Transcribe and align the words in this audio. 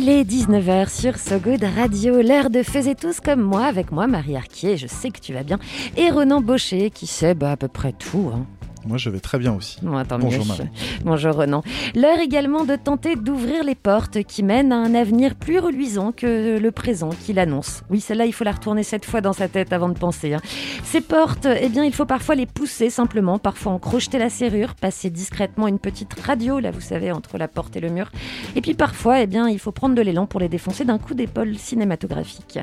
Il 0.00 0.08
est 0.08 0.22
19h 0.22 0.88
sur 0.90 1.18
So 1.18 1.40
Good 1.40 1.64
Radio, 1.76 2.22
l'heure 2.22 2.50
de 2.50 2.62
Faisez 2.62 2.94
tous 2.94 3.18
comme 3.18 3.40
moi, 3.40 3.64
avec 3.64 3.90
moi 3.90 4.06
Marie 4.06 4.36
Arquier, 4.36 4.76
je 4.76 4.86
sais 4.86 5.10
que 5.10 5.18
tu 5.18 5.32
vas 5.34 5.42
bien, 5.42 5.58
et 5.96 6.08
Ronan 6.12 6.40
Baucher 6.40 6.90
qui 6.90 7.08
sait 7.08 7.34
bah, 7.34 7.50
à 7.50 7.56
peu 7.56 7.66
près 7.66 7.90
tout. 7.90 8.30
hein. 8.32 8.46
Moi, 8.86 8.96
je 8.96 9.10
vais 9.10 9.20
très 9.20 9.38
bien 9.38 9.52
aussi. 9.54 9.78
Bon, 9.82 10.02
Bonjour. 10.18 10.44
Bonjour 11.04 11.34
Ronan. 11.34 11.62
L'heure 11.94 12.18
également 12.20 12.64
de 12.64 12.76
tenter 12.76 13.16
d'ouvrir 13.16 13.64
les 13.64 13.74
portes 13.74 14.22
qui 14.22 14.42
mènent 14.42 14.72
à 14.72 14.76
un 14.76 14.94
avenir 14.94 15.34
plus 15.34 15.58
reluisant 15.58 16.12
que 16.12 16.58
le 16.58 16.70
présent 16.70 17.10
qu'il 17.10 17.38
annonce. 17.38 17.82
Oui, 17.90 18.00
celle-là, 18.00 18.26
il 18.26 18.32
faut 18.32 18.44
la 18.44 18.52
retourner 18.52 18.82
cette 18.82 19.04
fois 19.04 19.20
dans 19.20 19.32
sa 19.32 19.48
tête 19.48 19.72
avant 19.72 19.88
de 19.88 19.98
penser. 19.98 20.34
hein. 20.34 20.40
Ces 20.84 21.00
portes, 21.00 21.46
eh 21.60 21.68
bien, 21.68 21.84
il 21.84 21.92
faut 21.92 22.06
parfois 22.06 22.34
les 22.34 22.46
pousser 22.46 22.90
simplement, 22.90 23.38
parfois 23.38 23.72
en 23.72 23.78
crocheter 23.78 24.18
la 24.18 24.30
serrure, 24.30 24.74
passer 24.74 25.10
discrètement 25.10 25.66
une 25.66 25.78
petite 25.78 26.18
radio, 26.20 26.60
là, 26.60 26.70
vous 26.70 26.80
savez, 26.80 27.10
entre 27.12 27.36
la 27.38 27.48
porte 27.48 27.76
et 27.76 27.80
le 27.80 27.90
mur. 27.90 28.10
Et 28.56 28.60
puis 28.60 28.74
parfois, 28.74 29.20
eh 29.20 29.26
bien, 29.26 29.48
il 29.48 29.58
faut 29.58 29.72
prendre 29.72 29.94
de 29.94 30.02
l'élan 30.02 30.26
pour 30.26 30.40
les 30.40 30.48
défoncer 30.48 30.84
d'un 30.84 30.98
coup 30.98 31.14
d'épaule 31.14 31.56
cinématographique. 31.58 32.58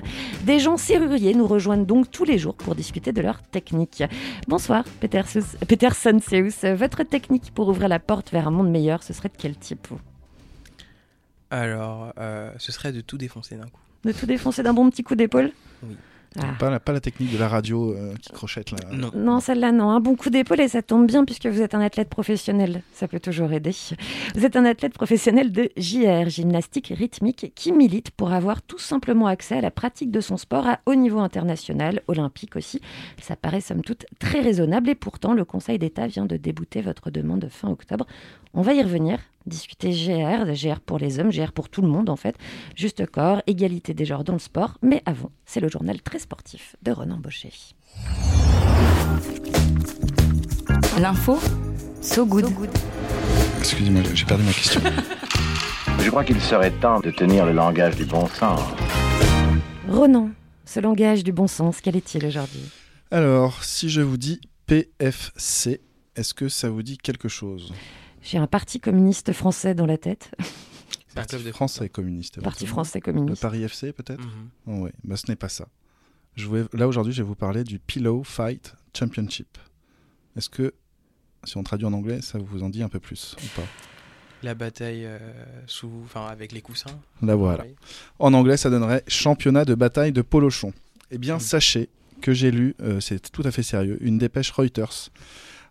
Des 0.46 0.60
gens 0.60 0.78
serruriers 0.78 1.34
nous 1.34 1.48
rejoignent 1.48 1.86
donc 1.86 2.10
tous 2.10 2.24
les 2.24 2.38
jours 2.38 2.56
pour 2.56 2.76
discuter 2.76 3.12
de 3.12 3.22
leur 3.22 3.42
technique. 3.42 4.04
Bonsoir, 4.48 4.84
Peter 5.00 5.22
Peterson 5.68 6.05
Votre 6.76 7.04
technique 7.04 7.52
pour 7.54 7.68
ouvrir 7.68 7.88
la 7.88 8.00
porte 8.00 8.32
vers 8.32 8.48
un 8.48 8.52
monde 8.52 8.70
meilleur, 8.70 9.04
ce 9.04 9.14
serait 9.14 9.30
de 9.30 9.36
quel 9.38 9.58
type 9.58 9.88
vous? 9.90 10.00
Alors, 11.50 12.14
euh, 12.18 12.52
ce 12.58 12.72
serait 12.72 12.92
de 12.92 13.02
tout 13.02 13.18
défoncer 13.18 13.56
d'un 13.56 13.68
coup. 13.68 13.82
De 14.04 14.12
tout 14.12 14.26
défoncer 14.26 14.62
d'un 14.64 14.74
bon 14.74 14.90
petit 14.90 15.04
coup 15.04 15.16
d'épaule? 15.16 15.52
Oui. 15.84 15.96
Ah. 16.40 16.56
Pas, 16.60 16.70
la, 16.70 16.80
pas 16.80 16.92
la 16.92 17.00
technique 17.00 17.32
de 17.32 17.38
la 17.38 17.48
radio 17.48 17.94
euh, 17.94 18.14
qui 18.22 18.32
crochette 18.32 18.72
là. 18.72 18.78
Non. 18.92 19.12
Non, 19.16 19.40
celle-là, 19.40 19.72
non. 19.72 19.92
Un 19.92 20.00
bon 20.00 20.16
coup 20.16 20.30
d'épaule 20.30 20.62
et 20.62 20.68
ça 20.68 20.82
tombe 20.82 21.08
bien 21.08 21.26
puisque 21.26 21.46
vous 21.48 21.62
êtes 21.62 21.76
un 21.76 21.82
athlète 21.82 22.10
professionnel. 22.10 22.82
Ça 22.94 23.08
peut 23.08 23.20
toujours 23.20 23.52
aider. 23.54 23.72
Vous 24.36 24.46
êtes 24.46 24.56
un 24.56 24.66
athlète 24.66 24.94
professionnel 24.94 25.52
de 25.52 25.70
JR, 25.78 26.30
gymnastique 26.30 26.94
rythmique, 26.96 27.54
qui 27.56 27.72
milite 27.72 28.12
pour 28.12 28.34
avoir 28.34 28.62
tout 28.62 28.80
simplement 28.80 29.28
accès 29.28 29.58
à 29.58 29.62
la 29.62 29.72
pratique 29.72 30.12
de 30.12 30.22
son 30.22 30.38
sport 30.38 30.68
à 30.68 30.80
haut 30.86 30.96
niveau 30.96 31.20
international, 31.20 32.02
olympique 32.08 32.56
aussi. 32.56 32.82
Ça 33.22 33.36
paraît 33.36 33.62
somme 33.62 33.82
toute 33.82 34.06
très 34.20 34.42
raisonnable 34.42 34.90
et 34.90 34.96
pourtant 34.96 35.34
le 35.34 35.46
Conseil 35.46 35.80
d'État 35.80 36.08
vient 36.08 36.26
de 36.26 36.38
débouter 36.38 36.82
votre 36.82 37.12
demande 37.12 37.48
fin 37.50 37.70
octobre. 37.70 38.06
On 38.58 38.62
va 38.62 38.74
y 38.74 38.82
revenir, 38.82 39.20
discuter 39.46 39.90
GR, 39.90 40.50
GR 40.54 40.80
pour 40.80 40.98
les 40.98 41.20
hommes, 41.20 41.30
GR 41.30 41.52
pour 41.52 41.68
tout 41.68 41.82
le 41.82 41.90
monde 41.90 42.10
en 42.10 42.16
fait, 42.16 42.38
juste 42.74 43.06
corps, 43.06 43.42
égalité 43.48 43.94
des 43.94 44.06
genres 44.06 44.24
dans 44.24 44.32
le 44.32 44.40
sport. 44.40 44.78
Mais 44.82 45.04
avant, 45.06 45.30
c'est 45.46 45.60
le 45.60 45.68
journal 45.68 46.02
très 46.02 46.20
sportif 46.20 46.78
de 46.82 46.94
Ronan 46.94 47.18
Baucher. 47.18 47.52
L'info, 51.02 51.38
so 52.02 52.26
good. 52.26 52.46
Excusez-moi, 53.60 54.04
j'ai 54.14 54.24
perdu 54.24 54.46
ma 54.46 54.54
question. 54.54 54.80
Je 56.00 56.10
crois 56.10 56.24
qu'il 56.24 56.40
serait 56.40 56.72
temps 56.72 57.02
de 57.02 57.12
tenir 57.12 57.46
le 57.46 57.52
langage 57.52 57.98
du 57.98 58.06
bon 58.06 58.26
sens. 58.28 58.62
Ronan, 59.90 60.30
ce 60.64 60.80
langage 60.80 61.26
du 61.26 61.34
bon 61.34 61.48
sens, 61.48 61.82
quel 61.82 61.98
est-il 61.98 62.26
aujourd'hui? 62.26 62.70
Alors, 63.12 63.66
si 63.66 63.90
je 63.90 64.02
vous 64.02 64.18
dis 64.18 64.40
PFC, 64.66 65.82
est-ce 66.16 66.34
que 66.34 66.48
ça 66.48 66.70
vous 66.70 66.84
dit 66.84 66.98
quelque 66.98 67.28
chose? 67.28 67.74
J'ai 68.26 68.40
un 68.40 68.48
parti 68.48 68.80
communiste 68.80 69.32
français 69.34 69.74
dans 69.76 69.86
la 69.86 69.98
tête. 69.98 70.32
France 71.54 71.80
est 71.82 71.88
communiste. 71.88 72.42
Parti 72.42 72.66
français 72.68 73.00
Le 73.00 73.04
communiste. 73.14 73.42
Paris 73.42 73.64
FC 73.64 73.94
peut-être 73.94 74.20
Mhm. 74.22 74.50
Oh, 74.68 74.72
ouais. 74.84 74.92
bah, 75.06 75.16
ce 75.16 75.28
n'est 75.30 75.38
pas 75.38 75.48
ça. 75.48 75.68
Je 76.36 76.50
vais- 76.50 76.66
Là 76.74 76.90
aujourd'hui, 76.90 77.14
je 77.14 77.22
vais 77.22 77.28
vous 77.28 77.36
parler 77.36 77.64
du 77.64 77.80
Pillow 77.80 78.24
Fight 78.26 78.74
Championship. 78.98 79.58
Est-ce 80.36 80.50
que, 80.50 80.74
si 81.46 81.56
on 81.56 81.64
traduit 81.64 81.86
en 81.88 81.94
anglais, 81.94 82.22
ça 82.22 82.38
vous 82.38 82.64
en 82.64 82.70
dit 82.70 82.84
un 82.84 82.90
peu 82.90 83.00
plus 83.00 83.38
ou 83.42 83.48
pas? 83.56 83.66
La 84.44 84.56
bataille 84.56 85.06
euh, 85.06 85.18
sous, 85.68 85.90
enfin, 86.04 86.26
avec 86.28 86.52
les 86.52 86.60
coussins. 86.62 87.00
Là 87.22 87.36
voilà. 87.36 87.64
Oui. 87.64 87.76
En 88.20 88.34
anglais, 88.34 88.58
ça 88.58 88.70
donnerait 88.70 89.04
championnat 89.08 89.64
de 89.64 89.74
bataille 89.76 90.12
de 90.12 90.22
polochon. 90.22 90.74
Eh 91.12 91.18
bien, 91.18 91.38
Mm. 91.38 91.40
sachez 91.40 91.90
que 92.22 92.34
j'ai 92.34 92.52
lu, 92.52 92.76
euh, 92.82 93.00
c'est 93.00 93.32
tout 93.32 93.44
à 93.46 93.52
fait 93.52 93.64
sérieux, 93.64 93.98
une 94.02 94.18
dépêche 94.18 94.52
Reuters 94.52 95.10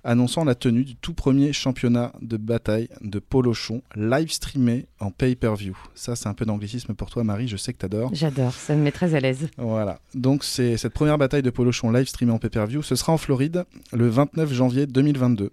annonçant 0.04 0.44
la 0.44 0.54
tenue 0.54 0.84
du 0.84 0.94
tout 0.96 1.14
premier 1.14 1.52
championnat 1.52 2.12
de 2.20 2.36
bataille 2.36 2.88
de 3.00 3.18
polochon 3.18 3.82
live 3.96 4.30
streamé 4.30 4.86
en 5.00 5.10
pay-per-view. 5.10 5.76
Ça, 5.94 6.14
c'est 6.16 6.28
un 6.28 6.34
peu 6.34 6.44
d'anglicisme 6.44 6.94
pour 6.94 7.10
toi, 7.10 7.24
Marie, 7.24 7.48
je 7.48 7.56
sais 7.56 7.72
que 7.72 7.78
t'adores. 7.78 8.10
J'adore, 8.12 8.52
ça 8.52 8.74
me 8.74 8.82
met 8.82 8.92
très 8.92 9.14
à 9.14 9.20
l'aise. 9.20 9.48
Voilà. 9.56 9.98
Donc, 10.14 10.44
c'est 10.44 10.76
cette 10.76 10.92
première 10.94 11.18
bataille 11.18 11.42
de 11.42 11.50
polochon 11.50 11.90
live 11.90 12.06
streamée 12.06 12.32
en 12.32 12.38
pay-per-view. 12.38 12.82
Ce 12.82 12.94
sera 12.96 13.12
en 13.12 13.18
Floride 13.18 13.64
le 13.92 14.08
29 14.08 14.52
janvier 14.52 14.86
2022. 14.86 15.50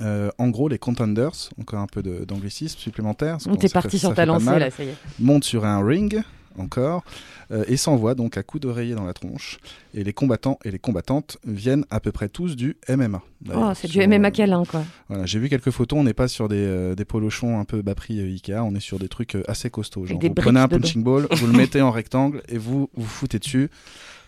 Euh, 0.00 0.30
en 0.38 0.48
gros, 0.50 0.68
les 0.68 0.78
contenders, 0.78 1.32
encore 1.60 1.80
un 1.80 1.86
peu 1.86 2.02
d'anglicisme 2.02 2.78
supplémentaire. 2.78 3.32
parce 3.34 3.44
qu'on 3.44 3.56
T'es 3.56 3.68
sait 3.68 3.72
parti 3.72 3.98
sur 3.98 4.14
ta 4.14 4.26
lancée 4.26 4.58
là, 4.58 4.70
ça 4.70 4.84
y 4.84 4.88
est. 4.88 4.94
monte 5.18 5.44
sur 5.44 5.64
un 5.64 5.82
ring 5.84 6.20
encore 6.58 7.04
euh, 7.50 7.64
et 7.68 7.76
s'envoie 7.76 8.14
donc 8.14 8.36
à 8.36 8.42
coups 8.42 8.62
d'oreiller 8.62 8.94
dans 8.94 9.04
la 9.04 9.12
tronche. 9.12 9.58
Et 9.94 10.04
les 10.04 10.12
combattants 10.12 10.58
et 10.64 10.70
les 10.70 10.78
combattantes 10.78 11.38
viennent 11.44 11.84
à 11.90 12.00
peu 12.00 12.12
près 12.12 12.28
tous 12.28 12.56
du 12.56 12.76
MMA. 12.88 13.22
Oh, 13.54 13.72
c'est 13.74 13.88
du 13.88 14.06
MMA 14.06 14.28
euh, 14.28 14.30
câlin 14.30 14.64
quoi. 14.64 14.84
Voilà, 15.08 15.26
j'ai 15.26 15.38
vu 15.38 15.48
quelques 15.48 15.70
photos. 15.70 15.98
On 15.98 16.04
n'est 16.04 16.14
pas 16.14 16.28
sur 16.28 16.48
des, 16.48 16.56
euh, 16.56 16.94
des 16.94 17.04
polochons 17.04 17.58
un 17.60 17.64
peu 17.64 17.82
bas 17.82 17.94
prix 17.94 18.18
euh, 18.20 18.24
Ikea. 18.26 18.58
On 18.62 18.74
est 18.74 18.80
sur 18.80 18.98
des 18.98 19.08
trucs 19.08 19.36
euh, 19.36 19.42
assez 19.48 19.70
costauds. 19.70 20.06
Genre, 20.06 20.18
vous 20.20 20.34
prenez 20.34 20.60
un 20.60 20.68
punching 20.68 21.02
ball, 21.02 21.26
vous 21.30 21.46
le 21.46 21.52
mettez 21.52 21.80
en 21.82 21.90
rectangle 21.90 22.42
et 22.48 22.58
vous 22.58 22.90
vous 22.94 23.06
foutez 23.06 23.38
dessus. 23.38 23.70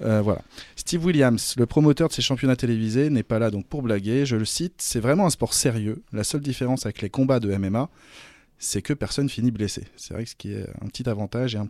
Voilà. 0.00 0.42
Steve 0.76 1.04
Williams, 1.04 1.54
le 1.58 1.66
promoteur 1.66 2.08
de 2.08 2.12
ces 2.12 2.22
championnats 2.22 2.54
télévisés, 2.56 3.10
n'est 3.10 3.24
pas 3.24 3.38
là 3.40 3.50
donc 3.50 3.66
pour 3.66 3.82
blaguer. 3.82 4.26
Je 4.26 4.36
le 4.36 4.44
cite, 4.44 4.74
c'est 4.78 5.00
vraiment 5.00 5.26
un 5.26 5.30
sport 5.30 5.52
sérieux. 5.54 6.02
La 6.12 6.22
seule 6.22 6.40
différence 6.40 6.86
avec 6.86 7.02
les 7.02 7.10
combats 7.10 7.40
de 7.40 7.52
MMA, 7.56 7.88
c'est 8.58 8.80
que 8.80 8.92
personne 8.92 9.28
finit 9.28 9.50
blessé. 9.50 9.82
C'est 9.96 10.14
vrai 10.14 10.22
que 10.24 10.30
ce 10.30 10.36
qui 10.36 10.52
est 10.52 10.66
un 10.82 10.86
petit 10.86 11.08
avantage 11.08 11.54
et 11.56 11.58
un- 11.58 11.68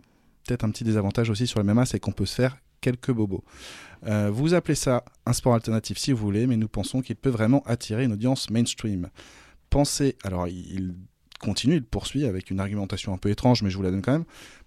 un 0.63 0.69
petit 0.69 0.83
désavantage 0.83 1.29
aussi 1.29 1.47
sur 1.47 1.61
le 1.61 1.73
MMA, 1.73 1.85
c'est 1.85 1.99
qu'on 1.99 2.11
peut 2.11 2.25
se 2.25 2.35
faire 2.35 2.57
quelques 2.81 3.11
bobos. 3.11 3.43
Euh, 4.05 4.29
vous 4.31 4.53
appelez 4.53 4.75
ça 4.75 5.03
un 5.25 5.33
sport 5.33 5.53
alternatif 5.53 5.97
si 5.97 6.11
vous 6.11 6.19
voulez, 6.19 6.47
mais 6.47 6.57
nous 6.57 6.67
pensons 6.67 7.01
qu'il 7.01 7.15
peut 7.15 7.29
vraiment 7.29 7.63
attirer 7.65 8.05
une 8.05 8.13
audience 8.13 8.49
mainstream. 8.49 9.09
Pensez, 9.69 10.15
alors 10.23 10.47
il 10.47 10.71
il 10.71 10.93
continue, 11.39 11.75
il 11.75 11.83
poursuit 11.83 12.25
avec 12.25 12.51
une 12.51 12.59
argumentation 12.59 13.13
un 13.13 13.17
peu 13.17 13.29
étrange, 13.29 13.63
mais 13.63 13.69
je 13.69 13.77
vous 13.77 13.83
la 13.83 13.91
donne 13.91 14.01
quand 14.01 14.11
même. 14.11 14.25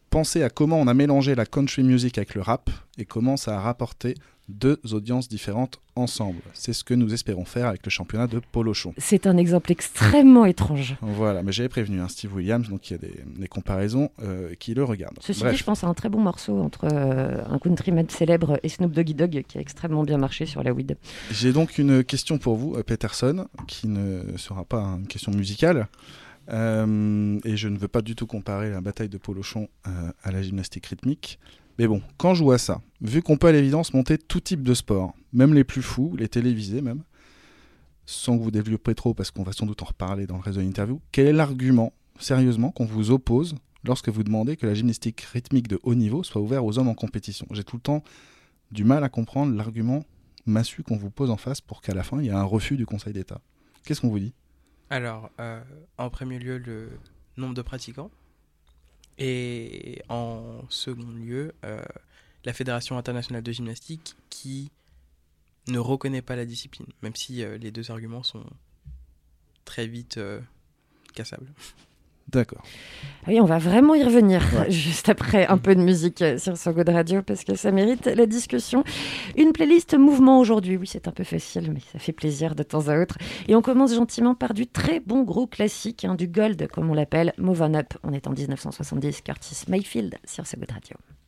Pensez 0.09 0.43
à 0.43 0.51
comment 0.51 0.81
on 0.81 0.87
a 0.89 0.95
mélangé 0.95 1.35
la 1.35 1.47
country 1.47 1.83
music 1.83 2.19
avec 2.19 2.35
le 2.35 2.41
rap 2.41 2.71
et 2.99 3.05
comment 3.05 3.37
ça 3.37 3.59
a 3.59 3.61
rapporté 3.61 4.15
deux 4.49 4.79
audiences 4.93 5.29
différentes 5.29 5.79
ensemble. 5.95 6.41
C'est 6.53 6.73
ce 6.73 6.85
que 6.85 6.95
nous 6.95 7.13
espérons 7.13 7.45
faire 7.45 7.67
avec 7.67 7.85
le 7.85 7.91
championnat 7.91 8.27
de 8.27 8.41
polochon. 8.53 8.95
C'est 8.99 9.27
un 9.27 9.37
exemple 9.37 9.71
extrêmement 9.73 10.45
étrange. 10.47 10.97
Voilà, 11.01 11.43
mais 11.43 11.53
j'avais 11.53 11.69
prévenu 11.69 12.01
hein, 12.01 12.09
Steve 12.09 12.35
Williams, 12.35 12.69
donc 12.69 12.91
il 12.91 12.95
y 12.95 12.97
a 12.97 12.99
des, 12.99 13.21
des 13.39 13.49
comparaisons 13.49 14.11
euh, 14.23 14.55
qui 14.59 14.75
le 14.75 14.85
regardent. 14.85 15.19
Ceci 15.21 15.41
Bref. 15.41 15.53
dit, 15.53 15.59
je 15.59 15.65
pense 15.65 15.85
à 15.85 15.87
un 15.87 15.95
très 15.95 16.09
bon 16.09 16.21
morceau 16.21 16.59
entre 16.61 16.87
euh, 16.93 17.45
un 17.49 17.59
countryman 17.59 18.09
célèbre 18.09 18.59
et 18.63 18.69
Snoop 18.69 18.93
Doggy 18.93 19.15
Dogg 19.15 19.43
qui 19.47 19.59
a 19.59 19.61
extrêmement 19.61 20.03
bien 20.03 20.19
marché 20.19 20.47
sur 20.47 20.63
la 20.63 20.73
weed. 20.73 20.97
J'ai 21.31 21.53
donc 21.53 21.79
une 21.79 22.03
question 22.05 22.39
pour 22.39 22.57
vous, 22.57 22.75
euh, 22.75 22.83
Peterson, 22.83 23.47
qui 23.67 23.89
ne 23.89 24.37
sera 24.37 24.65
pas 24.65 24.83
une 24.83 25.07
question 25.07 25.33
musicale. 25.33 25.89
Euh, 26.51 27.39
et 27.45 27.57
je 27.57 27.69
ne 27.69 27.79
veux 27.79 27.89
pas 27.89 28.03
du 28.03 28.17
tout 28.17 28.27
comparer 28.27 28.71
la 28.71 28.81
bataille 28.81 29.09
de 29.09 29.19
Polochon 29.19 29.69
à 30.25 30.33
la 30.33 30.43
gymnastique 30.43 30.87
rythmique. 30.87 31.39
Mais 31.79 31.87
bon, 31.87 32.03
quand 32.19 32.35
je 32.35 32.43
vois 32.43 32.59
ça, 32.59 32.81
vu 33.01 33.23
qu'on 33.23 33.37
peut 33.37 33.49
à 33.49 33.53
l'évidence 33.53 33.95
monter 33.95 34.19
tout 34.19 34.41
type 34.41 34.63
de 34.63 34.75
sport, 34.75 35.15
même 35.33 35.55
les 35.55 35.65
plus 35.65 35.83
fous, 35.83 36.15
les 36.17 36.29
télévisés 36.29 36.83
même, 36.83 37.03
sans 38.07 38.37
que 38.37 38.43
vous 38.43 38.51
développez 38.51 38.95
trop, 38.95 39.15
parce 39.15 39.31
qu'on 39.31 39.43
va 39.43 39.53
sans 39.53 39.67
doute 39.67 39.83
en 39.83 39.87
reparler 39.87 40.27
dans 40.27 40.37
le 40.37 40.43
réseau 40.43 40.61
d'interview, 40.61 41.01
quel 41.13 41.27
est 41.27 41.33
l'argument, 41.33 41.93
sérieusement, 42.19 42.71
qu'on 42.71 42.85
vous 42.85 43.11
oppose 43.11 43.55
lorsque 43.85 44.09
vous 44.09 44.23
demandez 44.23 44.57
que 44.57 44.67
la 44.67 44.75
gymnastique 44.75 45.23
rythmique 45.23 45.69
de 45.69 45.81
haut 45.83 45.95
niveau 45.95 46.23
soit 46.23 46.43
ouverte 46.43 46.65
aux 46.65 46.79
hommes 46.79 46.89
en 46.89 46.95
compétition? 46.95 47.47
J'ai 47.53 47.65
tout 47.65 47.77
le 47.77 47.83
temps 47.83 48.03
du 48.71 48.85
mal 48.85 49.05
à 49.05 49.09
comprendre 49.09 49.55
l'argument 49.57 50.05
massu 50.47 50.83
qu'on 50.83 50.97
vous 50.97 51.11
pose 51.11 51.31
en 51.31 51.37
face 51.37 51.61
pour 51.61 51.81
qu'à 51.81 51.95
la 51.95 52.03
fin, 52.03 52.21
il 52.21 52.27
y 52.27 52.29
ait 52.29 52.33
un 52.33 52.43
refus 52.43 52.77
du 52.77 52.87
Conseil 52.87 53.13
d'État. 53.13 53.41
Qu'est-ce 53.85 54.01
qu'on 54.01 54.09
vous 54.09 54.19
dit? 54.19 54.33
Alors, 54.91 55.31
euh, 55.41 55.63
en 55.99 56.11
premier 56.11 56.39
lieu, 56.39 56.59
le 56.59 56.91
nombre 57.37 57.55
de 57.55 57.63
pratiquants. 57.63 58.11
Et 59.19 60.03
en 60.09 60.63
second 60.69 61.11
lieu, 61.11 61.55
euh, 61.65 61.83
la 62.45 62.53
Fédération 62.53 62.97
internationale 62.97 63.43
de 63.43 63.53
gymnastique 63.53 64.17
qui 64.31 64.71
ne 65.69 65.79
reconnaît 65.79 66.23
pas 66.23 66.37
la 66.37 66.45
discipline, 66.45 66.87
même 67.03 67.15
si 67.15 67.45
euh, 67.45 67.57
les 67.59 67.71
deux 67.71 67.91
arguments 67.91 68.23
sont 68.23 68.45
très 69.65 69.87
vite 69.87 70.19
euh, 70.19 70.41
cassables. 71.15 71.53
D'accord. 72.29 72.63
Oui, 73.29 73.41
on 73.41 73.45
va 73.45 73.59
vraiment 73.59 73.95
y 73.95 74.03
revenir 74.03 74.43
Ouais. 74.59 74.71
juste 74.71 75.09
après 75.09 75.47
un 75.47 75.59
peu 75.59 75.75
de 75.75 75.81
musique 75.81 76.23
euh, 76.23 76.39
sur 76.39 76.57
So 76.57 76.73
Good 76.73 76.89
Radio 76.89 77.23
parce 77.23 77.45
que 77.45 77.55
ça 77.55 77.71
mérite 77.71 78.07
la 78.07 78.27
discussion. 78.27 78.85
Une 79.37 79.53
playlist 79.53 79.97
mouvement 79.97 80.41
aujourd'hui. 80.41 80.77
Oui, 80.77 80.87
c'est 80.87 81.09
un 81.09 81.13
peu 81.13 81.25
facile, 81.25 81.71
mais 81.73 81.81
ça 81.93 81.99
fait 81.99 82.13
plaisir 82.13 82.55
de 82.55 82.63
temps 82.63 82.89
à 82.89 82.99
autre. 82.99 83.19
Et 83.49 83.55
on 83.55 83.63
commence 83.63 83.95
gentiment 83.95 84.35
par 84.35 84.55
du 84.55 84.67
très 84.67 85.01
bon 85.01 85.23
gros 85.23 85.47
classique, 85.47 86.05
hein, 86.05 86.15
du 86.15 86.27
gold 86.27 86.69
comme 86.69 86.91
on 86.91 86.95
l'appelle, 86.95 87.33
Move 87.39 87.63
On 87.63 87.75
Up. 87.75 87.95
On 88.03 88.13
est 88.13 88.27
en 88.27 88.33
1970, 88.33 89.23
Curtis 89.23 89.65
Mayfield 89.69 90.17
sur 90.25 90.47
So 90.47 90.57
Good 90.59 90.73
Radio. 90.73 91.22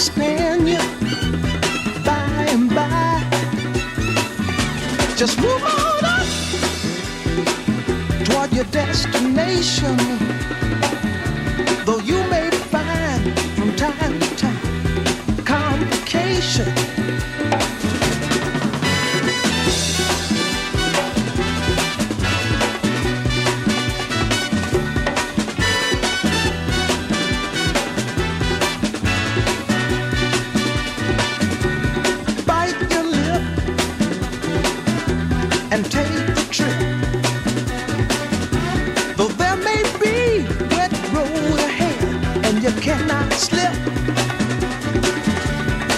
Understand 0.00 0.66
you 0.66 0.78
by 2.06 2.46
and 2.48 2.74
by. 2.74 3.22
Just 5.14 5.38
move 5.38 5.62
on 5.62 6.04
up 6.06 6.26
toward 8.24 8.50
your 8.54 8.64
destination. 8.72 9.98
Though 11.84 11.98
you 11.98 12.16
may 12.30 12.48
find 12.72 13.38
from 13.56 13.76
time 13.76 14.18
to 14.18 14.36
time 14.36 15.44
complication. 15.44 16.79
You 42.70 42.80
cannot 42.80 43.32
slip, 43.32 43.72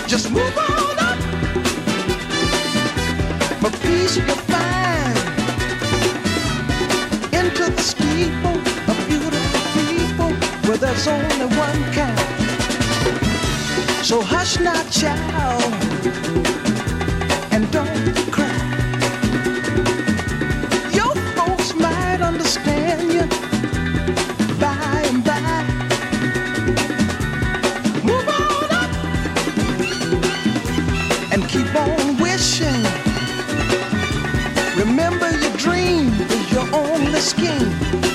just 0.06 0.30
move 0.30 0.56
on 0.56 0.98
up. 0.98 1.18
For 3.60 3.70
peace 3.82 4.16
you'll 4.16 4.42
find 4.52 5.18
into 7.34 7.64
the 7.70 7.82
steeple 7.82 8.58
of 8.90 8.96
beautiful 9.08 9.60
people 9.78 10.30
where 10.66 10.78
there's 10.78 11.06
only 11.08 11.46
one 11.56 11.82
kind. 11.92 12.18
So 14.02 14.22
hush 14.22 14.58
now, 14.58 14.82
child, 14.90 15.91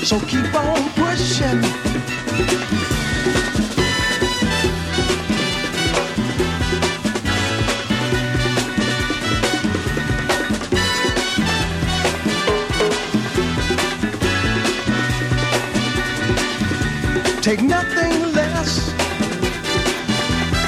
so 0.08 0.18
keep 0.20 0.54
on 0.54 0.88
pushing. 0.94 1.60
Take 17.42 17.60
nothing 17.60 18.32
less 18.32 18.92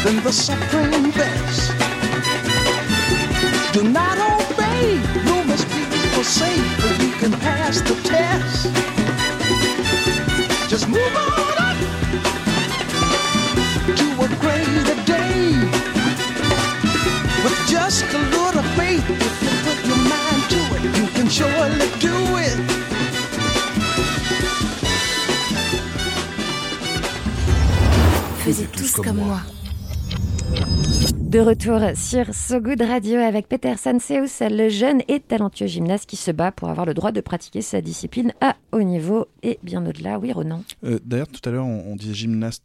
than 0.05 0.23
the 0.23 0.33
supreme 0.33 1.13
best. 1.13 1.73
Do 3.73 3.85
not 3.85 4.19
obey 4.19 4.99
rumors 5.25 5.65
people 5.65 6.25
say, 6.25 6.59
but 6.83 7.01
you 7.03 7.13
can 7.13 7.33
pass 7.41 7.81
the 7.81 7.95
test. 8.05 9.00
Just 10.81 10.93
move 10.93 11.15
on 11.15 11.59
up 11.59 11.77
to 13.99 14.07
a 14.25 14.29
greater 14.41 14.97
day. 15.05 15.53
With 17.45 17.59
just 17.69 18.05
a 18.15 18.19
little 18.19 18.63
faith, 18.79 19.05
if 19.11 19.43
you 19.43 19.51
put 19.67 19.79
your 19.87 19.99
mind 20.09 20.43
to 20.49 20.61
it, 20.77 20.83
you 20.97 21.07
can 21.09 21.29
surely 21.29 21.89
do 22.01 22.17
it. 22.39 22.57
Faisais 28.39 28.69
tous 28.73 29.03
comme 29.03 29.19
moi. 29.19 29.60
De 31.31 31.39
retour 31.39 31.81
sur 31.95 32.35
So 32.35 32.61
Good 32.61 32.83
Radio 32.83 33.19
avec 33.21 33.47
Peter 33.49 33.75
Sanseus, 33.77 34.41
le 34.51 34.69
jeune 34.69 35.01
et 35.07 35.21
talentueux 35.21 35.67
gymnaste 35.69 36.07
qui 36.07 36.17
se 36.17 36.33
bat 36.33 36.51
pour 36.51 36.69
avoir 36.71 36.87
le 36.87 36.93
droit 36.95 37.13
de 37.13 37.21
pratiquer 37.21 37.63
sa 37.63 37.81
discipline 37.81 38.33
à 38.41 38.57
haut 38.73 38.83
niveau 38.83 39.27
et 39.45 39.61
bien 39.63 39.87
au-delà. 39.87 40.19
Oui, 40.19 40.33
Ronan. 40.33 40.65
Euh, 40.85 40.99
D'ailleurs, 41.05 41.29
tout 41.29 41.47
à 41.49 41.53
l'heure, 41.53 41.67
on, 41.67 41.93
on 41.93 41.95
disait 41.97 42.15
gymnaste 42.15 42.65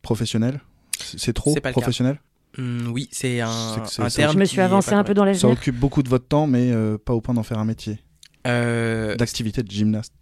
professionnel. 0.00 0.60
C'est 0.98 1.34
trop 1.34 1.52
C'est 1.52 1.60
pas 1.60 1.68
le 1.68 1.74
cas. 1.74 1.80
professionnel? 1.82 2.18
Hum, 2.56 2.88
oui, 2.92 3.08
c'est 3.12 3.40
un, 3.42 3.50
C'est 3.74 3.80
que 3.82 3.88
c'est- 3.88 4.02
un 4.02 4.08
ça- 4.08 4.16
terme. 4.22 4.32
Je 4.32 4.38
me 4.38 4.44
suis 4.46 4.60
avancé 4.62 4.92
un 4.94 5.04
peu 5.04 5.12
dans 5.12 5.24
Ça 5.24 5.32
l'avenir. 5.32 5.50
occupe 5.50 5.76
beaucoup 5.78 6.02
de 6.02 6.08
votre 6.08 6.26
temps, 6.26 6.46
mais 6.46 6.72
euh, 6.72 6.96
pas 6.96 7.12
au 7.12 7.20
point 7.20 7.34
d'en 7.34 7.42
faire 7.42 7.58
un 7.58 7.66
métier. 7.66 7.98
Euh, 8.46 9.16
D'activité 9.16 9.62
de 9.62 9.70
gymnaste. 9.70 10.14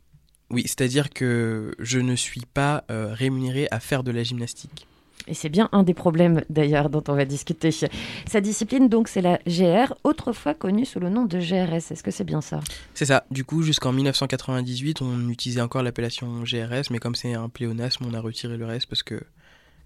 oui, 0.50 0.62
c'est-à-dire 0.62 1.10
que 1.10 1.72
je 1.78 2.00
ne 2.00 2.16
suis 2.16 2.42
pas 2.52 2.82
euh, 2.90 3.12
rémunéré 3.12 3.68
à 3.70 3.78
faire 3.78 4.02
de 4.02 4.10
la 4.10 4.24
gymnastique. 4.24 4.88
Et 5.28 5.34
c'est 5.34 5.48
bien 5.48 5.68
un 5.72 5.82
des 5.82 5.94
problèmes 5.94 6.42
d'ailleurs 6.50 6.90
dont 6.90 7.02
on 7.08 7.14
va 7.14 7.24
discuter. 7.24 7.70
Sa 7.70 8.40
discipline 8.40 8.88
donc 8.88 9.08
c'est 9.08 9.22
la 9.22 9.38
GR, 9.46 9.94
autrefois 10.04 10.54
connue 10.54 10.84
sous 10.84 11.00
le 11.00 11.08
nom 11.08 11.24
de 11.24 11.38
GRS. 11.38 11.90
Est-ce 11.90 12.02
que 12.02 12.10
c'est 12.10 12.24
bien 12.24 12.40
ça? 12.40 12.60
C'est 12.94 13.06
ça. 13.06 13.24
Du 13.30 13.44
coup, 13.44 13.62
jusqu'en 13.62 13.92
1998, 13.92 15.02
on 15.02 15.28
utilisait 15.28 15.60
encore 15.60 15.82
l'appellation 15.82 16.42
GRS, 16.42 16.90
mais 16.90 16.98
comme 16.98 17.14
c'est 17.14 17.34
un 17.34 17.48
pléonasme, 17.48 18.04
on 18.08 18.14
a 18.14 18.20
retiré 18.20 18.56
le 18.56 18.66
reste 18.66 18.86
parce 18.86 19.02
que 19.02 19.20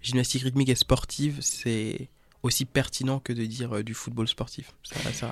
gymnastique 0.01 0.43
rythmique 0.43 0.69
et 0.69 0.75
sportive, 0.75 1.37
c'est 1.41 2.09
aussi 2.43 2.65
pertinent 2.65 3.19
que 3.19 3.33
de 3.33 3.45
dire 3.45 3.77
euh, 3.77 3.83
du 3.83 3.93
football 3.93 4.27
sportif. 4.27 4.73
Ça, 4.83 4.99
ça 4.99 5.11
sert 5.11 5.29
à 5.29 5.31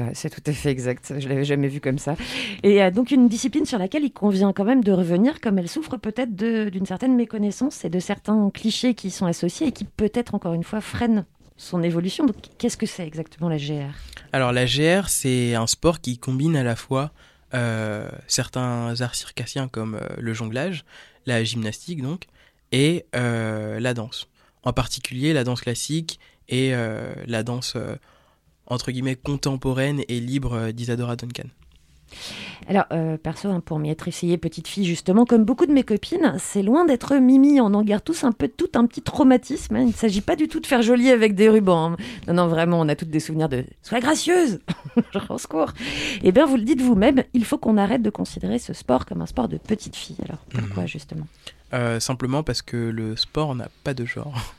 rien. 0.00 0.10
C'est 0.14 0.30
tout 0.30 0.42
à 0.46 0.52
fait 0.52 0.70
exact. 0.70 1.14
Je 1.18 1.28
l'avais 1.28 1.44
jamais 1.44 1.68
vu 1.68 1.80
comme 1.80 1.98
ça. 1.98 2.16
Et 2.62 2.82
euh, 2.82 2.90
donc 2.90 3.10
une 3.10 3.28
discipline 3.28 3.66
sur 3.66 3.78
laquelle 3.78 4.04
il 4.04 4.12
convient 4.12 4.52
quand 4.52 4.64
même 4.64 4.82
de 4.82 4.92
revenir, 4.92 5.40
comme 5.40 5.58
elle 5.58 5.68
souffre 5.68 5.96
peut-être 5.96 6.34
d'une 6.34 6.86
certaine 6.86 7.14
méconnaissance 7.14 7.84
et 7.84 7.90
de 7.90 8.00
certains 8.00 8.50
clichés 8.50 8.94
qui 8.94 9.08
y 9.08 9.10
sont 9.10 9.26
associés 9.26 9.68
et 9.68 9.72
qui 9.72 9.84
peut-être 9.84 10.34
encore 10.34 10.54
une 10.54 10.64
fois 10.64 10.80
freinent 10.80 11.26
son 11.56 11.82
évolution. 11.82 12.26
Donc 12.26 12.36
qu'est-ce 12.58 12.76
que 12.76 12.86
c'est 12.86 13.06
exactement 13.06 13.48
la 13.48 13.58
GR 13.58 13.92
Alors 14.32 14.52
la 14.52 14.64
GR, 14.64 15.08
c'est 15.08 15.54
un 15.54 15.66
sport 15.66 16.00
qui 16.00 16.18
combine 16.18 16.56
à 16.56 16.62
la 16.62 16.76
fois 16.76 17.12
euh, 17.54 18.08
certains 18.26 19.00
arts 19.00 19.14
circassiens 19.14 19.68
comme 19.68 20.00
le 20.18 20.34
jonglage, 20.34 20.84
la 21.26 21.44
gymnastique 21.44 22.02
donc, 22.02 22.24
et 22.72 23.06
la 23.12 23.94
danse. 23.94 24.28
En 24.64 24.72
particulier 24.72 25.32
la 25.32 25.44
danse 25.44 25.60
classique 25.60 26.18
et 26.48 26.74
euh, 26.74 27.14
la 27.26 27.42
danse 27.42 27.74
euh, 27.76 27.96
entre 28.66 28.90
guillemets 28.90 29.16
contemporaine 29.16 30.02
et 30.08 30.20
libre 30.20 30.70
d'Isadora 30.70 31.16
Duncan. 31.16 31.48
Alors, 32.68 32.84
euh, 32.92 33.16
perso, 33.16 33.48
hein, 33.48 33.60
pour 33.60 33.78
m'y 33.78 33.90
être 33.90 34.08
essayée 34.08 34.38
petite 34.38 34.68
fille, 34.68 34.84
justement, 34.84 35.24
comme 35.24 35.44
beaucoup 35.44 35.66
de 35.66 35.72
mes 35.72 35.82
copines, 35.82 36.34
c'est 36.38 36.62
loin 36.62 36.84
d'être 36.84 37.14
mimi. 37.16 37.60
On 37.60 37.74
en 37.74 37.82
garde 37.82 38.04
tous 38.04 38.24
un 38.24 38.32
peu 38.32 38.48
tout 38.48 38.68
un 38.74 38.86
petit 38.86 39.02
traumatisme. 39.02 39.76
hein. 39.76 39.80
Il 39.80 39.88
ne 39.88 39.92
s'agit 39.92 40.20
pas 40.20 40.36
du 40.36 40.48
tout 40.48 40.60
de 40.60 40.66
faire 40.66 40.82
joli 40.82 41.10
avec 41.10 41.34
des 41.34 41.48
rubans. 41.48 41.92
hein. 41.92 41.96
Non, 42.28 42.34
non, 42.34 42.46
vraiment, 42.48 42.80
on 42.80 42.88
a 42.88 42.96
toutes 42.96 43.10
des 43.10 43.20
souvenirs 43.20 43.48
de 43.48 43.64
«sois 43.82 44.00
gracieuse!» 44.00 44.60
Genre, 45.12 45.26
au 45.30 45.38
secours. 45.38 45.72
Eh 46.22 46.32
bien, 46.32 46.46
vous 46.46 46.56
le 46.56 46.62
dites 46.62 46.80
vous-même, 46.80 47.24
il 47.34 47.44
faut 47.44 47.58
qu'on 47.58 47.76
arrête 47.76 48.02
de 48.02 48.10
considérer 48.10 48.58
ce 48.58 48.72
sport 48.72 49.04
comme 49.04 49.20
un 49.20 49.26
sport 49.26 49.48
de 49.48 49.58
petite 49.58 49.96
fille. 49.96 50.16
Alors, 50.24 50.38
pourquoi, 50.48 50.86
justement? 50.86 51.26
Euh, 51.74 51.98
simplement 52.00 52.42
parce 52.44 52.62
que 52.62 52.76
le 52.76 53.16
sport 53.16 53.54
n'a 53.54 53.68
pas 53.84 53.94
de 53.94 54.04
genre. 54.04 54.54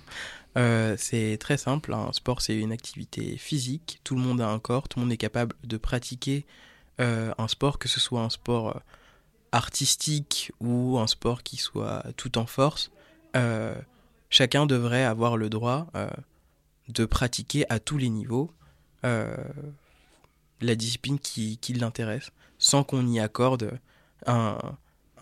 Euh, 0.58 0.96
c'est 0.98 1.38
très 1.40 1.58
simple, 1.58 1.94
un 1.94 2.12
sport 2.14 2.42
c'est 2.42 2.58
une 2.58 2.72
activité 2.72 3.38
physique, 3.38 4.00
tout 4.04 4.16
le 4.16 4.22
monde 4.22 4.42
a 4.42 4.50
un 4.50 4.58
corps, 4.58 4.88
tout 4.88 4.98
le 4.98 5.06
monde 5.06 5.14
est 5.14 5.18
capable 5.18 5.56
de 5.64 5.78
pratiquer 5.78 6.46
euh, 7.00 7.32
un 7.38 7.48
sport, 7.48 7.78
que 7.78 7.88
ce 7.88 8.00
soit 8.00 8.22
un 8.22 8.32
sport 8.32 8.76
euh, 8.76 8.80
artistique 9.52 10.52
ou 10.60 10.98
un 10.98 11.06
sport 11.06 11.44
qui 11.44 11.58
soit 11.58 12.04
tout 12.18 12.38
en 12.38 12.46
force. 12.46 12.92
Chacun 14.30 14.66
devrait 14.66 15.04
avoir 15.04 15.38
le 15.38 15.48
droit 15.48 15.88
de 16.90 17.06
pratiquer 17.06 17.72
à 17.72 17.80
tous 17.80 18.00
les 18.00 18.10
niveaux. 18.10 18.52
La 19.04 20.76
discipline 20.76 21.20
qui 21.20 21.74
l'intéresse, 21.76 22.32
sans 22.58 22.84
qu'on 22.84 23.06
y 23.06 23.20
accorde 23.20 23.80
un, 24.26 24.58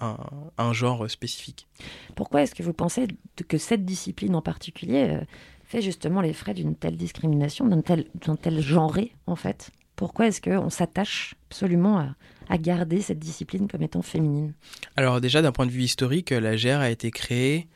un, 0.02 0.18
un 0.58 0.74
genre 0.74 1.10
spécifique. 1.10 1.68
Pourquoi 2.16 2.42
est-ce 2.44 2.56
que 2.56 2.64
vous 2.64 2.74
pensez 2.74 3.08
que 3.48 3.58
cette 3.58 3.86
discipline 3.86 4.36
en 4.36 4.42
particulier 4.42 5.08
euh, 5.10 5.26
fait 5.66 5.82
justement 5.82 6.22
les 6.22 6.34
frais 6.34 6.54
d'une 6.54 6.76
telle 6.76 6.98
discrimination, 6.98 7.68
d'un 7.68 7.82
tel, 7.82 8.06
d'un 8.26 8.36
tel 8.36 8.62
genré 8.62 9.14
en 9.28 9.36
fait? 9.36 9.72
Pourquoi 9.96 10.28
est-ce 10.28 10.42
qu'on 10.42 10.70
s'attache 10.70 11.36
absolument 11.50 11.98
à, 12.00 12.16
à 12.50 12.58
garder 12.58 13.02
cette 13.02 13.20
discipline 13.20 13.68
comme 13.68 13.82
étant 13.82 14.02
féminine? 14.02 14.54
Alors 14.98 15.22
déjà, 15.22 15.42
d'un 15.42 15.52
point 15.52 15.66
de 15.66 15.72
vue 15.72 15.84
historique, 15.84 16.32
la 16.32 16.56
GR 16.58 16.80
a 16.80 16.90
été 16.90 17.12
créée 17.12 17.68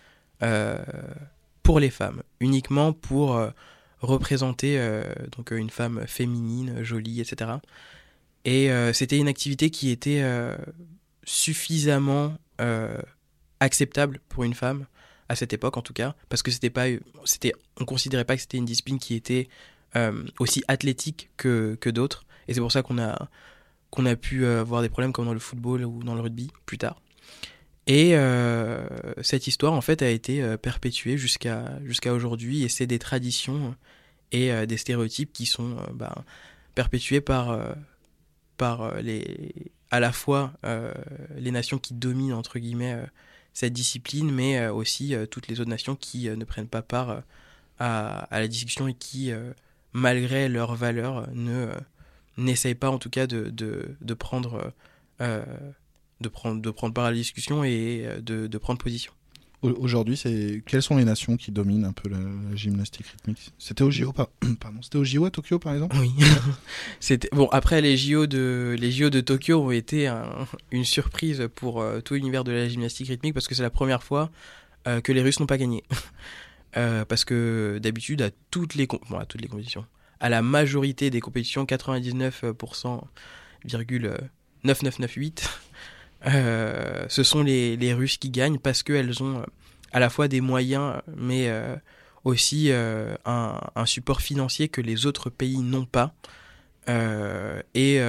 euh, 0.41 0.77
pour 1.63 1.79
les 1.79 1.89
femmes, 1.89 2.23
uniquement 2.39 2.93
pour 2.93 3.35
euh, 3.35 3.49
représenter 3.99 4.79
euh, 4.79 5.03
donc 5.37 5.51
une 5.51 5.69
femme 5.69 6.03
féminine, 6.07 6.83
jolie, 6.83 7.21
etc. 7.21 7.51
Et 8.45 8.69
c'était 8.93 9.17
une 9.17 9.27
activité 9.27 9.69
qui 9.69 9.91
était 9.91 10.23
suffisamment 11.29 12.35
euh, 12.59 12.97
acceptable 13.59 14.19
pour 14.29 14.43
une 14.43 14.55
femme 14.55 14.87
à 15.27 15.35
cette 15.35 15.53
époque 15.53 15.77
en 15.77 15.83
tout 15.83 15.93
cas, 15.93 16.15
parce 16.27 16.41
que 16.41 16.49
c'était 16.49 16.71
pas, 16.71 16.87
c'était, 17.23 17.53
on 17.79 17.85
considérait 17.85 18.25
pas 18.25 18.35
que 18.35 18.41
c'était 18.41 18.57
une 18.57 18.65
discipline 18.65 18.97
qui 18.97 19.13
était 19.13 19.47
euh, 19.95 20.23
aussi 20.39 20.63
athlétique 20.67 21.29
que, 21.37 21.77
que 21.79 21.91
d'autres, 21.91 22.25
et 22.47 22.55
c'est 22.55 22.61
pour 22.61 22.71
ça 22.71 22.81
qu'on 22.81 22.97
a 22.97 23.29
qu'on 23.91 24.07
a 24.07 24.15
pu 24.15 24.43
euh, 24.43 24.61
avoir 24.61 24.81
des 24.81 24.89
problèmes 24.89 25.13
comme 25.13 25.25
dans 25.25 25.33
le 25.33 25.39
football 25.39 25.85
ou 25.85 26.03
dans 26.03 26.15
le 26.15 26.21
rugby 26.21 26.51
plus 26.65 26.77
tard. 26.79 26.99
Et 27.85 28.15
euh, 28.15 28.87
cette 29.21 29.45
histoire 29.45 29.73
en 29.73 29.81
fait 29.81 30.01
a 30.01 30.09
été 30.09 30.41
euh, 30.41 30.57
perpétuée 30.57 31.17
jusqu'à 31.17 31.79
jusqu'à 31.85 32.13
aujourd'hui, 32.13 32.63
et 32.63 32.69
c'est 32.69 32.87
des 32.87 32.99
traditions 32.99 33.75
et 34.31 34.51
euh, 34.51 34.65
des 34.65 34.77
stéréotypes 34.77 35.31
qui 35.31 35.45
sont 35.45 35.77
euh, 35.77 35.93
ben, 35.93 36.13
perpétués 36.73 37.21
par 37.21 37.51
euh, 37.51 37.73
par 38.57 38.81
euh, 38.81 39.01
les 39.01 39.71
à 39.91 39.99
la 39.99 40.11
fois 40.11 40.53
euh, 40.65 40.93
les 41.35 41.51
nations 41.51 41.79
qui 41.79 41.93
dominent 41.93 42.33
entre 42.33 42.59
guillemets 42.59 42.93
euh, 42.93 43.05
cette 43.53 43.73
discipline, 43.73 44.31
mais 44.31 44.59
euh, 44.59 44.73
aussi 44.73 45.15
toutes 45.31 45.47
les 45.47 45.59
autres 45.59 45.69
nations 45.69 45.95
qui 45.95 46.29
ne 46.29 46.45
prennent 46.45 46.67
pas 46.67 46.81
part 46.81 47.23
à, 47.79 48.27
la 48.31 48.47
discussion 48.47 48.87
et 48.87 48.93
qui, 48.93 49.31
malgré 49.93 50.49
leurs 50.49 50.75
valeurs, 50.75 51.27
ne 51.33 51.69
n'essayent 52.37 52.75
pas 52.75 52.89
en 52.89 52.99
tout 52.99 53.09
cas 53.09 53.25
de, 53.25 53.49
de, 53.49 53.95
de 54.01 54.13
prendre 54.13 54.73
de 55.19 56.29
prendre 56.29 56.61
de 56.61 56.69
prendre 56.71 56.93
part 56.93 57.05
à 57.05 57.11
la 57.11 57.15
discussion 57.15 57.63
et 57.63 58.05
de, 58.21 58.47
de 58.47 58.57
prendre 58.57 58.79
position. 58.79 59.13
Au- 59.61 59.71
Aujourd'hui, 59.71 60.17
quelles 60.65 60.81
sont 60.81 60.97
les 60.97 61.03
nations 61.05 61.35
qui 61.37 61.51
dominent 61.51 61.85
un 61.85 61.91
peu 61.91 62.07
la, 62.09 62.17
gymnastique 62.55 63.07
rythmique? 63.07 63.51
C'était 63.57 63.83
au 63.83 63.91
JO, 63.91 64.13
pardon, 64.59 64.81
c'était 64.81 64.97
au 64.97 65.03
JO 65.03 65.25
à 65.25 65.31
Tokyo 65.31 65.59
par 65.59 65.73
exemple? 65.73 65.95
Oui. 65.99 66.11
Bon. 67.33 67.47
Après 67.51 67.81
les 67.81 67.97
JO 67.97 68.25
de 68.27 68.75
les 68.79 68.91
JO 68.91 69.09
de 69.09 69.19
Tokyo 69.21 69.61
ont 69.61 69.71
été 69.71 70.07
un- 70.07 70.47
une 70.71 70.85
surprise 70.85 71.47
pour 71.55 71.81
euh, 71.81 71.99
tout 72.01 72.13
l'univers 72.13 72.43
de 72.43 72.51
la 72.51 72.67
gymnastique 72.69 73.07
rythmique 73.09 73.33
parce 73.33 73.47
que 73.47 73.55
c'est 73.55 73.61
la 73.63 73.69
première 73.69 74.03
fois 74.03 74.29
euh, 74.87 75.01
que 75.01 75.11
les 75.11 75.21
Russes 75.21 75.39
n'ont 75.39 75.45
pas 75.47 75.57
gagné. 75.57 75.83
Euh, 76.77 77.03
parce 77.03 77.25
que 77.25 77.79
d'habitude 77.81 78.21
à 78.21 78.29
com- 78.29 78.99
à 79.19 79.25
toutes 79.25 79.41
les 79.41 79.47
compétitions, 79.47 79.87
à 80.19 80.29
la 80.29 80.43
majorité 80.43 81.09
des 81.09 81.19
compétitions, 81.19 81.65
99% 81.65 83.01
virgule 83.65 84.13
9998, 84.63 85.49
euh, 86.25 87.05
ce 87.07 87.23
sont 87.23 87.43
les, 87.43 87.93
Russes 87.93 88.17
qui 88.17 88.29
gagnent 88.29 88.59
parce 88.59 88.83
qu'elles 88.83 89.23
ont 89.23 89.39
euh, 89.39 89.45
à 89.91 89.99
la 89.99 90.09
fois 90.09 90.27
des 90.27 90.41
moyens, 90.41 91.01
mais 91.15 91.49
euh, 91.49 91.75
aussi 92.23 92.71
un, 92.71 93.85
support 93.85 94.21
financier 94.21 94.67
que 94.69 94.81
les 94.81 95.05
autres 95.05 95.29
pays 95.29 95.59
n'ont 95.59 95.85
pas. 95.85 96.13
Et 96.87 97.99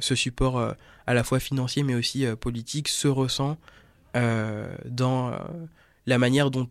ce 0.00 0.14
support 0.14 0.74
à 1.06 1.14
la 1.14 1.24
fois 1.24 1.38
financier 1.40 1.82
mais 1.82 1.94
aussi 1.94 2.24
politique 2.40 2.88
se 2.88 3.08
ressent 3.08 3.58
dans 4.14 5.38
la 6.06 6.18
manière 6.18 6.50
dont, 6.50 6.66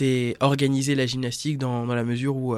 est 0.00 0.36
organisée 0.40 0.94
la 0.94 1.06
gymnastique 1.06 1.58
dans, 1.58 1.84
la 1.86 2.04
mesure 2.04 2.36
où 2.36 2.56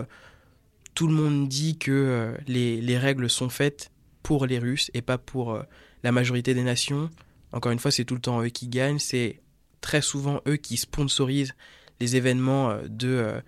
tout 0.95 1.09
le 1.09 1.15
monde 1.15 1.49
dit 1.49 1.79
que 1.79 2.37
les, 2.47 2.81
les 2.81 2.99
règles 2.99 3.31
sont 3.31 3.49
faites 3.49 3.91
pour 4.23 4.47
les 4.47 4.59
Russes 4.59 4.91
et 4.93 5.03
pas 5.03 5.19
pour 5.19 5.59
la 6.03 6.13
majorité 6.13 6.55
des 6.55 6.63
nations. 6.63 7.11
Encore 7.53 7.73
une 7.73 7.79
fois, 7.79 7.91
c'est 7.91 8.05
tout 8.05 8.15
le 8.15 8.21
temps 8.21 8.43
eux 8.43 8.49
qui 8.49 8.69
gagnent, 8.69 8.99
c'est 8.99 9.41
très 9.81 10.03
souvent 10.03 10.41
eux 10.47 10.57
qui 10.57 10.77
sponsorisent 10.77 11.55
les 12.01 12.17
événements 12.17 12.71
euh, 12.71 12.83
de 12.89 13.09
euh, 13.09 13.41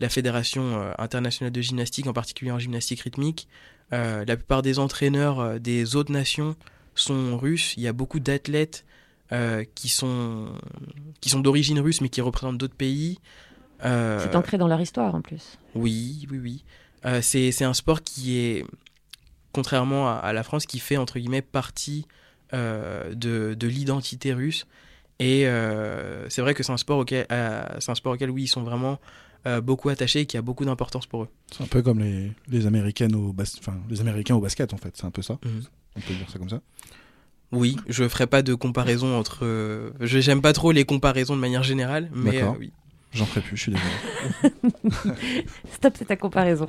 la 0.00 0.08
Fédération 0.08 0.80
euh, 0.80 0.92
internationale 0.98 1.52
de 1.52 1.60
gymnastique, 1.60 2.06
en 2.06 2.12
particulier 2.12 2.50
en 2.50 2.58
gymnastique 2.58 3.00
rythmique. 3.00 3.48
La 3.92 4.24
plupart 4.36 4.62
des 4.62 4.80
entraîneurs 4.80 5.60
des 5.60 5.94
autres 5.94 6.10
nations 6.10 6.56
sont 6.96 7.38
russes. 7.38 7.74
Il 7.76 7.84
y 7.84 7.86
a 7.86 7.92
beaucoup 7.92 8.18
d'athlètes 8.18 8.84
qui 9.76 9.88
sont, 9.88 10.48
qui 11.20 11.28
sont 11.28 11.38
d'origine 11.38 11.78
russe 11.78 12.00
mais 12.00 12.08
qui 12.08 12.20
représentent 12.20 12.58
d'autres 12.58 12.74
pays. 12.74 13.20
C'est 13.80 14.34
ancré 14.34 14.58
dans 14.58 14.66
leur 14.66 14.80
histoire 14.80 15.14
en 15.14 15.20
plus. 15.20 15.58
oui, 15.76 16.26
oui, 16.28 16.64
oui. 17.04 17.22
C'est 17.22 17.62
un 17.62 17.74
sport 17.74 18.02
qui 18.02 18.36
est, 18.36 18.64
contrairement 19.54 20.08
à, 20.08 20.14
à 20.16 20.32
la 20.34 20.42
France, 20.42 20.66
qui 20.66 20.78
fait 20.80 20.98
entre 20.98 21.18
guillemets 21.18 21.40
partie 21.42 22.06
euh, 22.52 23.14
de, 23.14 23.54
de 23.54 23.66
l'identité 23.66 24.34
russe. 24.34 24.66
Et 25.18 25.46
euh, 25.46 26.28
c'est 26.28 26.42
vrai 26.42 26.52
que 26.54 26.62
c'est 26.62 26.72
un 26.72 26.76
sport 26.76 26.98
auquel, 26.98 27.26
euh, 27.32 27.64
c'est 27.78 27.90
un 27.90 27.94
sport 27.94 28.12
auquel 28.14 28.30
oui, 28.30 28.42
ils 28.42 28.48
sont 28.48 28.62
vraiment 28.62 28.98
beaucoup 29.62 29.90
attachés 29.90 30.20
et 30.20 30.26
qui 30.26 30.38
a 30.38 30.42
beaucoup 30.42 30.64
d'importance 30.64 31.06
pour 31.06 31.24
eux. 31.24 31.28
C'est 31.52 31.62
un 31.62 31.66
peu 31.66 31.82
comme 31.82 31.98
les, 31.98 32.32
les 32.48 32.66
américaines 32.66 33.14
au 33.14 33.30
bas... 33.34 33.44
enfin 33.58 33.76
les 33.90 34.00
américains 34.00 34.34
au 34.36 34.40
basket 34.40 34.72
en 34.72 34.78
fait, 34.78 34.96
c'est 34.96 35.04
un 35.04 35.10
peu 35.10 35.20
ça. 35.20 35.38
Mhm. 35.44 35.62
On 35.96 36.00
peut 36.00 36.14
dire 36.14 36.30
ça 36.30 36.38
comme 36.38 36.48
ça. 36.48 36.60
Oui, 37.52 37.76
je 37.86 38.08
ferai 38.08 38.26
pas 38.26 38.40
de 38.40 38.54
comparaison 38.54 39.18
entre. 39.18 39.44
euh, 39.44 39.90
je 40.00 40.18
j'aime 40.18 40.40
pas 40.40 40.54
trop 40.54 40.72
les 40.72 40.86
comparaisons 40.86 41.36
de 41.36 41.42
manière 41.42 41.62
générale, 41.62 42.08
mais 42.14 42.42
euh, 42.42 42.52
oui. 42.58 42.72
J'en 43.14 43.26
ferai 43.26 43.40
plus, 43.40 43.56
je 43.56 43.62
suis 43.62 43.72
désolé. 43.72 45.16
Stop, 45.72 45.94
c'est 45.98 46.06
ta 46.06 46.16
comparaison. 46.16 46.66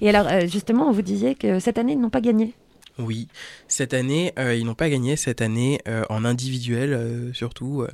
Et 0.00 0.08
alors, 0.08 0.26
euh, 0.28 0.46
justement, 0.46 0.92
vous 0.92 1.02
disiez 1.02 1.34
que 1.34 1.58
cette 1.58 1.76
année, 1.78 1.92
ils 1.92 2.00
n'ont 2.00 2.10
pas 2.10 2.20
gagné. 2.20 2.54
Oui, 2.98 3.28
cette 3.68 3.94
année, 3.94 4.32
euh, 4.38 4.54
ils 4.54 4.64
n'ont 4.64 4.74
pas 4.74 4.90
gagné 4.90 5.16
cette 5.16 5.40
année 5.40 5.80
euh, 5.88 6.04
en 6.08 6.24
individuel, 6.24 6.92
euh, 6.92 7.32
surtout. 7.32 7.82
Euh, 7.82 7.88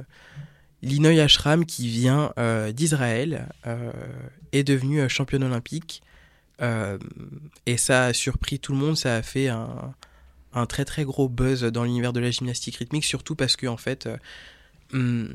Linoy 0.82 1.18
Ashram, 1.20 1.64
qui 1.64 1.88
vient 1.88 2.32
euh, 2.38 2.73
d'Israël, 2.73 3.49
euh, 3.66 3.90
est 4.52 4.64
devenu 4.64 5.00
euh, 5.00 5.08
championne 5.08 5.42
olympique. 5.42 6.02
Euh, 6.62 6.99
et 7.66 7.76
ça 7.78 8.06
a 8.06 8.12
surpris 8.12 8.58
tout 8.58 8.73
le 8.73 8.78
monde, 8.78 8.96
ça 8.96 9.16
a 9.16 9.23
fait 9.23 9.49
un, 9.49 9.94
un 10.52 10.66
très 10.66 10.84
très 10.84 11.04
gros 11.04 11.28
buzz 11.28 11.64
dans 11.64 11.84
l'univers 11.84 12.12
de 12.12 12.20
la 12.20 12.30
gymnastique 12.30 12.76
rythmique, 12.76 13.04
surtout 13.04 13.34
parce 13.34 13.56
que 13.56 13.66
en 13.66 13.76
fait, 13.76 14.06
euh, 14.06 14.16
hum, 14.92 15.34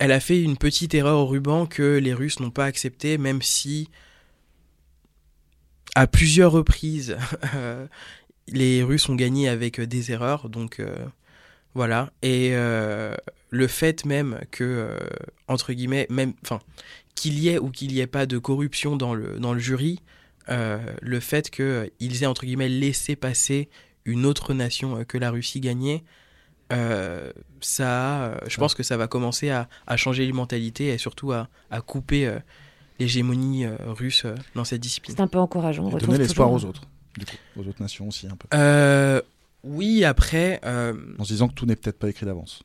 elle 0.00 0.12
a 0.12 0.20
fait 0.20 0.42
une 0.42 0.56
petite 0.56 0.94
erreur 0.94 1.18
au 1.18 1.26
ruban 1.26 1.66
que 1.66 1.98
les 1.98 2.14
Russes 2.14 2.40
n'ont 2.40 2.50
pas 2.50 2.64
accepté, 2.64 3.18
même 3.18 3.42
si 3.42 3.90
à 5.94 6.06
plusieurs 6.06 6.52
reprises, 6.52 7.18
les 8.48 8.82
Russes 8.82 9.10
ont 9.10 9.14
gagné 9.14 9.50
avec 9.50 9.78
euh, 9.78 9.86
des 9.86 10.10
erreurs, 10.10 10.48
donc 10.48 10.80
euh, 10.80 10.96
voilà. 11.74 12.10
Et 12.22 12.52
euh, 12.52 13.14
le 13.50 13.66
fait 13.66 14.06
même 14.06 14.40
que, 14.50 14.96
qu'il 17.14 17.38
y 17.38 17.48
ait 17.48 17.58
ou 17.58 17.70
qu'il 17.70 17.92
n'y 17.92 18.00
ait 18.00 18.06
pas 18.06 18.24
de 18.24 18.38
corruption 18.38 18.96
dans 18.96 19.12
le, 19.12 19.58
jury, 19.58 20.00
le 20.48 21.20
fait 21.20 21.50
qu'ils 21.50 22.24
aient, 22.24 22.68
laissé 22.68 23.16
passer 23.16 23.68
une 24.06 24.24
autre 24.24 24.54
nation 24.54 25.04
que 25.04 25.18
la 25.18 25.30
Russie 25.30 25.60
gagner, 25.60 26.04
euh, 26.72 27.32
ça, 27.60 28.22
euh, 28.24 28.34
je 28.46 28.56
pense 28.58 28.74
que 28.74 28.82
ça 28.82 28.96
va 28.96 29.06
commencer 29.06 29.50
à, 29.50 29.68
à 29.86 29.96
changer 29.96 30.26
les 30.26 30.32
mentalités 30.32 30.88
et 30.88 30.98
surtout 30.98 31.32
à, 31.32 31.48
à 31.70 31.80
couper 31.80 32.26
euh, 32.26 32.38
l'hégémonie 32.98 33.64
euh, 33.66 33.76
russe 33.88 34.24
euh, 34.24 34.34
dans 34.54 34.64
cette 34.64 34.80
discipline. 34.80 35.14
C'est 35.16 35.22
un 35.22 35.26
peu 35.28 35.38
encourageant. 35.38 35.84
on 35.84 35.96
Et 35.96 36.00
donner 36.00 36.18
l'espoir 36.18 36.48
toujours- 36.50 36.68
aux 36.68 36.70
autres, 36.70 36.82
du 37.18 37.24
coup, 37.26 37.36
aux 37.56 37.66
autres 37.68 37.82
nations 37.82 38.08
aussi 38.08 38.26
un 38.26 38.36
peu. 38.36 38.46
Euh, 38.54 39.20
oui, 39.64 40.04
après, 40.04 40.60
euh, 40.64 40.94
En 41.18 41.24
se 41.24 41.32
disant 41.32 41.48
que 41.48 41.54
tout 41.54 41.66
n'est 41.66 41.76
peut-être 41.76 41.98
pas 41.98 42.08
écrit 42.08 42.24
d'avance. 42.26 42.62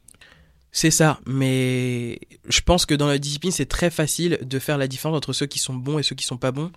c'est 0.72 0.92
ça, 0.92 1.20
mais 1.26 2.20
je 2.48 2.62
pense 2.62 2.86
que 2.86 2.94
dans 2.96 3.08
la 3.08 3.18
discipline, 3.18 3.52
c'est 3.52 3.66
très 3.66 3.90
facile 3.90 4.40
de 4.42 4.60
faire 4.60 4.78
la 4.78 4.88
différence 4.88 5.16
entre 5.18 5.34
ceux 5.34 5.46
qui 5.46 5.60
sont 5.60 5.74
bons 5.74 6.00
et 6.00 6.04
ceux 6.04 6.16
qui 6.16 6.26
sont 6.26 6.38
pas 6.38 6.52
bons. 6.52 6.72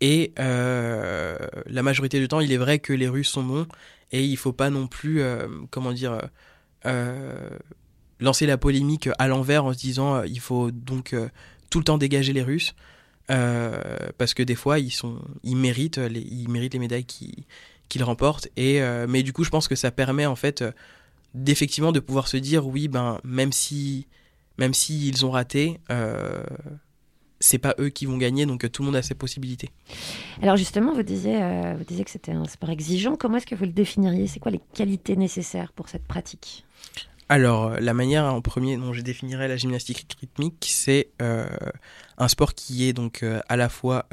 Et 0.00 0.32
euh, 0.38 1.36
la 1.66 1.82
majorité 1.82 2.18
du 2.20 2.26
temps, 2.28 2.40
il 2.40 2.52
est 2.52 2.56
vrai 2.56 2.78
que 2.78 2.92
les 2.92 3.06
Russes 3.08 3.28
sont 3.28 3.42
bons 3.42 3.66
et 4.12 4.24
il 4.24 4.36
faut 4.36 4.52
pas 4.54 4.70
non 4.70 4.86
plus, 4.86 5.20
euh, 5.20 5.46
comment 5.70 5.92
dire, 5.92 6.20
lancer 8.20 8.46
la 8.46 8.58
polémique 8.58 9.08
à 9.18 9.28
l'envers 9.28 9.64
en 9.64 9.72
se 9.72 9.78
disant 9.78 10.16
euh, 10.16 10.26
il 10.26 10.40
faut 10.40 10.70
donc 10.70 11.12
euh, 11.12 11.28
tout 11.70 11.78
le 11.78 11.84
temps 11.84 11.98
dégager 11.98 12.32
les 12.32 12.42
Russes 12.42 12.74
euh, 13.30 13.80
parce 14.18 14.34
que 14.34 14.42
des 14.42 14.54
fois 14.54 14.78
ils 14.78 14.90
sont, 14.90 15.20
ils 15.42 15.56
méritent 15.56 15.98
les, 15.98 16.20
ils 16.20 16.48
méritent 16.48 16.74
les 16.74 16.80
médailles 16.80 17.06
qu'ils 17.06 18.04
remportent. 18.04 18.48
Et 18.56 18.82
euh, 18.82 19.06
mais 19.08 19.22
du 19.22 19.32
coup, 19.32 19.44
je 19.44 19.50
pense 19.50 19.68
que 19.68 19.74
ça 19.74 19.90
permet 19.90 20.26
en 20.26 20.36
fait 20.36 20.62
euh, 20.62 20.72
d'effectivement 21.34 21.92
de 21.92 22.00
pouvoir 22.00 22.28
se 22.28 22.36
dire 22.36 22.66
oui, 22.66 22.88
ben 22.88 23.20
même 23.24 23.52
si 23.52 24.06
même 24.58 24.74
si 24.74 25.08
ils 25.08 25.24
ont 25.24 25.30
raté, 25.30 25.80
euh, 25.90 26.42
c'est 27.40 27.58
pas 27.58 27.74
eux 27.78 27.88
qui 27.88 28.06
vont 28.06 28.18
gagner, 28.18 28.46
donc 28.46 28.64
euh, 28.64 28.68
tout 28.68 28.82
le 28.82 28.86
monde 28.86 28.96
a 28.96 29.02
ses 29.02 29.14
possibilités. 29.14 29.70
Alors 30.42 30.56
justement, 30.56 30.92
vous 30.92 31.02
disiez, 31.02 31.42
euh, 31.42 31.74
vous 31.76 31.84
disiez 31.84 32.04
que 32.04 32.10
c'était 32.10 32.32
un 32.32 32.44
sport 32.44 32.70
exigeant. 32.70 33.16
Comment 33.16 33.38
est-ce 33.38 33.46
que 33.46 33.54
vous 33.54 33.64
le 33.64 33.72
définiriez? 33.72 34.26
C'est 34.26 34.40
quoi 34.40 34.52
les 34.52 34.60
qualités 34.74 35.16
nécessaires 35.16 35.72
pour 35.72 35.88
cette 35.88 36.06
pratique? 36.06 36.64
Alors, 37.30 37.66
euh, 37.68 37.78
la 37.78 37.94
manière 37.94 38.24
en 38.24 38.40
premier 38.40 38.76
dont 38.76 38.92
je 38.92 39.02
définirais 39.02 39.46
la 39.46 39.56
gymnastique 39.56 40.04
rythmique, 40.20 40.66
c'est 40.68 41.10
euh, 41.22 41.46
un 42.18 42.26
sport 42.26 42.54
qui 42.54 42.88
est 42.88 42.92
donc 42.92 43.22
euh, 43.22 43.40
à 43.48 43.56
la 43.56 43.68
fois 43.68 44.08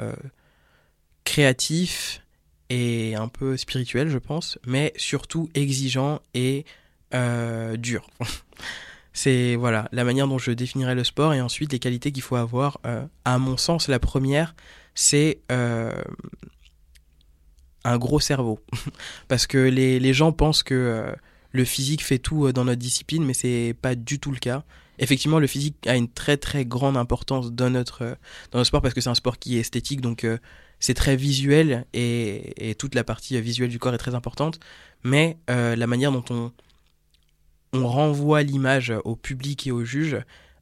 créatif 1.23 2.21
et 2.69 3.15
un 3.15 3.27
peu 3.27 3.57
spirituel, 3.57 4.09
je 4.09 4.19
pense, 4.19 4.59
mais 4.67 4.93
surtout 4.97 5.49
exigeant 5.55 6.21
et 6.35 6.65
dur. 7.11 8.07
c'est 9.17 9.55
voilà 9.55 9.89
la 9.91 10.03
manière 10.03 10.27
dont 10.27 10.37
je 10.37 10.51
définirais 10.51 10.93
le 10.93 11.03
sport 11.03 11.33
et 11.33 11.41
ensuite 11.41 11.71
les 11.71 11.79
qualités 11.79 12.11
qu'il 12.11 12.21
faut 12.21 12.35
avoir. 12.35 12.79
euh, 12.85 13.03
à 13.25 13.39
mon 13.39 13.57
sens, 13.57 13.87
la 13.87 13.97
première, 13.97 14.55
c'est 14.93 15.39
euh, 15.51 15.91
un 17.83 17.97
gros 17.97 18.19
cerveau, 18.19 18.59
parce 19.27 19.47
que 19.47 19.57
les, 19.57 19.99
les 19.99 20.13
gens 20.13 20.31
pensent 20.31 20.61
que 20.61 20.75
euh, 20.75 21.11
le 21.51 21.65
physique 21.65 22.03
fait 22.03 22.19
tout 22.19 22.51
dans 22.51 22.65
notre 22.65 22.77
discipline, 22.77 23.25
mais 23.25 23.33
c'est 23.33 23.75
pas 23.81 23.95
du 23.95 24.19
tout 24.19 24.31
le 24.31 24.37
cas. 24.37 24.63
Effectivement, 24.99 25.39
le 25.39 25.47
physique 25.47 25.87
a 25.87 25.95
une 25.95 26.09
très 26.09 26.37
très 26.37 26.63
grande 26.63 26.95
importance 26.95 27.51
dans 27.51 27.71
notre 27.71 28.17
dans 28.51 28.63
sport 28.63 28.83
parce 28.83 28.93
que 28.93 29.01
c'est 29.01 29.09
un 29.09 29.15
sport 29.15 29.39
qui 29.39 29.57
est 29.57 29.61
esthétique, 29.61 30.01
donc 30.01 30.27
c'est 30.79 30.93
très 30.93 31.15
visuel 31.15 31.87
et, 31.93 32.69
et 32.69 32.75
toute 32.75 32.93
la 32.93 33.03
partie 33.03 33.39
visuelle 33.41 33.69
du 33.69 33.79
corps 33.79 33.95
est 33.95 33.99
très 33.99 34.13
importante. 34.13 34.59
Mais 35.03 35.37
la 35.47 35.87
manière 35.87 36.11
dont 36.11 36.25
on 36.29 36.51
on 37.73 37.87
renvoie 37.87 38.43
l'image 38.43 38.93
au 39.03 39.15
public 39.15 39.67
et 39.67 39.71
au 39.71 39.83
juge, 39.83 40.17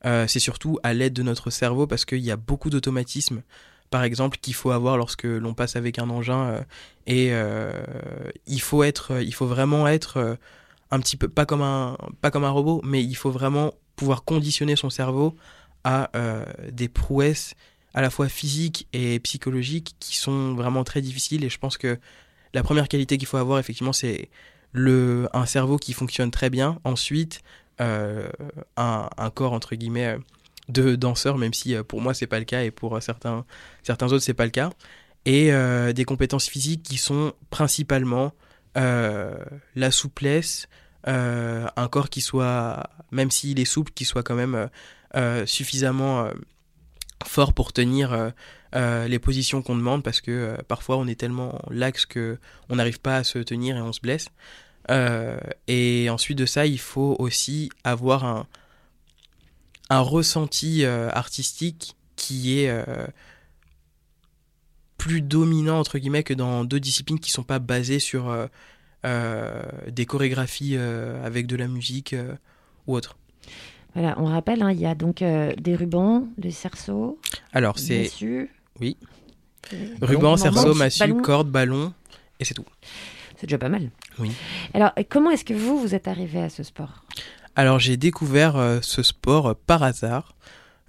euh, 0.05 0.27
c'est 0.27 0.39
surtout 0.39 0.79
à 0.83 0.93
l'aide 0.93 1.13
de 1.13 1.23
notre 1.23 1.49
cerveau 1.49 1.87
parce 1.87 2.05
qu'il 2.05 2.19
y 2.19 2.31
a 2.31 2.35
beaucoup 2.35 2.69
d'automatismes, 2.69 3.41
par 3.89 4.03
exemple, 4.03 4.37
qu'il 4.39 4.53
faut 4.53 4.71
avoir 4.71 4.97
lorsque 4.97 5.23
l'on 5.23 5.53
passe 5.53 5.75
avec 5.75 5.99
un 5.99 6.09
engin 6.09 6.43
euh, 6.43 6.61
et 7.07 7.29
euh, 7.31 7.71
il 8.45 8.61
faut 8.61 8.83
être, 8.83 9.21
il 9.21 9.33
faut 9.33 9.47
vraiment 9.47 9.87
être 9.87 10.37
un 10.91 10.99
petit 10.99 11.17
peu 11.17 11.27
pas 11.27 11.45
comme 11.45 11.61
un 11.61 11.97
pas 12.21 12.31
comme 12.31 12.43
un 12.43 12.49
robot, 12.49 12.81
mais 12.83 13.03
il 13.03 13.15
faut 13.15 13.31
vraiment 13.31 13.73
pouvoir 13.95 14.23
conditionner 14.23 14.75
son 14.75 14.89
cerveau 14.89 15.35
à 15.83 16.09
des 16.71 16.89
prouesses 16.89 17.53
à 17.93 18.01
la 18.01 18.09
fois 18.09 18.27
physiques 18.27 18.87
et 18.91 19.19
psychologiques 19.19 19.95
qui 19.99 20.17
sont 20.17 20.53
vraiment 20.55 20.83
très 20.83 21.01
difficiles 21.01 21.43
et 21.43 21.49
je 21.49 21.57
pense 21.59 21.77
que 21.77 21.97
la 22.53 22.63
première 22.63 22.87
qualité 22.87 23.17
qu'il 23.17 23.27
faut 23.27 23.37
avoir 23.37 23.59
effectivement 23.59 23.93
c'est 23.93 24.29
un 24.75 25.45
cerveau 25.45 25.77
qui 25.77 25.93
fonctionne 25.93 26.31
très 26.31 26.49
bien. 26.49 26.79
Ensuite, 26.83 27.41
euh, 27.81 28.29
un, 28.77 29.29
corps 29.33 29.51
entre 29.51 29.75
guillemets 29.75 30.07
euh, 30.07 30.17
de 30.69 30.95
danseur, 30.95 31.37
même 31.37 31.53
si 31.53 31.75
euh, 31.75 31.83
pour 31.83 32.01
moi 32.01 32.13
c'est 32.13 32.25
pas 32.25 32.39
le 32.39 32.45
cas 32.45 32.63
et 32.63 32.71
pour 32.71 33.01
certains, 33.03 33.45
certains 33.83 34.07
autres 34.13 34.23
c'est 34.23 34.33
pas 34.33 34.45
le 34.45 34.51
cas. 34.51 34.69
Et 35.25 35.51
des 35.95 36.05
compétences 36.05 36.47
physiques 36.47 36.83
qui 36.83 36.97
sont 36.97 37.33
principalement 37.49 38.31
la 38.75 39.89
souplesse, 39.89 40.67
un 41.03 41.87
corps 41.89 42.11
qui 42.11 42.21
soit, 42.21 42.91
même 43.09 43.31
s'il 43.31 43.59
est 43.59 43.65
souple, 43.65 43.91
qui 43.95 44.05
soit 44.05 44.21
quand 44.21 44.35
même 44.35 44.69
suffisamment 45.47 46.29
fort 47.25 47.53
pour 47.53 47.73
tenir 47.73 48.33
les 48.75 49.17
positions 49.17 49.63
qu'on 49.63 49.75
demande 49.75 50.03
parce 50.03 50.21
que 50.21 50.61
parfois 50.67 50.97
on 50.97 51.07
est 51.07 51.19
tellement 51.19 51.59
lax 51.71 52.05
que 52.05 52.37
on 52.69 52.75
n'arrive 52.75 53.01
pas 53.01 53.17
à 53.17 53.23
se 53.23 53.39
tenir 53.39 53.77
et 53.77 53.81
on 53.81 53.93
se 53.93 54.01
blesse. 54.01 54.27
Euh, 54.91 55.37
et 55.67 56.09
ensuite 56.09 56.37
de 56.37 56.45
ça, 56.45 56.65
il 56.65 56.79
faut 56.79 57.15
aussi 57.19 57.69
avoir 57.83 58.23
un, 58.25 58.47
un 59.89 59.99
ressenti 59.99 60.85
euh, 60.85 61.09
artistique 61.11 61.95
qui 62.15 62.59
est 62.59 62.69
euh, 62.69 63.07
plus 64.97 65.21
dominant 65.21 65.79
entre 65.79 65.97
guillemets 65.97 66.23
que 66.23 66.33
dans 66.33 66.63
d'autres 66.63 66.83
disciplines 66.83 67.19
qui 67.19 67.31
sont 67.31 67.43
pas 67.43 67.59
basées 67.59 67.99
sur 67.99 68.35
des 69.03 70.05
chorégraphies 70.07 70.77
avec 70.77 71.45
de 71.45 71.55
la 71.55 71.67
musique 71.67 72.15
ou 72.87 72.95
autre. 72.95 73.17
Voilà, 73.93 74.15
on 74.17 74.25
rappelle, 74.25 74.63
hein, 74.63 74.71
il 74.71 74.79
y 74.79 74.85
a 74.87 74.95
donc 74.95 75.17
des 75.17 75.75
rubans, 75.75 76.27
des 76.39 76.49
cerceaux, 76.51 77.19
Alors 77.53 77.75
des 77.75 77.81
c'est 77.81 77.99
massues. 78.03 78.49
oui, 78.79 78.97
ruban, 80.01 80.37
cerceau, 80.37 80.73
massue, 80.73 80.99
ballons. 81.01 81.21
corde, 81.21 81.49
ballon 81.51 81.93
et 82.39 82.45
c'est 82.45 82.55
tout. 82.55 82.65
C'est 83.37 83.45
déjà 83.45 83.57
pas 83.59 83.69
mal. 83.69 83.91
Oui. 84.19 84.31
Alors, 84.73 84.91
comment 85.09 85.31
est-ce 85.31 85.45
que 85.45 85.53
vous, 85.53 85.79
vous 85.79 85.93
êtes 85.95 86.07
arrivé 86.07 86.41
à 86.41 86.49
ce 86.49 86.63
sport? 86.63 87.03
Alors 87.57 87.79
j'ai 87.79 87.95
découvert 87.95 88.57
euh, 88.57 88.79
ce 88.81 89.01
sport 89.01 89.47
euh, 89.47 89.53
par 89.65 89.81
hasard 89.81 90.35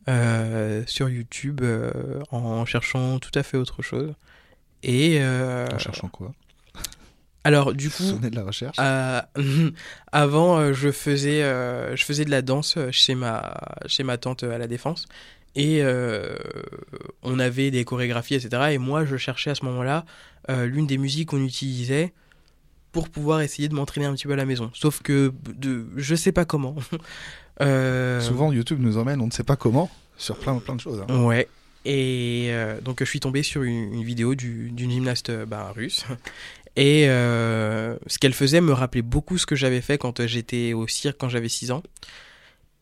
euh, 0.08 0.82
sur 0.86 1.08
YouTube 1.08 1.60
euh, 1.62 1.92
en 2.32 2.64
cherchant 2.64 3.20
tout 3.20 3.30
à 3.38 3.44
fait 3.44 3.56
autre 3.56 3.82
chose. 3.82 4.14
Et 4.82 5.18
euh, 5.20 5.66
En 5.72 5.78
cherchant 5.78 6.08
quoi? 6.08 6.32
Alors 7.44 7.72
du 7.72 7.88
coup, 7.90 8.02
de 8.20 8.34
la 8.34 8.42
recherche 8.42 8.76
euh, 8.80 9.20
avant 10.12 10.58
euh, 10.58 10.72
je 10.72 10.90
faisais 10.90 11.44
euh, 11.44 11.94
je 11.94 12.04
faisais 12.04 12.24
de 12.24 12.30
la 12.30 12.42
danse 12.42 12.76
chez 12.90 13.14
ma 13.14 13.54
chez 13.86 14.02
ma 14.02 14.18
tante 14.18 14.42
à 14.42 14.58
la 14.58 14.66
défense 14.66 15.06
et 15.54 15.82
euh, 15.82 16.34
on 17.22 17.38
avait 17.38 17.70
des 17.70 17.84
chorégraphies 17.84 18.34
etc. 18.34 18.70
Et 18.72 18.78
moi 18.78 19.04
je 19.04 19.16
cherchais 19.16 19.50
à 19.50 19.54
ce 19.54 19.64
moment-là 19.66 20.04
euh, 20.50 20.66
l'une 20.66 20.88
des 20.88 20.98
musiques 20.98 21.28
qu'on 21.28 21.44
utilisait 21.44 22.12
pour 22.96 23.10
pouvoir 23.10 23.42
essayer 23.42 23.68
de 23.68 23.74
m'entraîner 23.74 24.06
un 24.06 24.14
petit 24.14 24.26
peu 24.26 24.32
à 24.32 24.36
la 24.36 24.46
maison. 24.46 24.70
Sauf 24.72 25.02
que 25.02 25.32
de 25.54 25.86
je 25.96 26.14
sais 26.14 26.32
pas 26.32 26.44
comment. 26.44 26.74
Euh, 27.62 28.20
Souvent, 28.20 28.52
YouTube 28.52 28.80
nous 28.82 28.98
emmène, 28.98 29.18
on 29.22 29.26
ne 29.28 29.30
sait 29.30 29.42
pas 29.42 29.56
comment, 29.56 29.90
sur 30.18 30.36
plein, 30.38 30.58
plein 30.58 30.76
de 30.76 30.80
choses. 30.82 31.02
hein. 31.08 31.22
Ouais. 31.24 31.48
Et 31.86 32.48
euh, 32.50 32.78
donc 32.82 32.98
je 33.00 33.06
suis 33.08 33.18
tombé 33.18 33.42
sur 33.42 33.62
une, 33.62 33.94
une 33.94 34.02
vidéo 34.04 34.34
du- 34.34 34.70
d'une 34.72 34.90
gymnaste 34.90 35.30
bah, 35.46 35.72
russe. 35.74 36.04
Et 36.76 37.06
euh, 37.08 37.96
ce 38.08 38.18
qu'elle 38.18 38.34
faisait 38.34 38.60
me 38.60 38.72
rappelait 38.74 39.00
beaucoup 39.00 39.38
ce 39.38 39.46
que 39.46 39.56
j'avais 39.56 39.80
fait 39.80 39.96
quand 39.96 40.26
j'étais 40.26 40.74
au 40.74 40.86
cirque 40.86 41.16
quand 41.18 41.30
j'avais 41.30 41.48
6 41.48 41.70
ans. 41.70 41.82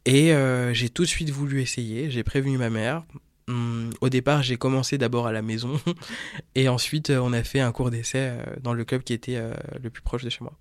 Et 0.07 0.33
j'ai 0.73 0.89
tout 0.89 1.03
de 1.03 1.09
suite 1.09 1.31
voulu 1.31 1.63
essayer. 1.63 2.11
J'ai 2.11 2.25
prévenu 2.25 2.59
ma 2.59 2.69
mère. 2.71 3.05
Hum, 3.49 3.91
au 4.01 4.09
départ, 4.09 4.43
j'ai 4.43 4.57
commencé 4.57 4.97
d'abord 4.99 5.27
à 5.27 5.33
la 5.33 5.43
maison. 5.43 5.79
et 6.55 6.69
ensuite, 6.69 7.11
euh, 7.11 7.21
on 7.23 7.33
a 7.33 7.43
fait 7.43 7.61
un 7.61 7.73
cours 7.73 7.91
d'essai 7.91 8.31
euh, 8.31 8.43
dans 8.63 8.73
le 8.73 8.85
club 8.85 9.03
qui 9.03 9.13
était 9.13 9.37
euh, 9.37 9.53
le 9.83 9.91
plus 9.91 10.03
proche 10.03 10.25
de 10.25 10.31
chez 10.31 10.43
moi. 10.43 10.55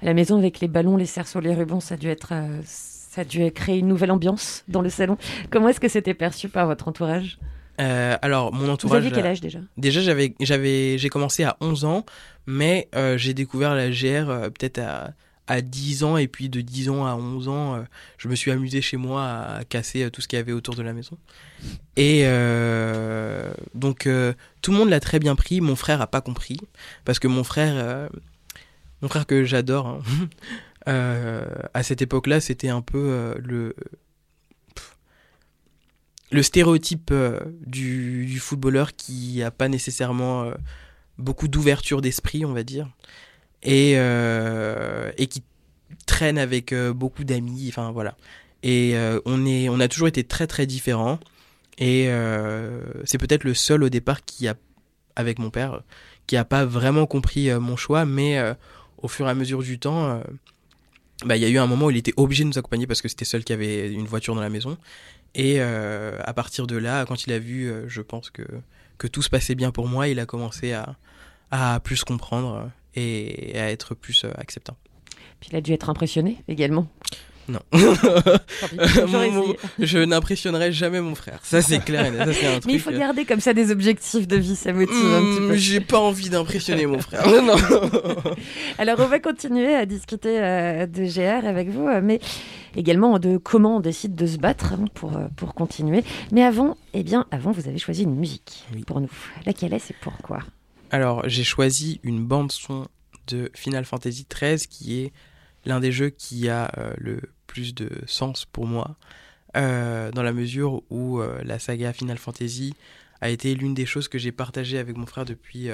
À 0.00 0.04
la 0.06 0.14
maison, 0.14 0.38
avec 0.38 0.60
les 0.60 0.68
ballons, 0.68 0.96
les 0.96 1.06
cerceaux, 1.06 1.40
les 1.40 1.54
rubans, 1.54 1.80
ça 1.80 1.94
a 1.94 1.96
dû 1.98 2.08
être, 2.08 2.32
ça 2.64 3.20
a 3.20 3.24
dû 3.24 3.50
créer 3.52 3.78
une 3.78 3.88
nouvelle 3.88 4.10
ambiance 4.10 4.64
dans 4.68 4.80
le 4.80 4.88
salon. 4.88 5.18
Comment 5.50 5.68
est-ce 5.68 5.80
que 5.80 5.88
c'était 5.88 6.14
perçu 6.14 6.48
par 6.48 6.66
votre 6.66 6.88
entourage? 6.88 7.38
Euh, 7.80 8.16
alors, 8.20 8.52
mon 8.52 8.64
Vous 8.64 8.70
entourage. 8.70 8.98
aviez 8.98 9.10
quel 9.10 9.26
âge 9.26 9.40
déjà? 9.40 9.58
Déjà, 9.76 10.00
j'avais, 10.00 10.34
j'avais, 10.40 10.98
j'ai 10.98 11.08
commencé 11.08 11.44
à 11.44 11.56
11 11.60 11.84
ans, 11.84 12.04
mais 12.46 12.88
euh, 12.94 13.16
j'ai 13.16 13.32
découvert 13.32 13.74
la 13.74 13.90
GR 13.90 14.28
euh, 14.28 14.50
peut-être 14.50 14.78
à, 14.78 15.12
à 15.50 15.62
10 15.62 16.04
ans, 16.04 16.16
et 16.16 16.28
puis 16.28 16.48
de 16.48 16.60
10 16.60 16.90
ans 16.90 17.06
à 17.06 17.16
11 17.16 17.48
ans, 17.48 17.74
euh, 17.74 17.82
je 18.18 18.28
me 18.28 18.36
suis 18.36 18.52
amusé 18.52 18.80
chez 18.80 18.96
moi 18.96 19.24
à, 19.24 19.64
casser 19.64 20.04
euh, 20.04 20.10
tout 20.10 20.20
ce 20.20 20.28
qu'il 20.28 20.36
y 20.36 20.40
avait 20.40 20.52
autour 20.52 20.76
de 20.76 20.82
la 20.82 20.92
maison. 20.92 21.18
Et 21.96 22.20
euh, 22.22 23.52
donc, 23.74 24.08
tout 24.62 24.70
le 24.70 24.78
monde 24.78 24.90
l'a 24.90 25.00
très 25.00 25.18
bien 25.18 25.34
pris, 25.34 25.60
mon 25.60 25.74
frère 25.74 26.00
a 26.00 26.06
pas 26.06 26.20
compris, 26.20 26.58
parce 27.04 27.18
que 27.18 27.26
mon 27.26 27.42
frère, 27.42 28.08
mon 29.02 29.08
frère 29.08 29.26
que 29.26 29.44
j'adore, 29.44 30.00
hein, 30.86 31.48
à 31.74 31.82
cette 31.82 32.00
époque-là, 32.00 32.40
c'était 32.40 32.68
un 32.68 32.80
peu 32.80 33.34
le 33.42 33.74
le 36.32 36.44
stéréotype 36.44 37.12
du, 37.66 38.24
du 38.24 38.38
footballeur 38.38 38.94
qui 38.94 39.42
a 39.42 39.50
pas 39.50 39.66
nécessairement 39.66 40.52
beaucoup 41.18 41.48
d'ouverture 41.48 42.00
d'esprit, 42.00 42.44
on 42.44 42.52
va 42.52 42.62
dire, 42.62 42.86
et, 43.62 43.94
euh, 43.96 45.10
et 45.18 45.26
qui 45.26 45.42
traîne 46.06 46.38
avec 46.38 46.72
euh, 46.72 46.92
beaucoup 46.92 47.24
d'amis, 47.24 47.66
enfin 47.68 47.90
voilà. 47.92 48.16
Et 48.62 48.96
euh, 48.96 49.20
on, 49.24 49.46
est, 49.46 49.68
on 49.68 49.80
a 49.80 49.88
toujours 49.88 50.08
été 50.08 50.24
très 50.24 50.46
très 50.46 50.66
différents, 50.66 51.18
et 51.78 52.10
c'est 53.04 53.16
peut-être 53.16 53.44
le 53.44 53.54
seul 53.54 53.82
au 53.82 53.88
départ 53.88 54.22
qui 54.24 54.46
a, 54.48 54.54
avec 55.16 55.38
mon 55.38 55.48
père, 55.48 55.82
qui 56.26 56.36
a 56.36 56.44
pas 56.44 56.66
vraiment 56.66 57.06
compris 57.06 57.50
mon 57.58 57.74
choix, 57.74 58.04
mais 58.04 58.38
au 58.98 59.08
fur 59.08 59.26
et 59.26 59.30
à 59.30 59.34
mesure 59.34 59.62
du 59.62 59.78
temps, 59.78 60.22
bah, 61.24 61.38
il 61.38 61.42
y 61.42 61.46
a 61.46 61.48
eu 61.48 61.56
un 61.56 61.66
moment 61.66 61.86
où 61.86 61.90
il 61.90 61.96
était 61.96 62.12
obligé 62.18 62.44
de 62.44 62.50
nous 62.50 62.58
accompagner 62.58 62.86
parce 62.86 63.00
que 63.00 63.08
c'était 63.08 63.24
seul 63.24 63.44
qui 63.44 63.54
avait 63.54 63.90
une 63.90 64.04
voiture 64.04 64.34
dans 64.34 64.42
la 64.42 64.50
maison. 64.50 64.76
Et 65.34 65.62
à 65.62 66.34
partir 66.34 66.66
de 66.66 66.76
là, 66.76 67.06
quand 67.06 67.26
il 67.26 67.32
a 67.32 67.38
vu, 67.38 67.72
je 67.86 68.02
pense 68.02 68.28
que, 68.28 68.42
que 68.98 69.06
tout 69.06 69.22
se 69.22 69.30
passait 69.30 69.54
bien 69.54 69.70
pour 69.70 69.88
moi, 69.88 70.06
il 70.06 70.20
a 70.20 70.26
commencé 70.26 70.74
à, 70.74 70.96
à 71.50 71.80
plus 71.80 72.04
comprendre 72.04 72.70
et 72.94 73.58
à 73.58 73.70
être 73.70 73.94
plus 73.94 74.24
euh, 74.24 74.30
acceptant. 74.36 74.76
Puis 75.40 75.50
il 75.52 75.56
a 75.56 75.60
dû 75.60 75.72
être 75.72 75.88
impressionné 75.88 76.42
également. 76.48 76.86
Non. 77.48 77.60
Mon- 77.72 79.54
je 79.78 79.98
n'impressionnerai 79.98 80.72
jamais 80.72 81.00
mon 81.00 81.14
frère. 81.14 81.40
Ça, 81.42 81.62
c'est 81.62 81.80
clair. 81.80 82.06
et. 82.06 82.32
Ça, 82.32 82.46
Mais 82.66 82.74
il 82.74 82.80
faut 82.80 82.90
euh, 82.90 82.98
garder 82.98 83.24
comme 83.24 83.40
ça 83.40 83.52
des 83.52 83.72
objectifs 83.72 84.28
de 84.28 84.36
vie, 84.36 84.54
ça 84.54 84.72
motive 84.72 84.94
un 84.94 85.20
petit 85.20 85.40
hmm, 85.40 85.48
peu. 85.48 85.56
J'ai 85.56 85.80
pas 85.80 85.98
envie 85.98 86.30
d'impressionner 86.30 86.86
mon 86.86 87.00
frère. 87.00 87.26
non. 87.26 87.56
Alors, 88.78 89.00
on 89.00 89.06
va 89.06 89.18
continuer 89.18 89.74
à 89.74 89.86
discuter 89.86 90.38
euh, 90.40 90.86
de 90.86 91.04
GR 91.04 91.46
avec 91.46 91.70
vous, 91.70 91.88
mais 92.02 92.20
également 92.76 93.18
de 93.18 93.36
comment 93.36 93.76
on 93.76 93.80
décide 93.80 94.14
de 94.14 94.26
se 94.26 94.36
battre 94.36 94.74
hein, 94.74 94.84
pour, 94.94 95.12
pour 95.36 95.54
continuer. 95.54 96.04
Mais 96.30 96.44
avant, 96.44 96.76
eh 96.94 97.02
bien, 97.02 97.26
avant, 97.30 97.50
vous 97.50 97.68
avez 97.68 97.78
choisi 97.78 98.04
une 98.04 98.14
musique 98.14 98.64
Oui. 98.74 98.84
pour 98.86 99.00
nous. 99.00 99.10
Laquelle 99.44 99.74
est 99.74 99.90
et 99.90 99.96
pourquoi? 100.00 100.40
Alors, 100.92 101.28
j'ai 101.28 101.44
choisi 101.44 102.00
une 102.02 102.24
bande 102.24 102.50
son 102.50 102.88
de 103.28 103.48
Final 103.54 103.84
Fantasy 103.84 104.26
XIII 104.28 104.66
qui 104.68 105.00
est 105.00 105.12
l'un 105.64 105.78
des 105.78 105.92
jeux 105.92 106.10
qui 106.10 106.48
a 106.48 106.72
euh, 106.78 106.92
le 106.98 107.20
plus 107.46 107.74
de 107.76 107.90
sens 108.06 108.44
pour 108.44 108.66
moi, 108.66 108.96
euh, 109.56 110.10
dans 110.10 110.24
la 110.24 110.32
mesure 110.32 110.82
où 110.90 111.20
euh, 111.20 111.40
la 111.44 111.60
saga 111.60 111.92
Final 111.92 112.18
Fantasy 112.18 112.74
a 113.20 113.28
été 113.28 113.54
l'une 113.54 113.72
des 113.72 113.86
choses 113.86 114.08
que 114.08 114.18
j'ai 114.18 114.32
partagées 114.32 114.78
avec 114.78 114.96
mon 114.96 115.06
frère 115.06 115.24
depuis 115.24 115.68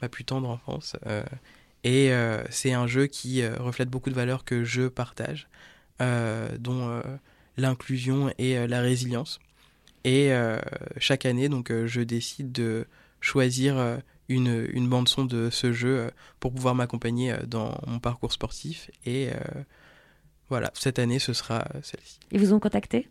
ma 0.00 0.08
plus 0.08 0.24
tendre 0.24 0.48
enfance. 0.48 0.94
et 1.82 2.12
c'est 2.48 2.72
un 2.72 2.86
jeu 2.86 3.08
qui 3.08 3.44
reflète 3.44 3.88
beaucoup 3.88 4.08
de 4.08 4.14
valeurs 4.14 4.44
que 4.44 4.62
je 4.62 4.86
partage, 4.86 5.48
dont 5.98 7.02
l'inclusion 7.56 8.32
et 8.38 8.68
la 8.68 8.80
résilience. 8.82 9.40
Et 10.04 10.30
chaque 10.98 11.26
année, 11.26 11.48
donc, 11.48 11.72
je 11.86 12.00
décide 12.02 12.52
de 12.52 12.86
choisir 13.20 13.98
une, 14.28 14.68
une 14.72 14.88
bande 14.88 15.08
son 15.08 15.24
de 15.24 15.50
ce 15.50 15.72
jeu 15.72 15.98
euh, 15.98 16.10
pour 16.40 16.52
pouvoir 16.52 16.74
m'accompagner 16.74 17.32
euh, 17.32 17.38
dans 17.46 17.78
mon 17.86 17.98
parcours 17.98 18.32
sportif. 18.32 18.90
Et 19.04 19.28
euh, 19.28 19.62
voilà, 20.48 20.70
cette 20.74 20.98
année, 20.98 21.18
ce 21.18 21.32
sera 21.32 21.64
celle-ci. 21.82 22.18
Ils 22.32 22.40
vous 22.40 22.52
ont 22.52 22.60
contacté? 22.60 23.08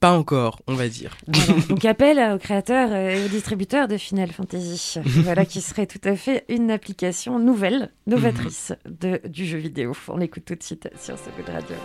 Pas 0.00 0.16
encore, 0.16 0.60
on 0.68 0.74
va 0.74 0.88
dire. 0.88 1.16
Voilà. 1.26 1.62
Donc 1.62 1.84
appel 1.84 2.34
aux 2.34 2.38
créateurs 2.38 2.94
et 2.94 3.24
aux 3.24 3.28
distributeurs 3.28 3.88
de 3.88 3.96
Final 3.96 4.30
Fantasy, 4.30 5.00
voilà 5.04 5.44
qui 5.44 5.60
serait 5.60 5.86
tout 5.86 6.00
à 6.04 6.14
fait 6.14 6.44
une 6.48 6.70
application 6.70 7.40
nouvelle, 7.40 7.90
novatrice 8.06 8.72
de, 8.86 9.20
du 9.26 9.44
jeu 9.44 9.58
vidéo. 9.58 9.92
On 10.06 10.18
l'écoute 10.18 10.44
tout 10.44 10.54
de 10.54 10.62
suite 10.62 10.88
sur 10.96 11.18
ce 11.18 11.30
bout 11.30 11.44
de 11.44 11.50
radio. 11.50 11.76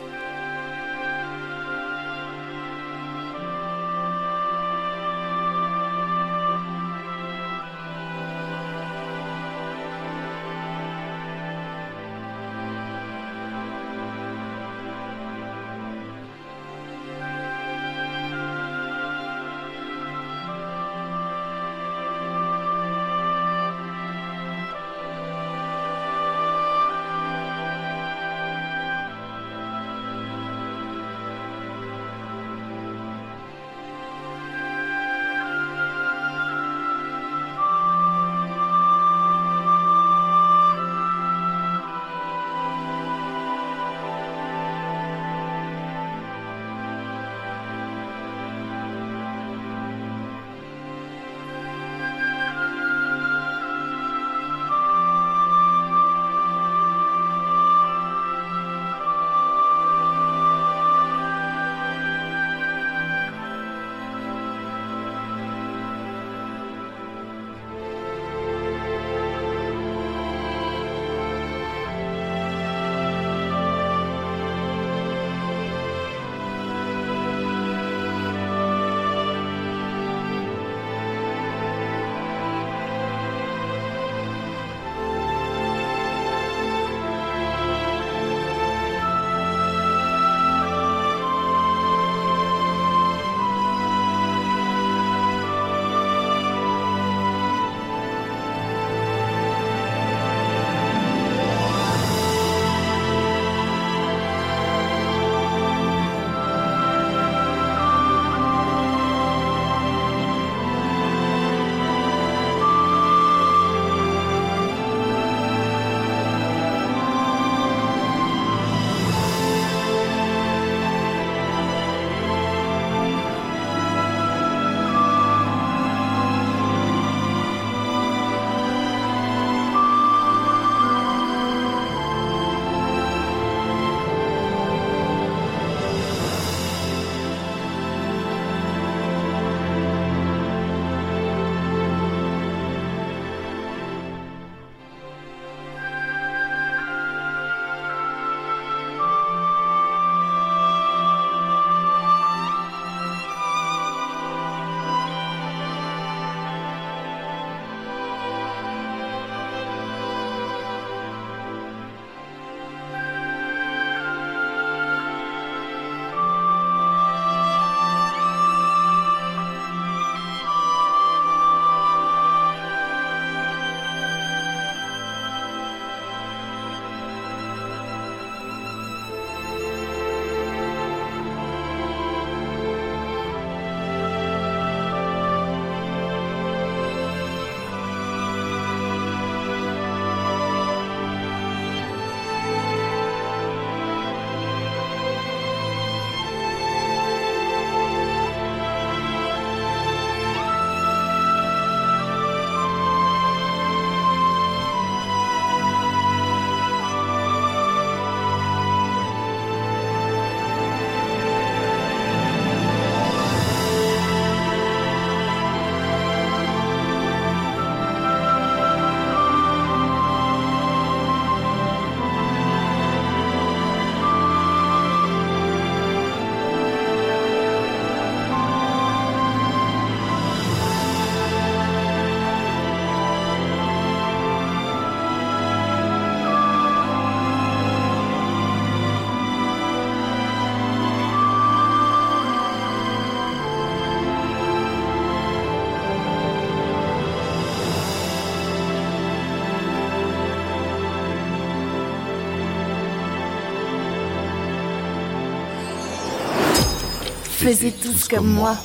Faisiez 257.43 257.71
tous 257.71 258.07
comme 258.07 258.27
moi. 258.27 258.57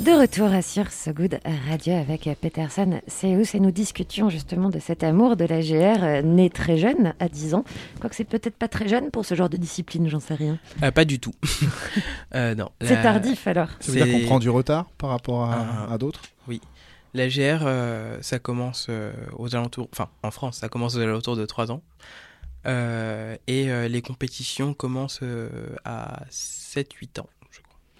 De 0.00 0.10
retour 0.10 0.50
sur 0.62 0.90
So 0.92 1.12
Good 1.12 1.38
Radio 1.68 1.94
avec 1.94 2.28
Peterson 2.40 3.00
Seus 3.08 3.54
et 3.56 3.60
nous 3.60 3.70
discutions 3.70 4.28
justement 4.28 4.68
de 4.68 4.78
cet 4.78 5.02
amour 5.02 5.36
de 5.36 5.44
la 5.44 5.60
GR 5.60 6.02
euh, 6.04 6.22
né 6.22 6.50
très 6.50 6.76
jeune, 6.76 7.14
à 7.20 7.28
10 7.28 7.54
ans. 7.54 7.64
Quoique 8.00 8.14
c'est 8.16 8.24
peut-être 8.24 8.56
pas 8.56 8.68
très 8.68 8.86
jeune 8.88 9.10
pour 9.10 9.24
ce 9.24 9.34
genre 9.34 9.48
de 9.48 9.56
discipline, 9.56 10.08
j'en 10.08 10.20
sais 10.20 10.34
rien. 10.34 10.58
Euh, 10.82 10.90
pas 10.90 11.04
du 11.04 11.18
tout. 11.20 11.32
Euh, 12.34 12.54
non. 12.56 12.68
C'est 12.82 12.96
La- 12.96 13.02
tardif 13.02 13.46
alors. 13.46 13.68
Ça 13.78 13.92
veut 13.92 14.02
dire 14.04 14.12
qu'on 14.12 14.26
prend 14.26 14.38
du 14.40 14.50
retard 14.50 14.86
par 14.98 15.10
rapport 15.10 15.44
à, 15.44 15.66
Ah. 15.88 15.92
à 15.94 15.98
d'autres? 15.98 16.22
Oui. 16.48 16.60
La 17.14 17.28
GR, 17.28 17.62
euh, 17.62 18.18
ça 18.22 18.40
commence 18.40 18.88
euh, 18.90 19.12
aux 19.38 19.54
alentours, 19.54 19.88
enfin 19.92 20.08
en 20.24 20.32
France, 20.32 20.58
ça 20.58 20.68
commence 20.68 20.96
aux 20.96 21.00
alentours 21.00 21.36
de 21.36 21.46
3 21.46 21.70
ans. 21.70 21.80
Euh, 22.66 23.36
et 23.46 23.70
euh, 23.70 23.86
les 23.88 24.02
compétitions 24.02 24.74
commencent 24.74 25.20
euh, 25.22 25.48
à 25.84 26.22
7-8 26.30 27.20
ans. 27.20 27.28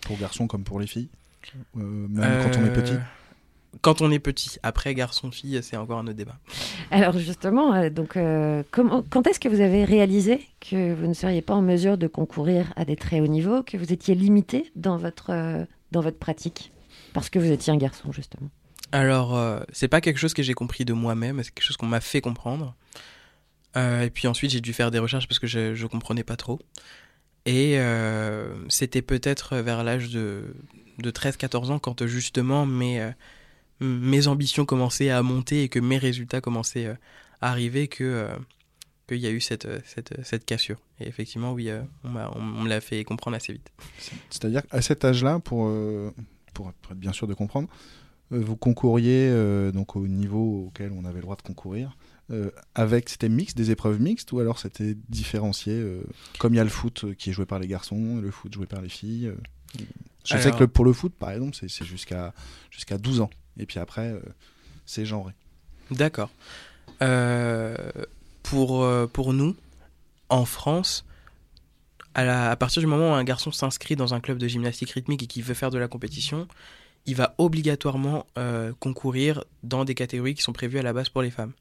Pour 0.05 0.19
garçons 0.19 0.47
comme 0.47 0.65
pour 0.65 0.81
les 0.81 0.87
filles 0.87 1.09
Euh, 1.77 1.81
Même 2.09 2.43
quand 2.43 2.59
on 2.61 2.65
est 2.67 2.73
petit 2.73 2.93
Euh, 2.93 2.99
Quand 3.81 4.01
on 4.03 4.11
est 4.11 4.19
petit. 4.21 4.59
Après, 4.63 4.95
garçon-fille, 4.95 5.61
c'est 5.63 5.77
encore 5.77 5.99
un 5.99 6.05
autre 6.07 6.17
débat. 6.17 6.37
Alors 6.91 7.19
justement, 7.19 7.75
euh, 7.75 7.91
donc, 7.91 8.17
euh, 8.17 8.63
comment, 8.71 9.03
quand 9.11 9.27
est-ce 9.27 9.41
que 9.41 9.49
vous 9.49 9.61
avez 9.61 9.85
réalisé 9.85 10.47
que 10.61 10.95
vous 10.95 11.07
ne 11.07 11.15
seriez 11.15 11.43
pas 11.43 11.55
en 11.55 11.63
mesure 11.63 11.99
de 11.99 12.07
concourir 12.07 12.73
à 12.77 12.85
des 12.85 12.97
très 12.97 13.21
hauts 13.21 13.27
niveaux, 13.27 13.63
que 13.63 13.77
vous 13.77 13.93
étiez 13.93 14.15
limité 14.15 14.71
dans 14.77 14.97
votre, 14.97 15.31
euh, 15.31 15.65
dans 15.91 16.01
votre 16.03 16.19
pratique? 16.19 16.71
Parce 17.13 17.31
que 17.31 17.39
vous 17.39 17.51
étiez 17.51 17.73
un 17.73 17.77
garçon, 17.77 18.13
justement. 18.13 18.49
Alors, 18.93 19.37
euh, 19.37 19.61
c'est 19.73 19.89
pas 19.89 20.01
quelque 20.01 20.19
chose 20.19 20.35
que 20.35 20.43
j'ai 20.43 20.55
compris 20.55 20.85
de 20.85 20.93
moi-même, 20.93 21.43
c'est 21.43 21.53
quelque 21.53 21.65
chose 21.65 21.77
qu'on 21.77 21.87
m'a 21.87 22.01
fait 22.01 22.21
comprendre. 22.21 22.75
Euh, 23.77 24.03
et 24.03 24.11
puis 24.11 24.29
ensuite, 24.29 24.53
j'ai 24.53 24.61
dû 24.61 24.73
faire 24.73 24.93
des 24.93 25.01
recherches 25.01 25.27
parce 25.27 25.41
que 25.41 25.49
je, 25.49 25.75
je 25.75 25.87
comprenais 25.89 26.23
pas 26.23 26.37
trop. 26.37 26.61
Et 27.47 27.79
euh, 27.79 28.55
c'était 28.69 29.03
peut-être 29.03 29.57
vers 29.57 29.85
l'âge 29.85 30.11
de, 30.11 30.55
de 30.99 31.11
13-14 31.11 31.73
ans 31.73 31.79
quand 31.79 32.07
justement 32.07 32.65
mes, 32.65 33.03
euh, 33.03 33.11
mes 33.81 34.29
ambitions 34.29 34.65
commençaient 34.65 35.11
à 35.11 35.23
monter 35.23 35.65
et 35.65 35.69
que 35.69 35.79
mes 35.79 35.99
résultats 35.99 36.41
commençaient 36.41 36.87
euh, 36.87 36.95
à 37.41 37.51
arriver 37.51 37.89
que 37.89 38.29
qu'il 39.07 39.19
y 39.19 39.27
a 39.27 39.31
eu 39.31 39.41
cette, 39.43 39.69
cette, 39.85 40.15
cette 40.25 40.47
cassure. 40.47 40.79
Et 40.99 41.07
effectivement, 41.07 41.53
oui, 41.53 41.69
on, 42.05 42.41
me 42.41 42.67
l'a 42.71 42.81
fait 42.81 43.05
comprendre 43.05 43.37
assez 43.37 43.53
vite. 43.53 43.71
C'est-à-dire 44.31 44.67
qu'à 44.67 44.81
cet 44.81 45.05
âge-là, 45.05 45.41
pour, 45.41 45.71
pour, 46.55 46.71
être 46.71 46.95
bien 46.95 47.13
sûr 47.13 47.27
de 47.27 47.35
comprendre, 47.35 47.69
vous 48.31 48.57
concouriez 48.57 49.31
donc 49.75 49.97
au 49.97 50.07
niveau 50.07 50.69
auquel 50.69 50.91
on 50.93 51.05
avait 51.05 51.17
le 51.17 51.23
droit 51.25 51.37
de 51.37 51.43
concourir. 51.43 51.95
Euh, 52.31 52.51
avec 52.75 53.09
c'était 53.09 53.29
mixte, 53.29 53.57
des 53.57 53.71
épreuves 53.71 54.01
mixtes 54.01 54.33
ou 54.33 54.41
alors 54.41 54.59
c'était 54.59 54.95
différencié 55.09 55.75
euh, 55.75 56.03
comme 56.39 56.55
il 56.55 56.57
y 56.57 56.61
a 56.61 56.65
le 56.65 56.71
foot 56.71 57.05
euh, 57.05 57.15
qui 57.15 57.31
est 57.31 57.33
joué 57.33 57.45
par 57.47 57.59
les 57.59 57.67
garçons, 57.67 58.17
le 58.17 58.31
foot 58.31 58.53
joué 58.55 58.67
par 58.67 58.81
les 58.81 58.89
filles. 58.89 59.27
euh. 59.29 59.37
Je 60.25 60.39
sais 60.39 60.53
que 60.53 60.61
le- 60.61 60.69
pour 60.69 60.85
le 60.85 60.93
foot 60.95 61.13
par 61.19 61.31
exemple 61.33 61.55
c'est 61.55 61.85
jusqu'à 61.85 62.33
jusqu'à 62.71 62.97
12 62.99 63.21
ans 63.21 63.31
et 63.59 63.67
puis 63.67 63.79
après 63.79 64.15
c'est 64.87 65.05
genré. 65.05 65.33
D'accord. 65.91 66.31
Pour, 68.43 68.87
pour 69.13 69.33
nous, 69.33 69.57
en 70.29 70.45
France, 70.45 71.05
à, 72.15 72.25
la- 72.25 72.51
à 72.51 72.57
partir 72.57 72.81
du 72.81 72.87
moment 72.87 73.11
où 73.11 73.15
un 73.15 73.25
garçon 73.25 73.51
s'inscrit 73.53 73.97
dans 73.97 74.13
un 74.15 74.21
club 74.21 74.39
de 74.39 74.47
gymnastique 74.47 74.91
rythmique 74.91 75.23
et 75.23 75.27
qu'il 75.27 75.43
veut 75.43 75.55
faire 75.55 75.71
de 75.71 75.79
la 75.79 75.89
compétition, 75.89 76.47
il 77.07 77.17
va 77.17 77.35
obligatoirement 77.39 78.27
concourir 78.81 79.45
dans 79.63 79.85
des 79.85 79.95
catégories 79.95 80.35
qui 80.35 80.43
sont 80.43 80.53
prévues 80.53 80.79
à 80.79 80.83
la 80.83 80.93
base 80.93 81.09
pour 81.09 81.23
les 81.23 81.31
femmes. 81.31 81.53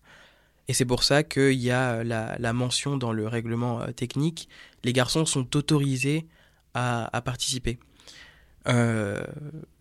Et 0.68 0.74
c'est 0.74 0.86
pour 0.86 1.04
ça 1.04 1.24
qu'il 1.24 1.60
y 1.60 1.72
a 1.72 2.04
la, 2.04 2.38
la 2.40 2.54
mention 2.54 2.98
dans 2.98 3.12
le 3.12 3.28
règlement 3.28 3.82
euh, 3.82 3.92
technique, 3.92 4.48
les 4.84 4.94
garçons 4.94 5.26
sont 5.26 5.56
autorisés 5.56 6.28
à, 6.74 7.22
participer. 7.24 7.78
Euh, 8.68 9.24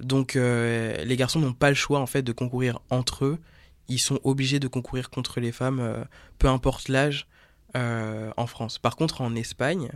donc 0.01 0.37
euh, 0.37 1.05
les 1.05 1.17
garçons 1.17 1.41
n'ont 1.41 1.53
pas 1.53 1.71
le 1.71 1.77
choix 1.77 2.01
en 2.01 2.07
fait 2.07 2.23
de 2.23 2.33
concourir 2.33 2.81
entre 2.91 3.25
eux 3.25 3.39
ils 3.89 3.99
sont 3.99 4.21
obligés 4.25 4.61
de 4.61 4.69
concourir 4.69 5.11
contre 5.11 5.41
les 5.41 5.53
femmes, 5.53 5.81
euh, 5.81 6.05
peu 6.39 6.49
importe 6.49 6.89
l'âge, 6.89 7.27
euh, 7.77 8.31
en 8.37 8.47
France. 8.47 8.79
Par 8.79 8.97
contre, 8.97 9.21
en 9.21 9.35
Espagne, 9.35 9.91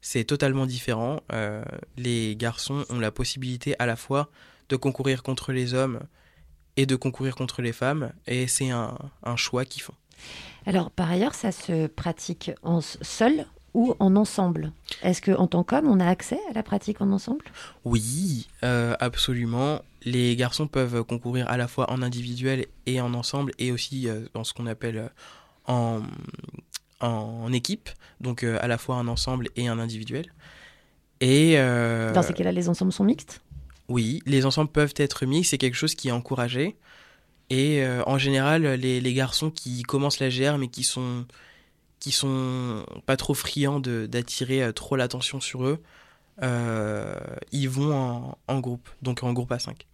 c'est 0.00 0.24
totalement 0.24 0.66
différent. 0.66 1.20
Euh, 1.32 1.62
les 1.96 2.36
garçons 2.36 2.84
ont 2.90 2.98
la 2.98 3.10
possibilité 3.10 3.74
à 3.78 3.86
la 3.86 3.96
fois 3.96 4.30
de 4.68 4.76
concourir 4.76 5.22
contre 5.22 5.52
les 5.52 5.74
hommes 5.74 6.00
et 6.76 6.86
de 6.86 6.96
concourir 6.96 7.34
contre 7.34 7.62
les 7.62 7.72
femmes, 7.72 8.12
et 8.26 8.46
c'est 8.46 8.70
un 8.70 9.36
choix 9.36 9.64
qu'ils 9.64 9.82
font. 9.82 9.94
Alors, 10.66 10.90
par 10.90 11.10
ailleurs, 11.10 11.34
ça 11.34 11.52
se 11.52 11.86
pratique 11.86 12.50
en 12.62 12.80
seul 12.80 13.46
ou 13.72 13.94
en 13.98 14.16
ensemble? 14.16 14.72
Est-ce 15.02 15.22
qu'en 15.22 15.46
tant 15.46 15.62
qu'homme, 15.64 15.86
on 15.88 16.00
a 16.00 16.06
accès 16.06 16.38
à 16.50 16.52
la 16.54 16.62
pratique 16.62 17.00
en 17.00 17.10
ensemble? 17.12 17.44
Oui, 17.84 18.48
euh, 18.64 18.94
absolument. 19.00 19.80
Les 20.02 20.34
garçons 20.36 20.66
peuvent 20.66 21.04
concourir 21.04 21.48
à 21.48 21.56
la 21.56 21.68
fois 21.68 21.90
en 21.90 22.02
individuel 22.02 22.66
et 22.86 23.00
en 23.00 23.14
ensemble, 23.14 23.52
et 23.58 23.70
aussi 23.70 24.08
euh, 24.08 24.26
dans 24.34 24.44
ce 24.44 24.54
qu'on 24.54 24.66
appelle 24.66 24.98
euh, 24.98 25.08
en, 25.66 26.00
en 27.00 27.52
équipe, 27.52 27.90
donc 28.20 28.42
euh, 28.42 28.58
à 28.60 28.66
la 28.66 28.78
fois 28.78 28.96
un 28.96 29.08
ensemble 29.08 29.48
et 29.56 29.68
un 29.68 29.78
individuel. 29.78 30.26
Et 31.20 31.56
Dans 31.56 32.22
ces 32.22 32.32
cas-là, 32.32 32.50
les 32.52 32.68
ensembles 32.68 32.92
sont 32.92 33.04
mixtes? 33.04 33.40
oui, 33.88 34.22
les 34.24 34.46
ensembles 34.46 34.70
peuvent 34.70 34.94
être 34.96 35.26
mixtes, 35.26 35.50
c'est 35.50 35.58
quelque 35.58 35.74
chose 35.76 35.94
qui 35.94 36.08
est 36.08 36.12
encouragé. 36.12 36.76
Et 37.50 37.82
euh, 37.82 38.02
en 38.06 38.16
général, 38.16 38.62
les, 38.62 39.00
les 39.00 39.14
garçons 39.14 39.50
qui 39.50 39.82
commencent 39.82 40.20
la 40.20 40.28
GR 40.28 40.56
mais 40.58 40.68
qui 40.68 40.84
sont 40.84 41.26
qui 42.00 42.10
sont 42.12 42.84
pas 43.06 43.16
trop 43.16 43.34
friands 43.34 43.78
d'attirer 43.78 44.62
euh, 44.62 44.72
trop 44.72 44.96
l'attention 44.96 45.38
sur 45.38 45.64
eux, 45.64 45.80
euh, 46.42 47.14
ils 47.52 47.68
vont 47.68 47.94
en, 47.94 48.38
en 48.48 48.60
groupe, 48.60 48.88
donc 49.02 49.22
en 49.22 49.32
groupe 49.32 49.52
à 49.52 49.58
5. 49.58 49.86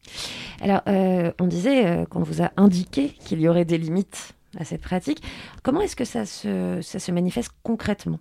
Alors, 0.61 0.81
euh, 0.87 1.33
on 1.41 1.49
disait 1.49 2.07
qu'on 2.09 2.23
vous 2.23 2.41
a 2.41 2.53
indiqué 2.57 3.09
qu'il 3.09 3.41
y 3.41 3.49
aurait 3.49 3.65
des 3.65 3.77
limites 3.77 4.35
à 4.57 4.65
cette 4.65 4.81
pratique. 4.81 5.23
Comment 5.65 5.81
est-ce 5.81 5.97
que 5.97 6.05
ça 6.05 6.25
se, 6.25 6.81
ça 6.83 7.01
se 7.01 7.11
manifeste 7.11 7.51
concrètement, 7.65 8.21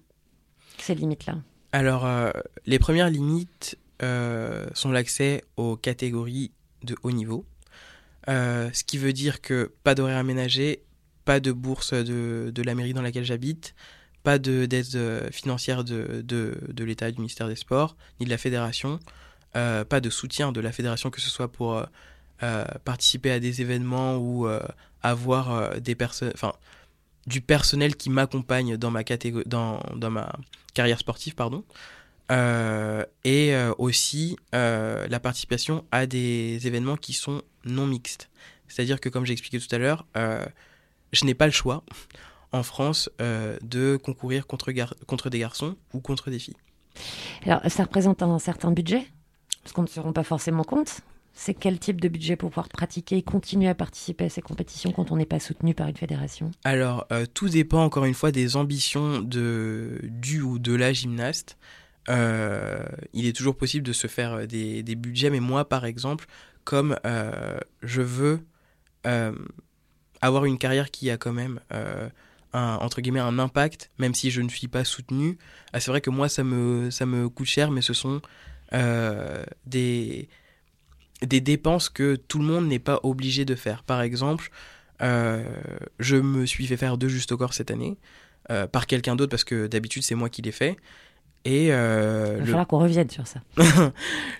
ces 0.79 0.95
limites-là? 0.95 1.35
Alors, 1.71 2.07
les 2.65 2.79
premières 2.79 3.09
limites 3.09 3.77
sont 4.01 4.91
l'accès 4.91 5.43
aux 5.55 5.75
catégories 5.77 6.51
de 6.83 6.95
haut 7.03 7.11
niveau. 7.11 7.45
Euh, 8.27 8.69
ce 8.73 8.83
qui 8.83 8.97
veut 8.97 9.13
dire 9.13 9.41
que 9.41 9.71
pas 9.83 9.95
d'horaire 9.95 10.17
aménagé, 10.17 10.83
pas 11.25 11.39
de 11.39 11.51
bourse 11.51 11.93
de, 11.93 12.51
de 12.53 12.61
la 12.63 12.75
mairie 12.75 12.93
dans 12.93 13.01
laquelle 13.01 13.23
j'habite, 13.25 13.75
pas 14.23 14.39
de- 14.39 14.65
d'aide 14.65 14.95
euh, 14.95 15.29
financière 15.31 15.83
de, 15.83 16.21
de, 16.23 16.57
de 16.67 16.83
l'État, 16.83 17.11
du 17.11 17.17
ministère 17.19 17.47
des 17.47 17.55
Sports, 17.55 17.95
ni 18.19 18.25
de 18.25 18.31
la 18.31 18.37
fédération, 18.37 18.99
euh, 19.55 19.85
pas 19.85 20.01
de 20.01 20.09
soutien 20.09 20.51
de 20.51 20.59
la 20.59 20.71
fédération, 20.71 21.09
que 21.09 21.21
ce 21.21 21.29
soit 21.29 21.51
pour 21.51 21.83
participer 22.83 23.31
à 23.31 23.39
des 23.39 23.61
événements 23.61 24.17
ou 24.17 24.47
avoir 25.01 25.79
des 25.79 25.95
personnes, 25.95 26.33
du 27.25 27.41
personnel 27.41 27.95
qui 27.95 28.09
m'accompagne 28.09 28.77
dans 28.77 28.91
ma 28.91 29.03
catégorie, 29.03 29.45
dans, 29.47 29.79
dans 29.95 30.11
ma 30.11 30.35
carrière 30.73 30.99
sportive, 30.99 31.33
pardon. 31.33 31.63
Euh, 32.31 33.05
et 33.23 33.53
euh, 33.53 33.71
aussi 33.77 34.35
euh, 34.55 35.07
la 35.07 35.19
participation 35.19 35.85
à 35.91 36.07
des 36.07 36.65
événements 36.65 36.97
qui 36.97 37.13
sont 37.13 37.43
non 37.65 37.85
mixtes. 37.85 38.29
C'est-à-dire 38.67 38.99
que, 38.99 39.09
comme 39.09 39.25
j'ai 39.25 39.33
expliqué 39.33 39.59
tout 39.59 39.73
à 39.75 39.77
l'heure, 39.77 40.07
je 41.13 41.25
n'ai 41.25 41.35
pas 41.35 41.45
le 41.45 41.51
choix 41.51 41.83
en 42.51 42.63
France 42.63 43.11
de 43.19 43.95
concourir 43.97 44.47
contre, 44.47 44.71
gar- 44.71 44.95
contre 45.05 45.29
des 45.29 45.37
garçons 45.39 45.75
ou 45.93 45.99
contre 45.99 46.31
des 46.31 46.39
filles. 46.39 46.57
Alors, 47.45 47.61
ça 47.67 47.83
représente 47.83 48.23
un 48.23 48.39
certain 48.39 48.71
budget 48.71 49.05
Parce 49.61 49.73
qu'on 49.73 49.83
ne 49.83 49.87
se 49.87 49.99
rend 49.99 50.13
pas 50.13 50.23
forcément 50.23 50.63
compte. 50.63 51.01
C'est 51.33 51.53
quel 51.53 51.77
type 51.77 52.01
de 52.01 52.07
budget 52.07 52.35
pour 52.35 52.49
pouvoir 52.49 52.69
pratiquer 52.69 53.17
et 53.17 53.21
continuer 53.21 53.67
à 53.67 53.75
participer 53.75 54.25
à 54.25 54.29
ces 54.29 54.41
compétitions 54.41 54.91
quand 54.91 55.11
on 55.11 55.17
n'est 55.17 55.25
pas 55.25 55.39
soutenu 55.39 55.75
par 55.75 55.87
une 55.87 55.97
fédération? 55.97 56.49
Alors, 56.63 57.07
tout 57.35 57.49
dépend 57.49 57.83
encore 57.83 58.05
une 58.05 58.13
fois 58.15 58.31
des 58.31 58.55
ambitions 58.55 59.19
de, 59.19 59.99
du 60.03 60.41
ou 60.41 60.57
de 60.57 60.73
la 60.73 60.91
gymnaste. 60.91 61.57
Euh, 62.09 62.83
il 63.13 63.25
est 63.25 63.35
toujours 63.35 63.57
possible 63.57 63.85
de 63.85 63.93
se 63.93 64.07
faire 64.07 64.33
euh, 64.33 64.45
des, 64.45 64.83
des 64.83 64.95
budgets, 64.95 65.29
mais 65.29 65.39
moi, 65.39 65.67
par 65.67 65.85
exemple, 65.85 66.25
comme 66.63 66.97
euh, 67.05 67.57
je 67.81 68.01
veux 68.01 68.39
avoir 70.21 70.45
une 70.45 70.57
carrière 70.57 70.89
qui 70.89 71.11
a 71.11 71.17
quand 71.17 71.31
même 71.31 71.59
un, 71.69 72.75
entre 72.77 73.01
guillemets 73.01 73.19
un 73.19 73.37
impact, 73.37 73.91
même 73.99 74.15
si 74.15 74.31
je 74.31 74.41
ne 74.41 74.49
suis 74.49 74.67
pas 74.67 74.83
soutenu, 74.83 75.37
ah, 75.73 75.79
c'est 75.79 75.91
vrai 75.91 76.01
que 76.01 76.09
moi, 76.09 76.27
ça 76.27 76.43
me, 76.43 76.89
ça 76.89 77.05
me 77.05 77.29
coûte 77.29 77.45
cher, 77.45 77.69
mais 77.69 77.81
ce 77.83 77.93
sont 77.93 78.19
des, 78.71 80.27
des 81.21 81.39
dépenses 81.39 81.89
que 81.89 82.15
tout 82.15 82.39
le 82.39 82.45
monde 82.45 82.67
n'est 82.67 82.79
pas 82.79 82.99
obligé 83.03 83.45
de 83.45 83.53
faire. 83.53 83.83
Par 83.83 84.01
exemple, 84.01 84.49
je 84.99 86.15
me 86.15 86.47
suis 86.47 86.65
fait 86.65 86.77
faire 86.77 86.97
deux 86.97 87.09
justes 87.09 87.31
au 87.31 87.37
corps 87.37 87.53
cette 87.53 87.69
année 87.69 87.99
par 88.71 88.87
quelqu'un 88.87 89.15
d'autre 89.15 89.29
parce 89.29 89.43
que 89.43 89.67
d'habitude 89.67 90.01
c'est 90.01 90.15
moi 90.15 90.29
qui 90.29 90.41
les 90.41 90.51
fais. 90.51 90.77
Et 91.45 91.71
euh, 91.71 92.33
Il 92.33 92.39
va 92.39 92.39
le, 92.39 92.45
falloir 92.45 92.67
qu'on 92.67 92.79
revienne 92.79 93.09
sur 93.09 93.27
ça. 93.27 93.39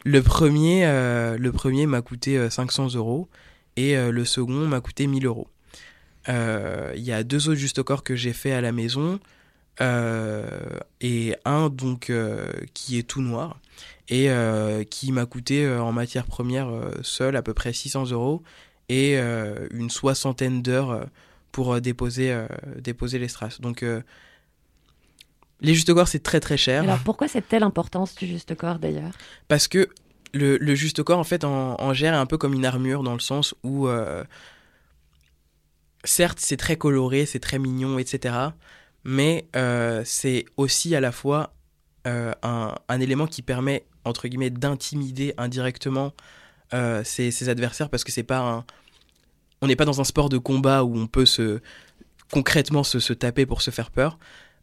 le 0.05 0.21
premier, 0.23 0.85
euh, 0.85 1.37
le 1.37 1.51
premier 1.51 1.85
m'a 1.85 2.01
coûté 2.01 2.37
euh, 2.37 2.49
500 2.49 2.95
euros 2.95 3.27
et 3.77 3.95
euh, 3.95 4.11
le 4.11 4.25
second 4.25 4.67
m'a 4.67 4.81
coûté 4.81 5.05
1000 5.07 5.25
euros. 5.25 5.47
Euh, 6.29 6.91
Il 6.95 7.03
y 7.03 7.11
a 7.11 7.23
deux 7.23 7.47
autres 7.49 7.59
justes 7.59 7.77
au 7.79 7.83
corps 7.83 8.03
que 8.03 8.15
j'ai 8.15 8.33
fait 8.33 8.51
à 8.53 8.61
la 8.61 8.71
maison 8.71 9.19
euh, 9.81 10.47
et 11.01 11.35
un 11.45 11.69
donc 11.69 12.09
euh, 12.09 12.47
qui 12.73 12.97
est 12.97 13.03
tout 13.03 13.21
noir. 13.21 13.59
et 14.09 14.29
euh, 14.29 14.83
qui 14.83 15.11
m'a 15.11 15.25
coûté 15.25 15.65
euh, 15.65 15.81
en 15.81 15.91
matière 15.91 16.25
première 16.25 16.69
euh, 16.69 16.91
seule 17.03 17.35
à 17.35 17.41
peu 17.41 17.53
près 17.53 17.73
600 17.73 18.11
euros 18.11 18.41
et 18.89 19.17
euh, 19.17 19.67
une 19.71 19.89
soixantaine 19.89 20.61
d'heures 20.61 20.91
euh, 20.91 21.03
pour 21.51 21.73
euh, 21.73 21.79
déposer, 21.81 22.31
euh, 22.31 22.47
déposer 22.79 23.19
les 23.19 23.27
strass. 23.27 23.59
Donc 23.61 23.83
euh, 23.83 24.01
les 25.65 25.73
juste 25.73 25.93
corps 25.93 26.07
c'est 26.07 26.23
très 26.23 26.39
très 26.39 26.57
cher 26.57 26.83
Alors 26.83 26.99
pourquoi 26.99 27.27
cette 27.27 27.47
telle 27.49 27.63
importance 27.63 28.15
du 28.15 28.27
juste 28.27 28.55
corps 28.55 28.79
d'ailleurs? 28.79 29.11
Parce 29.47 29.67
que 29.67 29.89
le, 30.33 30.57
le 30.57 30.75
juste 30.75 31.01
corps 31.03 31.19
en 31.19 31.23
fait 31.23 31.43
en, 31.43 31.75
en 31.79 31.93
gère 31.93 32.13
est 32.13 32.17
un 32.17 32.25
peu 32.25 32.37
comme 32.37 32.53
une 32.53 32.65
armure 32.65 33.03
dans 33.03 33.13
le 33.13 33.19
sens 33.19 33.55
où 33.63 33.87
euh, 33.87 34.23
certes 36.03 36.39
c'est 36.39 36.57
très 36.57 36.77
coloré, 36.77 37.25
c'est 37.25 37.39
très 37.39 37.57
mignon, 37.57 37.97
etc. 37.97 38.35
Mais 39.03 39.47
euh, 39.55 40.03
c'est 40.05 40.45
aussi 40.57 40.95
à 40.95 40.99
la 40.99 41.11
fois 41.11 41.53
euh, 42.05 42.33
un, 42.43 42.75
un 42.87 42.99
élément 42.99 43.27
qui 43.27 43.41
permet 43.41 43.85
entre 44.03 44.27
guillemets 44.27 44.51
d'intimider 44.51 45.33
indirectement 45.37 46.13
ses, 47.05 47.31
ses 47.31 47.47
adversaires 47.47 47.89
parce 47.89 48.03
que 48.03 48.11
c'est 48.11 48.23
pas 48.23 48.39
un 48.39 48.65
on 49.61 49.67
n'est 49.67 49.77
pas 49.77 49.85
dans 49.85 50.01
un 50.01 50.03
sport 50.03 50.27
de 50.27 50.37
combat 50.37 50.83
où 50.83 50.97
on 50.97 51.07
peut 51.07 51.25
se 51.25 51.61
concrètement 52.31 52.83
se, 52.83 52.99
se 52.99 53.13
taper 53.13 53.45
pour 53.45 53.61
se 53.61 53.71
faire 53.71 53.91
peur 53.91 54.19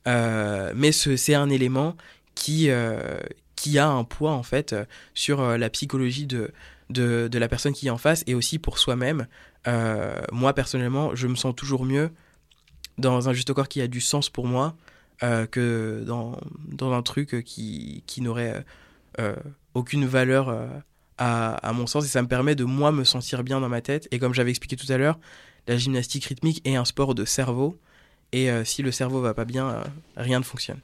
Euh, 0.08 0.72
mais 0.74 0.92
ce- 0.92 1.16
c'est 1.16 1.34
un 1.34 1.48
élément 1.50 1.96
qui 2.34 2.70
euh, 2.70 3.20
qui 3.56 3.78
a 3.78 3.88
un 3.88 4.04
poids 4.04 4.32
en 4.32 4.42
fait 4.42 4.72
euh, 4.72 4.84
sur 5.14 5.42
la 5.56 5.70
psychologie 5.70 6.26
de, 6.26 6.50
de, 6.90 7.38
la 7.38 7.48
personne 7.48 7.72
qui 7.72 7.86
est 7.86 7.90
en 7.90 7.98
face 7.98 8.24
et 8.26 8.34
aussi 8.34 8.58
pour 8.58 8.78
soi-même. 8.78 9.26
Moi 10.32 10.52
personnellement, 10.54 11.14
je 11.14 11.28
me 11.28 11.36
sens 11.36 11.54
toujours 11.54 11.84
mieux 11.84 12.10
dans 12.98 13.28
un 13.28 13.32
juste 13.32 13.52
corps 13.52 13.68
qui 13.68 13.80
a 13.80 13.86
du 13.86 14.00
sens 14.00 14.28
pour 14.28 14.46
moi 14.46 14.76
que 15.20 16.02
dans, 16.04 16.36
dans 16.66 16.92
un 16.92 17.02
truc 17.02 17.44
qui, 17.44 18.02
qui 18.08 18.22
n'aurait 18.22 18.64
aucune 19.74 20.04
valeur 20.04 20.48
à, 21.18 21.54
à 21.54 21.72
mon 21.72 21.86
sens. 21.86 22.04
Et 22.04 22.08
ça 22.08 22.22
me 22.22 22.28
permet 22.28 22.54
de 22.56 22.64
moi 22.64 22.90
me 22.90 23.04
sentir 23.04 23.44
bien 23.44 23.60
dans 23.60 23.68
ma 23.68 23.80
tête. 23.80 24.08
Et 24.10 24.18
comme 24.18 24.34
j'avais 24.34 24.50
expliqué 24.50 24.74
tout 24.76 24.90
à 24.92 24.98
l'heure, 24.98 25.18
la 25.68 25.76
gymnastique 25.76 26.24
rythmique 26.24 26.60
est 26.64 26.74
un 26.74 26.84
sport 26.84 27.14
de 27.14 27.24
cerveau 27.24 27.78
et 28.32 28.50
euh, 28.50 28.64
si 28.64 28.82
le 28.82 28.90
cerveau 28.92 29.20
va 29.20 29.34
pas 29.34 29.44
bien, 29.44 29.68
euh, 29.68 29.82
rien 30.16 30.38
ne 30.38 30.44
fonctionne. 30.44 30.80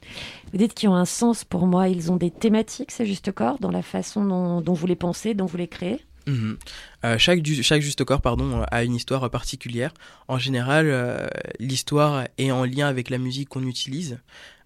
Vous 0.51 0.57
dites 0.57 0.73
qu'ils 0.73 0.89
ont 0.89 0.95
un 0.95 1.05
sens 1.05 1.43
pour 1.43 1.67
moi, 1.67 1.87
ils 1.89 2.11
ont 2.11 2.15
des 2.17 2.31
thématiques, 2.31 2.91
ces 2.91 3.05
juste 3.05 3.31
corps, 3.31 3.59
dans 3.59 3.71
la 3.71 3.81
façon 3.81 4.23
dont, 4.25 4.61
dont 4.61 4.73
vous 4.73 4.87
les 4.87 4.95
pensez, 4.95 5.33
dont 5.33 5.45
vous 5.45 5.57
les 5.57 5.67
créez 5.67 5.99
Mhm. 6.27 6.57
Euh, 7.05 7.17
chaque, 7.17 7.41
du- 7.41 7.63
chaque 7.63 7.81
juste 7.81 8.03
corps 8.03 8.21
pardon, 8.21 8.61
a 8.69 8.83
une 8.83 8.93
histoire 8.93 9.27
particulière. 9.31 9.93
En 10.27 10.37
général, 10.37 11.29
l'histoire 11.59 12.25
est 12.37 12.51
en 12.51 12.65
lien 12.65 12.87
avec 12.87 13.09
la 13.09 13.17
musique 13.17 13.49
qu'on 13.49 13.63
utilise. 13.65 14.19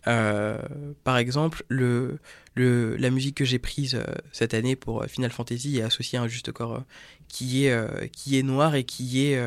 Euh, 0.07 0.57
par 1.03 1.17
exemple, 1.17 1.63
le, 1.69 2.19
la 2.55 3.09
musique 3.09 3.35
que 3.35 3.45
j'ai 3.45 3.59
prise 3.59 3.95
euh, 3.95 4.03
cette 4.31 4.53
année 4.53 4.75
pour 4.75 5.03
euh, 5.03 5.07
Final 5.07 5.31
Fantasy 5.31 5.77
est 5.77 5.81
associée 5.81 6.19
à 6.19 6.23
un 6.23 6.27
juste 6.27 6.51
corps 6.51 6.83
qui, 7.29 7.65
est, 7.65 8.11
qui 8.11 8.37
est 8.37 8.43
noir 8.43 8.75
et 8.75 8.83
qui 8.83 9.25
est 9.25 9.41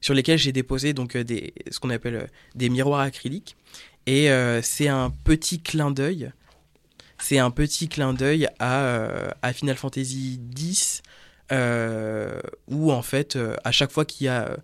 sur 0.00 0.14
lesquels 0.14 0.38
j'ai 0.38 0.52
déposé 0.52 0.92
donc 0.92 1.16
des, 1.16 1.54
ce 1.70 1.80
qu'on 1.80 1.90
appelle 1.90 2.30
des 2.54 2.68
miroirs 2.68 3.00
acryliques. 3.00 3.56
Et 4.06 4.28
c'est 4.62 4.86
un 4.86 5.10
petit 5.10 5.60
clin 5.60 5.90
d'œil 5.90 6.32
c'est 7.18 7.38
un 7.38 7.52
petit 7.52 7.88
clin 7.88 8.14
d'œil 8.14 8.48
à, 8.58 9.32
Final 9.54 9.76
Fantasy 9.76 10.40
X, 10.56 11.02
où 11.50 12.92
en 12.92 13.02
fait, 13.02 13.36
à 13.64 13.72
chaque 13.72 13.90
fois 13.90 14.04
qu'il 14.04 14.26
y 14.26 14.28
a 14.28 14.56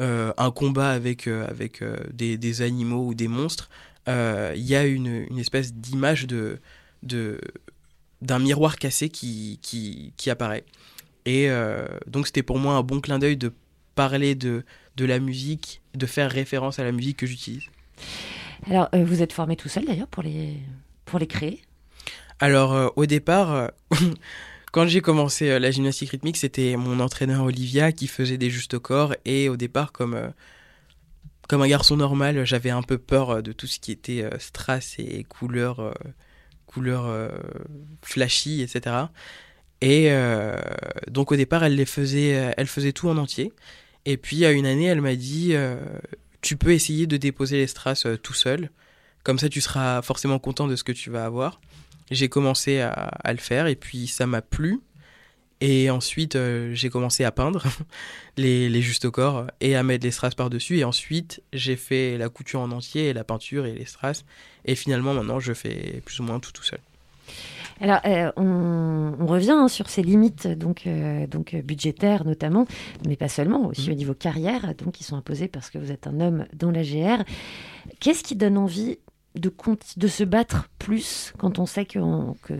un 0.00 0.50
combat 0.50 0.90
avec, 0.90 1.28
avec 1.28 1.84
des, 2.12 2.62
animaux 2.62 3.06
ou 3.06 3.14
des 3.14 3.28
monstres, 3.28 3.70
il 4.06 4.62
y 4.62 4.74
a 4.74 4.84
une, 4.84 5.26
une 5.30 5.38
espèce 5.38 5.72
d'image 5.74 6.26
de, 6.26 6.58
de, 7.02 7.40
d'un 8.22 8.38
miroir 8.38 8.76
cassé 8.76 9.08
qui, 9.08 9.58
qui, 9.62 10.12
qui 10.16 10.30
apparaît. 10.30 10.64
Et 11.26 11.50
euh, 11.50 11.86
donc 12.06 12.26
c'était 12.26 12.42
pour 12.42 12.58
moi 12.58 12.74
un 12.74 12.82
bon 12.82 13.00
clin 13.00 13.18
d'œil 13.18 13.36
de 13.36 13.52
parler 13.94 14.34
de, 14.34 14.64
de 14.96 15.04
la 15.04 15.18
musique, 15.18 15.82
de 15.94 16.06
faire 16.06 16.30
référence 16.30 16.78
à 16.78 16.84
la 16.84 16.92
musique 16.92 17.18
que 17.18 17.26
j'utilise. 17.26 17.64
Alors, 18.66 18.88
euh, 18.94 19.04
vous 19.04 19.22
êtes 19.22 19.32
formé 19.32 19.56
tout 19.56 19.68
seul 19.68 19.84
d'ailleurs 19.84 20.08
pour 20.08 20.22
les, 20.22 20.56
pour 21.04 21.18
les 21.18 21.26
créer? 21.26 21.62
Alors, 22.38 22.72
euh, 22.72 22.88
au 22.96 23.06
départ, 23.06 23.52
euh, 23.52 23.68
quand 24.72 24.86
j'ai 24.86 25.00
commencé 25.00 25.50
euh, 25.50 25.58
la 25.58 25.70
gymnastique 25.70 26.10
rythmique, 26.10 26.36
c'était 26.36 26.76
mon 26.76 27.00
entraîneur 27.00 27.44
Olivia 27.44 27.92
qui 27.92 28.06
faisait 28.06 28.38
des 28.38 28.50
justes 28.50 28.78
corps. 28.78 29.14
Et 29.24 29.48
au 29.48 29.56
départ, 29.56 29.92
comme, 29.92 30.14
euh, 30.14 30.28
comme 31.50 31.62
un 31.62 31.68
garçon 31.68 31.96
normal, 31.96 32.44
j'avais 32.44 32.70
un 32.70 32.80
peu 32.80 32.96
peur 32.96 33.30
euh, 33.30 33.42
de 33.42 33.50
tout 33.50 33.66
ce 33.66 33.80
qui 33.80 33.90
était 33.90 34.22
euh, 34.22 34.38
strass 34.38 34.94
et 35.00 35.24
couleurs, 35.24 35.80
euh, 35.80 35.92
couleurs 36.66 37.06
euh, 37.06 37.28
flashy, 38.02 38.62
etc. 38.62 39.06
Et 39.80 40.12
donc, 41.08 41.32
au 41.32 41.36
départ, 41.36 41.64
elle, 41.64 41.74
les 41.74 41.86
faisait, 41.86 42.52
elle 42.56 42.66
faisait 42.66 42.92
tout 42.92 43.08
en 43.08 43.16
entier. 43.16 43.50
Et 44.04 44.18
puis, 44.18 44.44
à 44.44 44.52
une 44.52 44.66
année, 44.66 44.84
elle 44.84 45.00
m'a 45.00 45.16
dit 45.16 45.54
Tu 46.42 46.58
peux 46.58 46.72
essayer 46.72 47.06
de 47.06 47.16
déposer 47.16 47.56
les 47.56 47.66
strass 47.66 48.06
tout 48.22 48.34
seul. 48.34 48.70
Comme 49.24 49.38
ça, 49.38 49.48
tu 49.48 49.62
seras 49.62 50.02
forcément 50.02 50.38
content 50.38 50.68
de 50.68 50.76
ce 50.76 50.84
que 50.84 50.92
tu 50.92 51.08
vas 51.08 51.24
avoir. 51.24 51.62
J'ai 52.10 52.28
commencé 52.28 52.80
à 52.80 53.32
le 53.32 53.38
faire 53.38 53.68
et 53.68 53.74
puis 53.74 54.06
ça 54.06 54.26
m'a 54.26 54.42
plu. 54.42 54.80
Et 55.60 55.90
ensuite, 55.90 56.36
euh, 56.36 56.72
j'ai 56.74 56.88
commencé 56.88 57.24
à 57.24 57.32
peindre 57.32 57.64
les, 58.36 58.68
les 58.68 58.82
justes 58.82 59.10
corps 59.10 59.46
et 59.60 59.76
à 59.76 59.82
mettre 59.82 60.04
les 60.04 60.10
strass 60.10 60.34
par-dessus. 60.34 60.78
Et 60.78 60.84
ensuite, 60.84 61.42
j'ai 61.52 61.76
fait 61.76 62.16
la 62.16 62.28
couture 62.28 62.60
en 62.60 62.70
entier 62.70 63.08
et 63.08 63.12
la 63.12 63.24
peinture 63.24 63.66
et 63.66 63.72
les 63.74 63.84
strass. 63.84 64.24
Et 64.64 64.74
finalement, 64.74 65.12
maintenant, 65.14 65.40
je 65.40 65.52
fais 65.52 66.02
plus 66.04 66.18
ou 66.20 66.22
moins 66.22 66.40
tout 66.40 66.52
tout 66.52 66.62
seul. 66.64 66.80
Alors, 67.82 68.00
euh, 68.04 68.30
on, 68.36 69.14
on 69.18 69.26
revient 69.26 69.52
hein, 69.52 69.68
sur 69.68 69.88
ces 69.88 70.02
limites 70.02 70.46
donc, 70.46 70.86
euh, 70.86 71.26
donc 71.26 71.54
budgétaires 71.56 72.26
notamment, 72.26 72.66
mais 73.06 73.16
pas 73.16 73.28
seulement, 73.28 73.66
aussi 73.68 73.86
Mhm. 73.88 73.92
au 73.92 73.96
niveau 73.96 74.14
carrière, 74.14 74.74
donc 74.74 74.92
qui 74.94 75.04
sont 75.04 75.16
imposées 75.16 75.48
parce 75.48 75.70
que 75.70 75.78
vous 75.78 75.90
êtes 75.90 76.06
un 76.06 76.20
homme 76.20 76.46
dans 76.54 76.70
la 76.70 76.82
GR. 76.82 77.22
Qu'est-ce 78.00 78.22
qui 78.22 78.36
donne 78.36 78.58
envie 78.58 78.98
de, 79.36 80.08
se 80.08 80.24
battre 80.24 80.68
plus 80.78 81.32
quand 81.38 81.58
on 81.58 81.66
sait 81.66 81.84
que, 81.84 81.98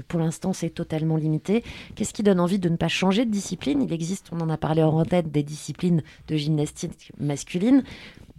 pour 0.09 0.20
l'instant 0.20 0.52
c'est 0.52 0.70
totalement 0.70 1.16
limité 1.16 1.64
Qu'est-ce 1.94 2.12
qui 2.12 2.22
donne 2.22 2.40
envie 2.40 2.59
de 2.59 2.68
ne 2.68 2.76
pas 2.76 2.88
changer 2.88 3.24
de 3.24 3.30
discipline? 3.30 3.83
Il 3.83 3.92
existe, 3.92 4.28
on 4.33 4.40
en 4.40 4.48
a 4.48 4.56
parlé 4.56 4.83
en 4.83 5.04
tête, 5.04 5.30
des 5.30 5.42
disciplines 5.42 6.02
de 6.28 6.37
gymnastique 6.37 7.12
masculine. 7.18 7.83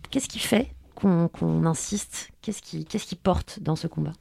Qu'est-ce 0.09 0.29
qui 0.29 0.39
fait 0.39 0.73
qu'on 0.95 1.29
insiste? 1.65 2.31
Qu'est-ce 2.41 2.61
qui, 2.61 2.85
qu'est-ce 2.85 3.05
qui 3.05 3.15
porte 3.15 3.59
dans 3.61 3.75
ce 3.75 3.87
combat? 3.87 4.13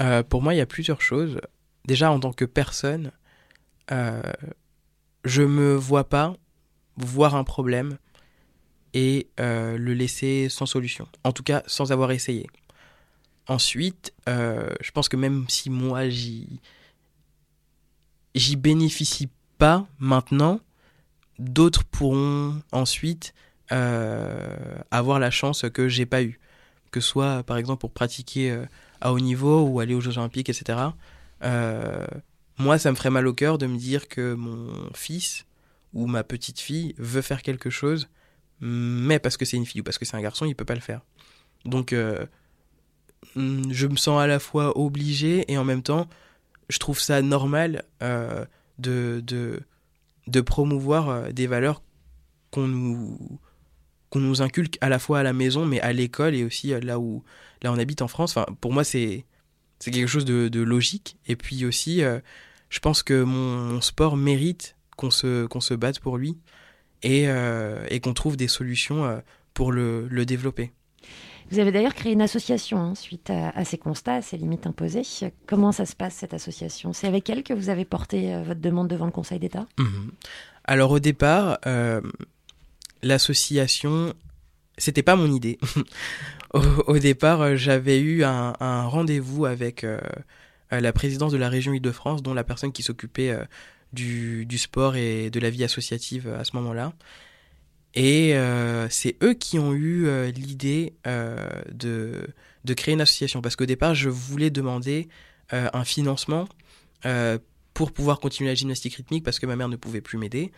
Euh, 0.00 0.22
pour 0.22 0.42
moi, 0.42 0.54
il 0.54 0.58
y 0.58 0.60
a 0.60 0.66
plusieurs 0.66 1.00
choses. 1.00 1.40
Déjà, 1.86 2.10
en 2.10 2.20
tant 2.20 2.32
que 2.32 2.44
personne, 2.44 3.12
euh, 3.90 4.20
je 5.24 5.42
me 5.42 5.74
vois 5.74 6.08
pas 6.08 6.34
voir 6.96 7.34
un 7.34 7.44
problème 7.44 7.98
et 8.94 9.28
euh, 9.40 9.76
le 9.76 9.94
laisser 9.94 10.48
sans 10.48 10.66
solution. 10.66 11.06
En 11.24 11.32
tout 11.32 11.42
cas, 11.42 11.62
sans 11.66 11.92
avoir 11.92 12.10
essayé. 12.12 12.46
Ensuite, 13.48 14.12
euh, 14.28 14.70
je 14.80 14.90
pense 14.90 15.08
que 15.08 15.16
même 15.16 15.44
si 15.48 15.70
moi, 15.70 16.08
j'y 16.08 16.60
j'y 18.34 18.56
bénéficie 18.56 19.28
pas 19.56 19.86
maintenant, 19.98 20.60
d'autres 21.38 21.84
pourront 21.84 22.60
ensuite 22.72 23.34
euh, 23.72 24.78
avoir 24.90 25.18
la 25.18 25.30
chance 25.30 25.64
que 25.72 25.88
j'ai 25.88 26.06
pas 26.06 26.22
eu. 26.22 26.40
Que 26.90 27.00
ce 27.00 27.08
soit, 27.08 27.42
par 27.44 27.56
exemple, 27.56 27.80
pour 27.80 27.92
pratiquer 27.92 28.50
euh, 28.50 28.66
à 29.00 29.12
haut 29.12 29.20
niveau 29.20 29.62
ou 29.62 29.80
aller 29.80 29.94
aux 29.94 30.00
Jeux 30.00 30.18
Olympiques, 30.18 30.48
etc. 30.48 30.78
Moi, 32.58 32.78
ça 32.78 32.90
me 32.90 32.96
ferait 32.96 33.10
mal 33.10 33.26
au 33.26 33.34
cœur 33.34 33.58
de 33.58 33.66
me 33.66 33.76
dire 33.76 34.08
que 34.08 34.32
mon 34.32 34.90
fils 34.94 35.44
ou 35.92 36.06
ma 36.06 36.24
petite 36.24 36.58
fille 36.58 36.94
veut 36.96 37.20
faire 37.20 37.42
quelque 37.42 37.68
chose, 37.68 38.08
mais 38.60 39.18
parce 39.18 39.36
que 39.36 39.44
c'est 39.44 39.58
une 39.58 39.66
fille 39.66 39.82
ou 39.82 39.84
parce 39.84 39.98
que 39.98 40.06
c'est 40.06 40.16
un 40.16 40.22
garçon, 40.22 40.46
il 40.46 40.56
peut 40.56 40.64
pas 40.64 40.74
le 40.74 40.80
faire. 40.80 41.02
Donc, 41.66 41.94
je 43.34 43.86
me 43.86 43.96
sens 43.96 44.20
à 44.20 44.26
la 44.26 44.38
fois 44.38 44.78
obligé 44.78 45.50
et 45.50 45.58
en 45.58 45.64
même 45.64 45.82
temps, 45.82 46.08
je 46.68 46.78
trouve 46.78 47.00
ça 47.00 47.22
normal 47.22 47.84
euh, 48.02 48.44
de, 48.78 49.22
de, 50.26 50.40
promouvoir 50.40 51.08
euh, 51.08 51.32
des 51.32 51.46
valeurs 51.46 51.82
qu'on 52.50 52.66
nous, 52.66 53.18
nous 54.14 54.42
inculque 54.42 54.78
à 54.80 54.88
la 54.88 54.98
fois 54.98 55.20
à 55.20 55.22
la 55.22 55.32
maison, 55.32 55.66
mais 55.66 55.80
à 55.80 55.92
l'école 55.92 56.34
et 56.34 56.44
aussi 56.44 56.72
euh, 56.72 56.80
là 56.80 56.98
où 56.98 57.22
là 57.62 57.72
on 57.72 57.78
habite 57.78 58.02
en 58.02 58.08
France. 58.08 58.36
Enfin, 58.36 58.46
pour 58.60 58.72
moi, 58.72 58.84
c'est 58.84 59.24
quelque 59.80 60.06
chose 60.06 60.24
de, 60.24 60.48
de 60.48 60.60
logique. 60.60 61.18
Et 61.26 61.36
puis 61.36 61.64
aussi, 61.66 62.02
je 62.70 62.80
pense 62.80 63.02
que 63.02 63.22
mon, 63.22 63.80
sport 63.80 64.16
mérite 64.16 64.76
qu'on 64.96 65.10
se, 65.10 65.46
se 65.60 65.74
batte 65.74 66.00
pour 66.00 66.16
lui 66.16 66.38
et, 67.02 67.26
et 67.88 68.00
qu'on 68.00 68.14
trouve 68.14 68.36
des 68.36 68.48
solutions 68.48 69.22
pour 69.54 69.72
le, 69.72 70.08
le 70.08 70.26
développer. 70.26 70.72
Vous 71.50 71.58
avez 71.58 71.72
d'ailleurs 71.72 71.94
créé 71.94 72.12
une 72.12 72.22
association 72.22 72.78
hein, 72.78 72.94
suite 72.94 73.30
à, 73.30 73.64
ces 73.64 73.78
constats, 73.78 74.14
à 74.14 74.22
ces 74.22 74.36
limites 74.36 74.66
imposées. 74.66 75.02
Comment 75.46 75.72
ça 75.72 75.86
se 75.86 75.94
passe 75.94 76.14
cette 76.14 76.34
association? 76.34 76.92
C'est 76.92 77.06
avec 77.06 77.30
elle 77.30 77.42
que 77.42 77.54
vous 77.54 77.68
avez 77.68 77.84
porté 77.84 78.34
euh, 78.34 78.42
votre 78.42 78.60
demande 78.60 78.88
devant 78.88 79.06
le 79.06 79.12
Conseil 79.12 79.38
d'État? 79.38 79.66
Mhm. 79.78 80.10
Alors 80.66 80.90
au 80.90 80.98
départ, 80.98 81.58
euh, 81.66 82.00
l'association, 83.02 84.12
c'était 84.78 85.04
pas 85.04 85.14
mon 85.14 85.32
idée. 85.32 85.58
au, 86.54 86.98
départ, 86.98 87.40
euh, 87.40 87.56
j'avais 87.56 88.00
eu 88.00 88.24
un, 88.24 88.52
rendez-vous 88.60 89.46
avec, 89.46 89.84
euh, 89.84 90.00
la 90.72 90.92
présidence 90.92 91.32
de 91.32 91.38
la 91.38 91.48
région 91.48 91.72
Île-de-France, 91.72 92.22
dont 92.22 92.34
la 92.34 92.44
personne 92.44 92.72
qui 92.72 92.82
s'occupait 92.82 93.36
du, 93.92 94.58
sport 94.58 94.96
et 94.96 95.30
de 95.30 95.38
la 95.38 95.50
vie 95.50 95.62
associative 95.62 96.28
à 96.28 96.44
ce 96.44 96.56
moment-là. 96.56 96.92
Et 97.96 98.34
euh, 98.34 98.88
c'est 98.90 99.16
eux 99.24 99.32
qui 99.32 99.58
ont 99.58 99.72
eu 99.72 100.06
euh, 100.06 100.30
l'idée 100.30 100.92
euh, 101.06 101.48
de, 101.72 102.26
de 102.64 102.74
créer 102.74 102.92
une 102.92 103.00
association. 103.00 103.40
Parce 103.40 103.56
qu'au 103.56 103.64
départ, 103.64 103.94
je 103.94 104.10
voulais 104.10 104.50
demander 104.50 105.08
un 105.52 105.84
financement 105.84 106.48
pour 107.72 107.92
pouvoir 107.92 108.18
continuer 108.18 108.50
la 108.50 108.56
gymnastique 108.56 108.96
rythmique 108.96 109.22
parce 109.22 109.38
que 109.38 109.46
ma 109.46 109.54
mère 109.54 109.68
ne 109.68 109.76
pouvait 109.76 110.00
plus 110.00 110.18
m'aider. 110.18 110.50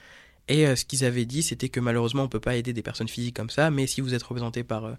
Et 0.48 0.64
ce 0.74 0.86
qu'ils 0.86 1.04
avaient 1.04 1.26
dit, 1.26 1.42
c'était 1.42 1.68
que 1.68 1.78
malheureusement, 1.78 2.22
on 2.22 2.24
ne 2.24 2.30
peut 2.30 2.40
pas 2.40 2.56
aider 2.56 2.72
des 2.72 2.80
personnes 2.80 3.06
physiques 3.06 3.36
comme 3.36 3.50
ça, 3.50 3.70
mais 3.70 3.86
si 3.86 4.00
vous 4.00 4.14
êtes 4.14 4.22
représenté 4.22 4.64
par 4.64 4.96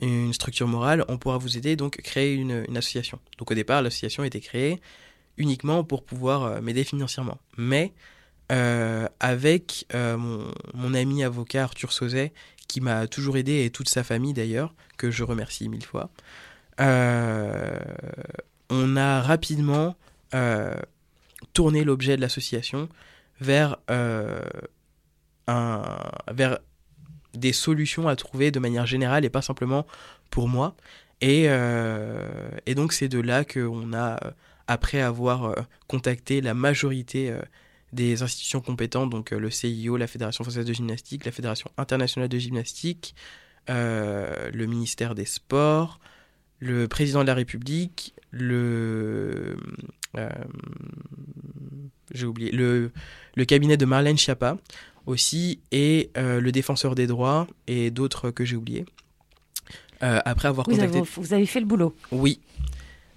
une 0.00 0.32
structure 0.32 0.66
morale, 0.66 1.04
on 1.06 1.18
pourra 1.18 1.38
vous 1.38 1.56
aider, 1.56 1.76
donc 1.76 1.98
créer 1.98 2.34
une, 2.34 2.64
une 2.68 2.76
association. 2.76 3.20
Donc 3.38 3.52
au 3.52 3.54
départ, 3.54 3.80
l'association 3.80 4.24
été 4.24 4.40
créée 4.40 4.80
uniquement 5.36 5.84
pour 5.84 6.02
pouvoir 6.02 6.60
m'aider 6.60 6.82
financièrement. 6.82 7.38
Mais 7.56 7.92
euh, 8.50 9.06
avec 9.20 9.86
euh, 9.94 10.16
mon, 10.16 10.94
ami 10.94 11.22
avocat 11.22 11.64
Arthur 11.64 11.92
Sauzet, 11.92 12.32
qui 12.66 12.80
m'a 12.80 13.06
toujours 13.06 13.36
aidé, 13.36 13.64
et 13.64 13.70
toute 13.70 13.90
sa 13.90 14.02
famille 14.02 14.32
d'ailleurs, 14.32 14.74
que 14.96 15.10
je 15.10 15.22
remercie 15.22 15.68
mille 15.68 15.84
fois, 15.84 16.08
euh, 16.80 17.78
on 18.70 18.96
a 18.96 19.20
rapidement 19.20 19.96
tourné 21.52 21.84
l'objet 21.84 22.16
de 22.16 22.20
l'association 22.20 22.88
vers, 23.40 23.76
vers 25.48 26.58
des 27.34 27.52
solutions 27.52 28.08
à 28.08 28.16
trouver 28.16 28.50
de 28.50 28.58
manière 28.58 28.86
générale 28.86 29.24
et 29.24 29.30
pas 29.30 29.42
simplement 29.42 29.86
pour 30.30 30.48
moi. 30.48 30.76
Et, 31.22 31.44
et 32.66 32.74
donc 32.74 32.92
c'est 32.92 33.08
de 33.08 33.20
là 33.20 33.44
qu'on 33.46 33.94
a, 33.94 34.20
après 34.66 35.00
avoir 35.00 35.54
contacté 35.86 36.42
la 36.42 36.52
majorité 36.52 37.34
des 37.92 38.22
institutions 38.22 38.60
compétentes, 38.60 39.10
donc 39.10 39.32
euh, 39.32 39.38
le 39.38 39.50
CIO, 39.50 39.96
la 39.96 40.06
Fédération 40.06 40.44
française 40.44 40.66
de 40.66 40.72
gymnastique, 40.72 41.24
la 41.24 41.32
Fédération 41.32 41.70
internationale 41.76 42.28
de 42.28 42.38
gymnastique, 42.38 43.14
euh, 43.70 44.50
le 44.52 44.66
ministère 44.66 45.14
des 45.14 45.24
Sports, 45.24 46.00
le 46.60 46.88
président 46.88 47.22
de 47.22 47.26
la 47.26 47.34
République, 47.34 48.14
le... 48.30 49.56
euh, 50.16 50.28
j'ai 52.12 52.26
oublié, 52.26 52.50
le, 52.52 52.90
le 53.36 53.44
cabinet 53.44 53.76
de 53.76 53.86
Marlène 53.86 54.18
Schiappa 54.18 54.58
aussi, 55.06 55.60
et 55.72 56.10
euh, 56.18 56.40
le 56.40 56.52
défenseur 56.52 56.94
des 56.94 57.06
droits, 57.06 57.46
et 57.66 57.90
d'autres 57.90 58.30
que 58.30 58.44
j'ai 58.44 58.56
oubliés. 58.56 58.84
Euh, 60.02 60.20
après 60.24 60.48
avoir 60.48 60.66
Vous 60.66 60.74
contacté... 60.74 60.98
avez, 60.98 61.08
vous 61.16 61.32
avez 61.32 61.46
fait 61.46 61.60
le 61.60 61.66
boulot. 61.66 61.94
Oui. 62.12 62.40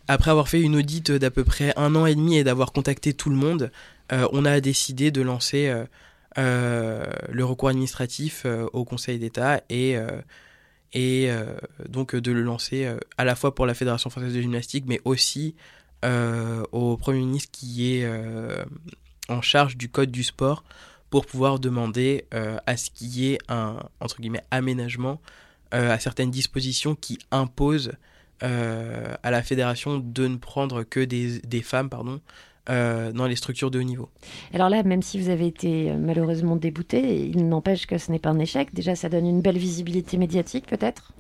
Après 0.07 0.31
avoir 0.31 0.49
fait 0.49 0.61
une 0.61 0.75
audite 0.75 1.11
d'à 1.11 1.31
peu 1.31 1.43
près 1.43 1.73
un 1.77 1.95
an 1.95 2.05
et 2.05 2.15
demi 2.15 2.37
et 2.37 2.43
d'avoir 2.43 2.71
contacté 2.71 3.13
tout 3.13 3.29
le 3.29 3.35
monde, 3.35 3.71
on 4.11 4.45
a 4.45 4.59
décidé 4.61 5.11
de 5.11 5.21
lancer 5.21 5.67
euh, 5.67 5.85
euh, 6.37 7.03
le 7.29 7.43
recours 7.43 7.69
administratif 7.69 8.43
euh, 8.45 8.67
au 8.73 8.85
Conseil 8.85 9.19
d'État 9.19 9.61
et, 9.69 9.97
euh, 9.97 10.21
euh, 10.95 11.57
donc 11.89 12.15
de 12.15 12.31
le 12.31 12.41
lancer 12.41 12.85
euh, 12.85 12.97
à 13.17 13.25
la 13.25 13.35
fois 13.35 13.53
pour 13.53 13.65
la 13.65 13.73
Fédération 13.73 14.09
française 14.09 14.33
de 14.33 14.41
gymnastique, 14.41 14.85
mais 14.87 15.01
aussi 15.05 15.55
euh, 16.05 16.63
au 16.71 16.97
Premier 16.97 17.19
ministre 17.19 17.49
qui 17.51 17.95
est 17.95 18.05
euh, 18.05 18.63
en 19.29 19.41
charge 19.41 19.77
du 19.77 19.89
Code 19.89 20.11
du 20.11 20.23
sport 20.23 20.63
pour 21.09 21.25
pouvoir 21.25 21.59
demander 21.59 22.25
euh, 22.33 22.57
à 22.65 22.77
ce 22.77 22.89
qu'il 22.89 23.09
y 23.09 23.33
ait 23.33 23.39
un 23.49 23.77
aménagement 24.51 25.21
euh, 25.73 25.91
à 25.91 25.99
certaines 25.99 26.31
dispositions 26.31 26.95
qui 26.95 27.19
imposent 27.31 27.91
euh, 28.43 29.13
à 29.21 29.31
la 29.31 29.43
fédération 29.43 29.99
de 29.99 30.27
ne 30.27 30.37
prendre 30.37 30.83
que 30.83 31.01
des, 31.01 31.39
des 31.39 31.61
femmes 31.61 31.89
pardon, 31.89 32.21
euh, 32.69 33.11
dans 33.11 33.25
les 33.25 33.35
structures 33.35 33.71
de 33.71 33.79
haut 33.79 33.83
niveau. 33.83 34.09
Alors 34.53 34.69
là, 34.69 34.83
même 34.83 35.01
si 35.01 35.19
vous 35.19 35.29
avez 35.29 35.47
été 35.47 35.89
euh, 35.89 35.97
malheureusement 35.97 36.55
débouté, 36.55 37.27
il 37.27 37.47
n'empêche 37.47 37.87
que 37.87 37.97
ce 37.97 38.11
n'est 38.11 38.19
pas 38.19 38.29
un 38.29 38.39
échec. 38.39 38.73
Déjà, 38.73 38.95
ça 38.95 39.09
donne 39.09 39.25
une 39.25 39.41
belle 39.41 39.57
visibilité 39.57 40.17
médiatique, 40.17 40.67
peut-être? 40.67 41.11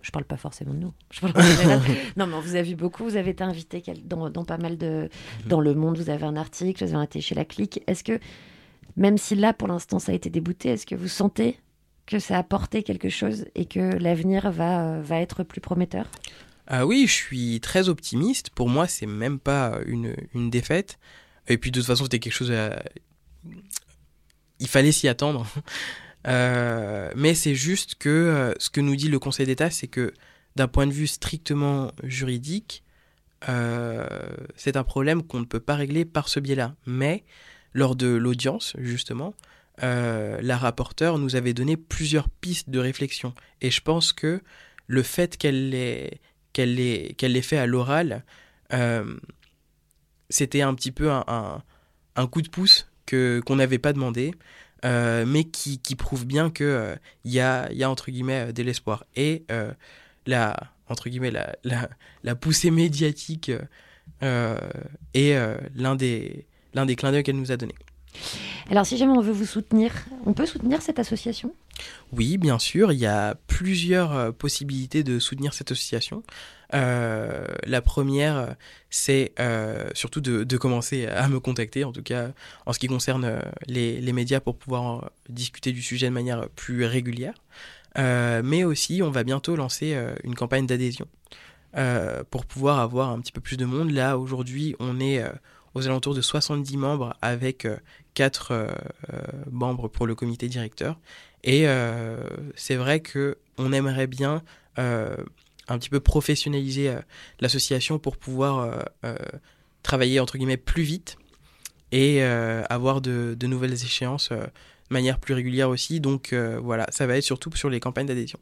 Je 0.00 0.10
parle 0.10 0.24
pas 0.24 0.38
forcément 0.38 0.72
de 0.72 0.78
nous. 0.78 0.92
Je 1.10 1.20
parle 1.20 1.34
non, 2.16 2.26
mais 2.26 2.34
on 2.34 2.40
vous 2.40 2.56
a 2.56 2.62
vu 2.62 2.76
beaucoup. 2.76 3.04
Vous 3.04 3.16
avez 3.16 3.32
été 3.32 3.44
invité 3.44 3.82
dans, 4.04 4.30
dans 4.30 4.44
pas 4.44 4.56
mal 4.56 4.78
de. 4.78 5.10
Dans 5.46 5.60
Le 5.60 5.74
Monde, 5.74 5.98
vous 5.98 6.08
avez 6.08 6.24
un 6.24 6.36
article, 6.36 6.82
vous 6.84 6.94
avez 6.94 7.04
été 7.04 7.20
chez 7.20 7.34
La 7.34 7.44
Clique. 7.44 7.82
Est-ce 7.86 8.02
que, 8.02 8.18
même 8.96 9.18
si 9.18 9.34
là, 9.34 9.52
pour 9.52 9.68
l'instant, 9.68 9.98
ça 9.98 10.12
a 10.12 10.14
été 10.14 10.30
débouté, 10.30 10.70
est-ce 10.70 10.86
que 10.86 10.94
vous 10.94 11.08
sentez 11.08 11.58
que 12.06 12.18
ça 12.18 12.36
a 12.36 12.38
apporté 12.38 12.82
quelque 12.82 13.08
chose 13.08 13.46
et 13.54 13.66
que 13.66 13.80
l'avenir 13.98 14.50
va, 14.50 14.94
euh, 14.94 15.02
va 15.02 15.20
être 15.20 15.42
plus 15.42 15.60
prometteur? 15.60 16.06
Ah 16.66 16.86
oui, 16.86 17.06
je 17.06 17.12
suis 17.12 17.60
très 17.60 17.88
optimiste. 17.88 18.50
Pour 18.50 18.68
moi, 18.68 18.88
c'est 18.88 19.06
même 19.06 19.38
pas 19.38 19.78
une, 19.86 20.16
une 20.34 20.50
défaite. 20.50 20.98
Et 21.48 21.58
puis 21.58 21.70
de 21.70 21.80
toute 21.80 21.86
façon, 21.86 22.04
c'était 22.04 22.18
quelque 22.18 22.32
chose 22.32 22.52
à... 22.52 22.82
Il 24.58 24.68
fallait 24.68 24.92
s'y 24.92 25.08
attendre. 25.08 25.46
Euh, 26.28 27.12
mais 27.14 27.36
c'est 27.36 27.54
juste 27.54 27.94
que 27.94 28.08
euh, 28.08 28.52
ce 28.58 28.68
que 28.68 28.80
nous 28.80 28.96
dit 28.96 29.06
le 29.06 29.20
Conseil 29.20 29.46
d'État, 29.46 29.70
c'est 29.70 29.86
que 29.86 30.12
d'un 30.56 30.66
point 30.66 30.88
de 30.88 30.92
vue 30.92 31.06
strictement 31.06 31.92
juridique, 32.02 32.82
euh, 33.48 34.08
c'est 34.56 34.76
un 34.76 34.82
problème 34.82 35.22
qu'on 35.22 35.40
ne 35.40 35.44
peut 35.44 35.60
pas 35.60 35.76
régler 35.76 36.04
par 36.04 36.28
ce 36.28 36.40
biais-là. 36.40 36.74
Mais 36.86 37.24
lors 37.74 37.94
de 37.94 38.08
l'audience, 38.08 38.74
justement, 38.78 39.34
euh, 39.82 40.38
la 40.42 40.56
rapporteure 40.56 41.18
nous 41.18 41.36
avait 41.36 41.54
donné 41.54 41.76
plusieurs 41.76 42.28
pistes 42.28 42.70
de 42.70 42.78
réflexion. 42.78 43.34
Et 43.60 43.70
je 43.70 43.80
pense 43.80 44.12
que 44.12 44.40
le 44.86 45.02
fait 45.02 45.36
qu'elle 45.36 45.70
l'ait 45.70 46.20
qu'elle 46.56 46.76
l'ait 46.76 47.14
l'ait 47.20 47.42
fait 47.42 47.58
à 47.58 47.66
l'oral, 47.66 48.24
euh, 48.72 49.14
c'était 50.30 50.62
un 50.62 50.74
petit 50.74 50.90
peu 50.90 51.10
un, 51.10 51.62
un, 52.16 52.26
coup 52.26 52.40
de 52.40 52.48
pouce 52.48 52.88
qu'on 53.06 53.56
n'avait 53.56 53.78
pas 53.78 53.92
demandé, 53.92 54.32
euh, 54.86 55.26
mais 55.26 55.44
qui, 55.44 55.78
qui 55.78 55.96
prouve 55.96 56.24
bien 56.24 56.48
euh, 56.64 56.96
il 57.24 57.32
y 57.32 57.40
a 57.40 57.70
y 57.72 57.84
a 57.84 57.90
entre 57.90 58.10
guillemets 58.10 58.48
euh, 58.48 58.52
de 58.52 58.62
l'espoir 58.62 59.04
et 59.16 59.44
euh, 59.50 59.70
la 60.24 60.56
entre 60.88 61.10
guillemets 61.10 61.30
la 61.30 61.54
la, 62.22 62.34
poussée 62.34 62.70
médiatique 62.70 63.52
euh, 64.22 64.58
est 65.12 65.34
euh, 65.34 65.58
l'un 65.74 65.94
des 65.94 66.46
des 66.86 66.96
clins 66.96 67.12
d'œil 67.12 67.22
qu'elle 67.22 67.36
nous 67.36 67.52
a 67.52 67.58
donné. 67.58 67.74
Alors, 68.70 68.86
si 68.86 68.96
jamais 68.96 69.12
on 69.12 69.20
veut 69.20 69.32
vous 69.32 69.46
soutenir, 69.46 69.92
on 70.24 70.32
peut 70.32 70.46
soutenir 70.46 70.82
cette 70.82 70.98
association? 70.98 71.54
Oui, 72.12 72.38
bien 72.38 72.58
sûr, 72.58 72.92
il 72.92 72.98
y 72.98 73.06
a 73.06 73.36
plusieurs 73.46 74.12
euh, 74.12 74.32
possibilités 74.32 75.02
de 75.02 75.18
soutenir 75.18 75.54
cette 75.54 75.72
association. 75.72 76.22
Euh, 76.74 77.46
la 77.64 77.82
première, 77.82 78.54
c'est 78.90 79.32
euh, 79.38 79.88
surtout 79.94 80.20
de, 80.20 80.56
commencer 80.56 81.06
à 81.06 81.28
me 81.28 81.40
contacter, 81.40 81.84
en 81.84 81.92
tout 81.92 82.02
cas 82.02 82.30
en 82.64 82.72
ce 82.72 82.78
qui 82.78 82.86
concerne 82.86 83.40
les, 83.66 84.12
médias, 84.12 84.40
pour 84.40 84.56
pouvoir 84.56 85.10
discuter 85.28 85.72
du 85.72 85.82
sujet 85.82 86.06
de 86.06 86.12
manière 86.12 86.48
plus 86.50 86.84
régulière. 86.84 87.34
Mais 87.96 88.64
aussi, 88.64 89.00
on 89.02 89.10
va 89.10 89.24
bientôt 89.24 89.56
lancer 89.56 89.96
une 90.22 90.34
campagne 90.34 90.66
d'adhésion 90.66 91.06
pour 92.30 92.46
pouvoir 92.46 92.80
avoir 92.80 93.10
un 93.10 93.20
petit 93.20 93.32
peu 93.32 93.40
plus 93.40 93.56
de 93.56 93.64
monde. 93.64 93.90
Là, 93.90 94.18
aujourd'hui, 94.18 94.74
on 94.80 95.00
est 95.00 95.24
aux 95.76 95.86
alentours 95.86 96.14
de 96.14 96.22
70 96.22 96.78
membres 96.78 97.14
avec 97.20 97.66
euh, 97.66 97.76
4 98.14 98.50
euh, 98.50 98.68
euh, 99.12 99.20
membres 99.50 99.88
pour 99.88 100.06
le 100.06 100.14
comité 100.14 100.48
directeur. 100.48 100.98
Et 101.44 101.68
euh, 101.68 102.18
c'est 102.54 102.76
vrai 102.76 103.00
que 103.00 103.38
on 103.58 103.72
aimerait 103.72 104.06
bien 104.06 104.42
euh, 104.78 105.16
un 105.68 105.78
petit 105.78 105.90
peu 105.90 106.00
professionnaliser 106.00 106.88
euh, 106.90 107.00
l'association 107.40 107.98
pour 107.98 108.16
pouvoir 108.16 108.58
euh, 108.58 108.80
euh, 109.04 109.16
travailler 109.82 110.20
entre 110.20 110.38
guillemets 110.38 110.56
plus 110.56 110.82
vite 110.82 111.16
et 111.92 112.22
euh, 112.22 112.62
avoir 112.68 113.00
de, 113.00 113.36
de 113.38 113.46
nouvelles 113.46 113.72
échéances 113.72 114.30
euh, 114.32 114.38
de 114.88 114.94
manière 114.94 115.18
plus 115.18 115.34
régulière 115.34 115.68
aussi. 115.68 115.98
Donc 116.00 116.32
euh, 116.32 116.60
voilà, 116.62 116.86
ça 116.90 117.06
va 117.06 117.16
être 117.16 117.24
surtout 117.24 117.50
sur 117.56 117.70
les 117.70 117.80
campagnes 117.80 118.06
d'adhésion. 118.06 118.38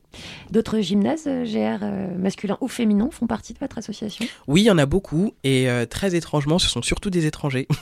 D'autres 0.50 0.80
gymnases 0.80 1.24
euh, 1.26 1.44
GR 1.44 1.82
euh, 1.82 2.18
masculins 2.18 2.58
ou 2.60 2.68
féminins 2.68 3.10
font 3.10 3.26
partie 3.26 3.52
de 3.54 3.58
votre 3.58 3.78
association? 3.78 4.26
Oui, 4.46 4.62
il 4.62 4.64
y 4.66 4.70
en 4.70 4.76
a 4.78 4.86
beaucoup 4.86 5.34
et 5.44 5.70
euh, 5.70 5.86
très 5.86 6.14
étrangement, 6.14 6.58
ce 6.58 6.68
sont 6.68 6.82
surtout 6.82 7.10
des 7.10 7.26
étrangers. 7.26 7.68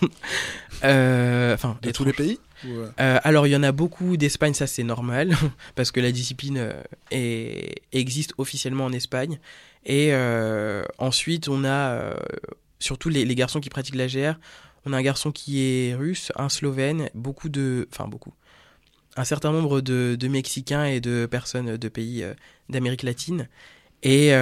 Euh, 0.85 1.55
Enfin, 1.55 1.79
De 1.83 1.91
tous 1.93 2.05
les 2.05 2.13
pays? 2.13 2.41
Euh, 2.65 3.19
alors, 3.23 3.47
il 3.47 3.51
y 3.51 3.57
en 3.57 3.63
a 3.63 3.73
beaucoup 3.73 4.17
d'Espagne, 4.17 4.55
ça 4.55 4.67
c'est 4.67 4.83
normal, 4.83 5.37
parce 5.75 5.91
que 5.91 6.01
la 6.01 6.13
discipline 6.13 6.73
euh, 7.13 7.71
existe 7.93 8.35
officiellement 8.39 8.85
en 8.85 8.93
Espagne. 8.93 9.39
Et 9.85 10.11
euh, 10.13 10.85
ensuite, 10.99 11.49
on 11.49 11.65
a 11.65 12.15
surtout 12.79 13.09
les, 13.09 13.35
garçons 13.35 13.61
qui 13.61 13.71
pratiquent 13.71 13.97
la 13.97 14.07
GR. 14.07 14.39
On 14.85 14.93
a 14.93 14.97
un 14.97 15.03
garçon 15.03 15.31
qui 15.33 15.61
est 15.61 15.95
russe, 15.95 16.33
un 16.37 16.49
slovène, 16.49 17.09
beaucoup 17.15 17.49
de. 17.49 17.89
Enfin, 17.93 18.09
beaucoup. 18.09 18.33
Un 19.17 19.25
certain 19.25 19.53
nombre 19.53 19.81
de, 19.81 20.17
de 20.19 20.29
Mexicains 20.29 20.85
et 20.85 21.01
de 21.01 21.27
personnes 21.27 21.77
de 21.77 21.89
pays 21.89 22.25
d'Amérique 22.69 23.03
latine. 23.03 23.49
Et 24.05 24.33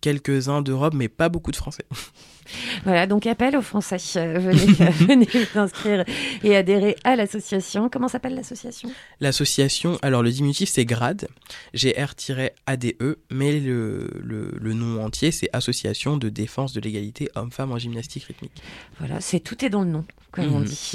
quelques-uns 0.00 0.62
d'Europe, 0.62 0.94
mais 0.94 1.08
pas 1.08 1.28
beaucoup 1.28 1.50
de 1.50 1.56
Français. 1.56 1.84
Voilà, 2.84 3.06
donc 3.06 3.26
appel 3.26 3.56
aux 3.56 3.62
Français. 3.62 3.96
Euh, 4.16 4.38
venez, 4.38 4.62
euh, 4.80 4.90
venez 5.06 5.28
vous 5.32 5.58
inscrire 5.58 6.04
et 6.42 6.56
adhérer 6.56 6.96
à 7.04 7.16
l'association. 7.16 7.88
Comment 7.88 8.08
s'appelle 8.08 8.34
l'association? 8.34 8.90
L'association, 9.20 9.98
alors 10.02 10.22
le 10.22 10.30
diminutif 10.30 10.68
c'est 10.68 10.84
GRADE, 10.84 11.28
G-R-A-D-E, 11.74 13.18
mais 13.30 13.58
le, 13.60 14.08
le, 14.22 14.52
le 14.60 14.72
nom 14.72 15.04
entier 15.04 15.30
c'est 15.30 15.48
Association 15.52 16.16
de 16.16 16.28
défense 16.28 16.72
de 16.72 16.80
l'égalité 16.80 17.28
homme-femme 17.34 17.72
en 17.72 17.78
gymnastique 17.78 18.24
rythmique. 18.24 18.62
Voilà, 18.98 19.20
c'est 19.20 19.40
tout 19.40 19.64
est 19.64 19.70
dans 19.70 19.82
le 19.82 19.90
nom, 19.90 20.04
comme 20.30 20.54
on 20.54 20.58
Mhm. 20.60 20.64
dit. 20.64 20.92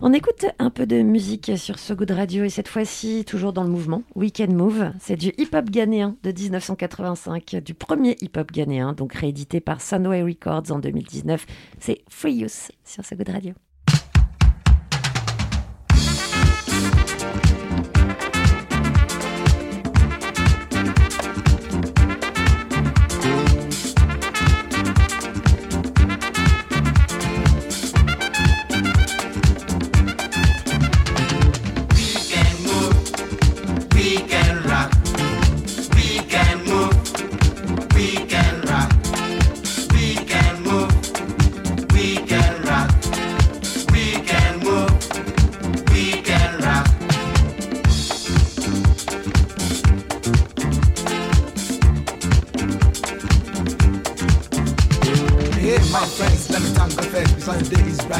On 0.00 0.12
écoute 0.12 0.46
un 0.58 0.70
peu 0.70 0.86
de 0.86 1.02
musique 1.02 1.52
sur 1.56 1.78
So 1.78 1.94
Good 1.94 2.10
Radio 2.12 2.44
et 2.44 2.48
cette 2.50 2.68
fois-ci 2.68 3.24
toujours 3.24 3.52
dans 3.52 3.62
le 3.64 3.70
mouvement 3.70 4.02
Weekend 4.14 4.52
Move. 4.54 4.92
C'est 5.00 5.16
du 5.16 5.32
hip-hop 5.38 5.70
ghanéen 5.70 6.16
de 6.22 6.32
1985, 6.32 7.56
du 7.64 7.74
premier 7.74 8.16
hip-hop 8.20 8.50
ghanéen, 8.52 8.92
donc 8.92 9.14
réédité 9.14 9.60
par 9.60 9.80
Sunway 9.80 10.22
Records 10.22 10.70
en 10.70 10.78
2019. 10.84 11.46
C'est 11.78 12.02
Free 12.08 12.44
Use 12.44 12.70
sur 12.84 13.04
So 13.04 13.16
Good 13.16 13.30
Radio. 13.30 13.54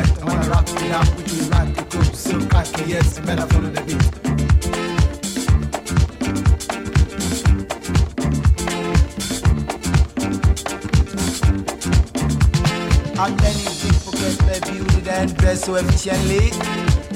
Bright. 0.04 0.22
I 0.22 0.24
wanna 0.24 0.48
rock 0.50 0.68
it 0.68 0.90
out 0.90 1.16
with 1.16 1.32
you, 1.34 1.42
rock 1.50 1.68
it 1.68 1.90
cool, 1.90 2.04
so 2.04 2.46
cocky, 2.48 2.84
yes, 2.90 3.18
you 3.18 3.24
better 3.24 3.46
follow 3.46 3.70
the 3.70 3.82
beat. 3.82 4.24
How 13.16 13.28
many 13.28 13.64
people 13.80 14.12
get 14.12 14.38
their 14.40 14.60
beauty 14.72 15.10
and 15.10 15.36
dress 15.36 15.64
so 15.64 15.76
efficiently? 15.76 16.50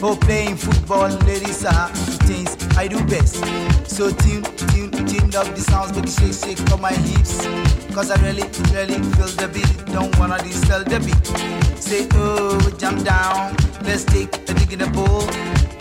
Oh, 0.00 0.16
playing 0.16 0.56
football, 0.56 1.08
ladies 1.26 1.64
are 1.64 1.88
the 1.88 2.18
things 2.24 2.56
I 2.76 2.86
do 2.86 3.04
best. 3.06 3.44
So 3.90 4.10
tune, 4.10 4.44
tune, 4.70 4.92
tune 4.92 5.34
up 5.34 5.52
the 5.54 5.60
sounds, 5.60 5.96
it 5.98 6.08
shake, 6.08 6.56
shake 6.56 6.72
on 6.72 6.80
my 6.80 6.92
hips. 6.92 7.44
Cause 7.92 8.12
I 8.12 8.16
really, 8.22 8.44
really 8.72 9.02
feel 9.16 9.26
the 9.26 9.50
beat, 9.52 9.86
don't 9.92 10.16
wanna 10.18 10.38
distill 10.38 10.84
the 10.84 11.00
beat. 11.00 11.57
Say, 11.88 12.06
oh, 12.16 12.60
jump 12.76 13.02
down, 13.02 13.56
let's 13.82 14.04
take 14.04 14.28
a 14.28 14.52
dig 14.52 14.74
in 14.74 14.78
the 14.80 14.90
pool. 14.92 15.24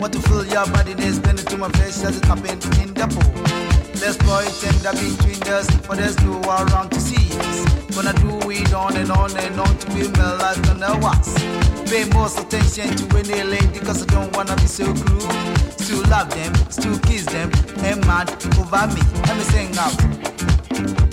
Want 0.00 0.14
to 0.14 0.22
feel 0.22 0.42
your 0.42 0.64
body, 0.72 0.94
there's 0.94 1.18
been 1.18 1.36
to 1.36 1.56
my 1.58 1.68
flesh 1.68 2.02
as 2.02 2.16
it 2.16 2.24
happen 2.24 2.56
in 2.80 2.94
the 2.94 3.04
pool. 3.12 3.44
Let's 4.00 4.16
play 4.16 4.48
tender 4.56 4.96
between 4.96 5.42
us, 5.52 5.68
but 5.86 5.98
there's 5.98 6.18
no 6.24 6.38
one 6.48 6.72
around 6.72 6.92
to 6.92 7.00
see 7.00 7.28
us. 7.40 7.60
Gonna 7.94 8.14
do 8.24 8.40
it 8.48 8.72
on 8.72 8.96
and 8.96 9.10
on 9.12 9.36
and 9.36 9.60
on 9.60 9.76
to 9.76 9.86
be 9.88 10.08
like 10.08 10.56
on 10.72 10.80
the 10.80 10.98
wax. 11.04 11.28
Pay 11.90 12.08
most 12.16 12.40
attention 12.40 12.88
to 12.96 13.18
any 13.18 13.42
lady, 13.42 13.78
cause 13.80 14.02
I 14.02 14.06
don't 14.06 14.34
wanna 14.34 14.56
be 14.56 14.64
so 14.64 14.86
cruel. 14.94 15.28
Still 15.76 16.00
love 16.08 16.30
them, 16.30 16.54
still 16.70 16.98
kiss 17.00 17.26
them, 17.26 17.52
and 17.84 18.00
mad 18.06 18.32
over 18.56 18.86
me. 18.96 19.02
Let 19.28 19.36
me 19.36 19.44
sing 19.44 19.76
out. 19.76 21.07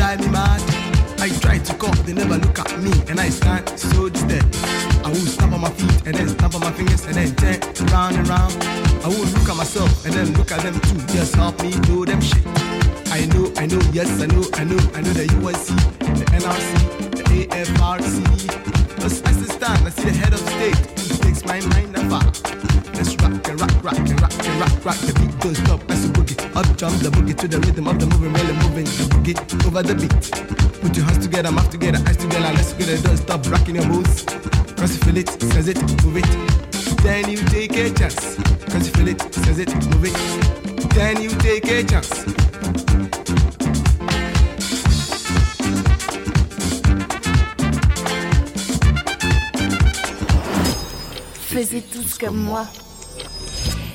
Drive 0.00 0.32
mad. 0.32 0.62
I 1.20 1.28
try 1.44 1.58
to 1.58 1.74
call, 1.74 1.92
they 2.06 2.14
never 2.14 2.38
look 2.38 2.58
at 2.58 2.72
me, 2.80 2.90
and 3.10 3.20
I 3.20 3.28
stand 3.28 3.68
so 3.78 4.08
distant. 4.08 4.48
I 5.04 5.08
will 5.08 5.28
stamp 5.34 5.52
on 5.52 5.60
my 5.60 5.68
feet, 5.68 6.06
and 6.06 6.14
then 6.14 6.28
stamp 6.28 6.54
on 6.54 6.62
my 6.62 6.72
fingers, 6.72 7.04
and 7.04 7.16
then 7.16 7.30
turn 7.36 7.86
round 7.88 8.16
and 8.16 8.26
round. 8.26 8.54
I 9.04 9.08
will 9.08 9.28
look 9.36 9.48
at 9.52 9.56
myself, 9.56 9.92
and 10.06 10.14
then 10.14 10.32
look 10.38 10.50
at 10.52 10.60
them 10.62 10.80
too, 10.88 11.00
just 11.12 11.34
help 11.34 11.60
me 11.62 11.72
do 11.90 12.06
them 12.06 12.20
shit. 12.22 12.46
I 13.12 13.26
know, 13.32 13.52
I 13.58 13.66
know, 13.66 13.82
yes, 13.92 14.08
I 14.24 14.26
know, 14.32 14.44
I 14.54 14.64
know, 14.64 14.80
I 14.96 15.00
know 15.04 15.12
the 15.20 15.26
UNC, 15.36 15.68
the 16.18 16.24
NRC, 16.40 16.70
the 17.28 17.40
AFRC. 17.58 18.16
Cause 19.02 19.20
as 19.28 19.36
it 19.42 19.52
stand, 19.52 19.86
I 19.86 19.90
see 19.90 20.08
the 20.08 20.16
head 20.16 20.32
of 20.32 20.40
state, 20.54 20.80
who 20.96 21.14
takes 21.24 21.44
my 21.44 21.60
mind 21.72 21.94
afar. 22.00 22.24
Let's 22.96 23.12
rock 23.20 23.46
and 23.50 23.60
rock, 23.60 23.84
rock 23.84 23.98
and 23.98 24.20
rock 24.22 24.32
and 24.48 24.60
rock, 24.62 24.84
rock. 24.86 24.98
The 25.04 25.12
beat 25.20 25.38
don't 25.40 25.56
stop 25.56 25.90
as 25.90 26.06
a 26.06 26.08
boogie. 26.08 26.39
Up 26.60 26.76
jump 26.76 27.00
the 27.00 27.08
boogie 27.08 27.34
to 27.38 27.48
the 27.48 27.58
rhythm 27.58 27.88
of 27.88 27.98
the 27.98 28.04
moving, 28.04 28.34
really 28.34 28.52
moving 28.52 28.84
boogie 29.08 29.66
over 29.66 29.82
the 29.82 29.94
beat. 29.94 30.12
Put 30.82 30.94
your 30.94 31.06
hands 31.06 31.24
together, 31.24 31.50
mouth 31.50 31.70
together, 31.70 31.96
eyes 32.06 32.18
together, 32.18 32.52
let's 32.52 32.72
together. 32.74 33.00
Don't 33.00 33.16
stop 33.16 33.46
rocking 33.50 33.76
your 33.76 33.86
moves. 33.86 34.24
Cause 34.76 34.92
you 34.92 35.00
feel 35.00 35.16
it, 35.16 35.30
says 35.30 35.68
it, 35.68 35.80
move 36.04 36.18
it. 36.18 36.28
Then 37.02 37.30
you 37.30 37.38
take 37.48 37.72
a 37.78 37.88
chance. 37.94 38.36
Cause 38.68 38.86
you 38.86 38.92
feel 38.92 39.08
it, 39.08 39.22
says 39.32 39.58
it, 39.58 39.74
move 39.88 40.04
it. 40.04 40.90
Then 40.92 41.22
you 41.22 41.30
take 41.40 41.64
a 41.64 41.82
chance. 41.82 42.26
Faisez 51.48 51.80
tous 51.90 52.18
comme 52.18 52.36
moi. 52.36 52.66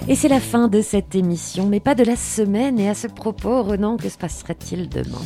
Et 0.07 0.13
c'est 0.13 0.27
la 0.27 0.39
fin 0.39 0.67
de 0.67 0.81
cette 0.81 1.15
émission, 1.15 1.67
mais 1.67 1.79
pas 1.79 1.95
de 1.95 2.03
la 2.03 2.15
semaine. 2.15 2.79
Et 2.79 2.87
à 2.87 2.93
ce 2.93 3.07
propos, 3.07 3.63
Renan, 3.63 3.97
que 3.97 4.07
se 4.07 4.19
passerait-il 4.19 4.87
demain? 4.87 5.21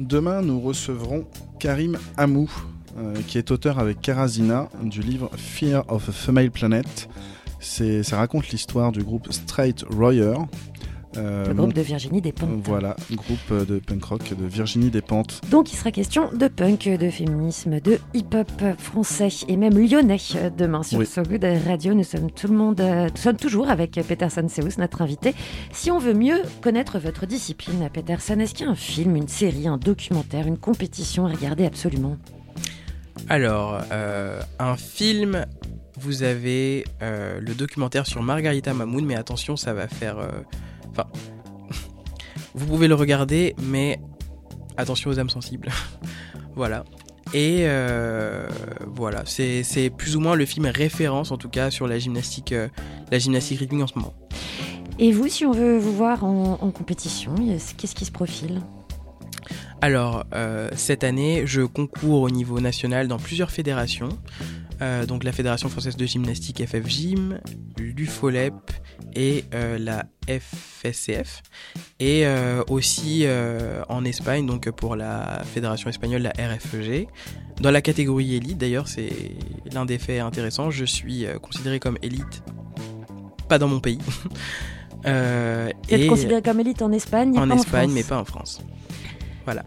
Demain, 0.00 0.42
nous 0.42 0.60
recevrons 0.60 1.24
Karim 1.60 1.96
Amou, 2.16 2.50
euh, 2.98 3.14
qui 3.28 3.38
est 3.38 3.52
auteur 3.52 3.78
avec 3.78 4.00
Karazina 4.00 4.68
du 4.82 5.02
livre 5.02 5.30
Fear 5.36 5.84
of 5.86 6.08
a 6.08 6.12
Female 6.12 6.50
Planet. 6.50 7.08
Ça 7.60 8.16
raconte 8.16 8.48
l'histoire 8.48 8.90
du 8.90 9.04
groupe 9.04 9.32
Straight 9.32 9.84
Royer. 9.88 10.34
Euh, 11.16 11.46
Le 11.48 11.54
groupe 11.54 11.68
mon- 11.68 11.72
de 11.72 11.80
Virginie 11.80 12.20
Despentes. 12.20 12.50
Voilà, 12.64 12.96
groupe 13.12 13.66
de 13.68 13.78
punk 13.78 14.04
rock 14.04 14.34
de 14.38 14.46
Virginie 14.46 14.90
Despentes. 14.90 15.40
Donc 15.50 15.72
il 15.72 15.76
sera 15.76 15.90
question 15.90 16.30
de 16.32 16.48
punk, 16.48 16.88
de 16.88 17.10
féminisme, 17.10 17.80
de 17.80 17.98
hip-hop 18.14 18.50
français 18.78 19.28
et 19.48 19.56
même 19.56 19.78
lyonnais 19.78 20.16
euh, 20.36 20.50
demain 20.50 20.82
sur 20.82 20.98
Oui. 20.98 21.06
So 21.06 21.22
Good 21.22 21.44
Radio. 21.66 21.94
Nous 21.94 22.04
sommes 22.04 22.30
tout 22.30 22.48
le 22.48 22.54
monde, 22.54 22.80
euh, 22.80 23.08
nous 23.14 23.16
sommes 23.20 23.36
toujours 23.36 23.68
avec 23.68 23.92
Peterson 24.06 24.46
Seus, 24.48 24.78
notre 24.78 25.02
invité. 25.02 25.34
Si 25.72 25.90
on 25.90 25.98
veut 25.98 26.14
mieux 26.14 26.40
connaître 26.62 26.98
votre 26.98 27.26
discipline, 27.26 27.88
Peterson, 27.92 28.38
est-ce 28.40 28.54
qu'il 28.54 28.66
y 28.66 28.68
a 28.68 28.72
un 28.72 28.76
film, 28.76 29.16
une 29.16 29.28
série, 29.28 29.68
un 29.68 29.78
documentaire, 29.78 30.46
une 30.46 30.58
compétition 30.58 31.26
à 31.26 31.30
regarder 31.30 31.66
absolument? 31.66 32.16
Alors, 33.28 33.80
euh, 33.92 34.40
un 34.58 34.76
film, 34.76 35.46
vous 35.98 36.22
avez 36.22 36.84
euh, 37.02 37.40
le 37.40 37.54
documentaire 37.54 38.06
sur 38.06 38.22
Margarita 38.22 38.74
Mamoun, 38.74 39.04
mais 39.06 39.16
attention, 39.16 39.56
ça 39.56 39.72
va 39.72 39.88
faire... 39.88 40.18
euh, 40.18 40.28
Enfin, 40.96 41.08
vous 42.54 42.66
pouvez 42.66 42.88
le 42.88 42.94
regarder, 42.94 43.54
mais 43.62 44.00
attention 44.76 45.10
aux 45.10 45.18
âmes 45.18 45.30
sensibles. 45.30 45.70
voilà. 46.54 46.84
Et 47.32 47.62
euh, 47.62 48.48
voilà, 48.86 49.24
c'est 49.26 49.90
plus 49.96 50.14
ou 50.14 50.20
moins 50.20 50.36
le 50.36 50.46
film 50.46 50.66
référence 50.66 51.32
en 51.32 51.36
tout 51.36 51.48
cas 51.48 51.70
sur 51.70 51.88
la 51.88 51.98
gymnastique, 51.98 52.52
euh, 52.52 52.68
la 53.10 53.18
gymnastique 53.18 53.58
rythmique 53.58 53.82
en 53.82 53.86
ce 53.88 53.94
moment. 53.96 54.14
Et 55.00 55.10
vous, 55.10 55.26
si 55.26 55.44
on 55.44 55.50
veut 55.50 55.76
vous 55.76 55.92
voir 55.92 56.24
en, 56.24 56.58
en 56.60 56.70
compétition, 56.70 57.34
qu'est-ce 57.76 57.96
qui 57.96 58.04
se 58.04 58.12
profile? 58.12 58.60
Alors, 59.80 60.24
euh, 60.34 60.70
cette 60.76 61.04
année, 61.04 61.42
je 61.44 61.62
concours 61.62 62.22
au 62.22 62.30
niveau 62.30 62.60
national 62.60 63.08
dans 63.08 63.18
plusieurs 63.18 63.50
fédérations. 63.50 64.08
Euh, 64.82 65.06
donc 65.06 65.24
la 65.24 65.32
Fédération 65.32 65.68
française 65.68 65.96
de 65.96 66.06
gymnastique 66.06 66.64
FF 66.66 66.86
Gym, 66.86 67.40
l'UFOLEP 67.78 68.54
et 69.14 69.44
euh, 69.54 69.78
la 69.78 70.06
FSCF. 70.28 71.42
Et 72.00 72.26
euh, 72.26 72.62
aussi 72.68 73.26
en 73.88 74.04
Espagne, 74.04 74.46
donc 74.46 74.70
pour 74.70 74.96
la 74.96 75.42
Fédération 75.44 75.88
espagnole, 75.88 76.22
la 76.22 76.30
RFEG. 76.30 77.08
Dans 77.60 77.70
la 77.70 77.82
catégorie 77.82 78.34
élite, 78.34 78.58
d'ailleurs, 78.58 78.88
c'est 78.88 79.12
l'un 79.72 79.84
des 79.84 79.98
faits 79.98 80.20
intéressants. 80.20 80.70
Je 80.70 80.84
suis 80.84 81.26
considéré 81.40 81.78
comme 81.78 81.98
élite, 82.02 82.42
pas 83.48 83.58
dans 83.58 83.68
mon 83.68 83.80
pays. 83.80 83.98
Vous 85.04 85.10
êtes 85.10 86.00
et 86.00 86.06
considéré 86.06 86.40
comme 86.40 86.60
élite 86.60 86.80
en 86.80 86.90
Espagne 86.90 87.38
en 87.38 87.46
pas 87.46 87.54
Espagne, 87.56 87.90
France. 87.90 87.92
mais 87.94 88.02
pas 88.02 88.18
en 88.18 88.24
France. 88.24 88.62
Voilà. 89.44 89.64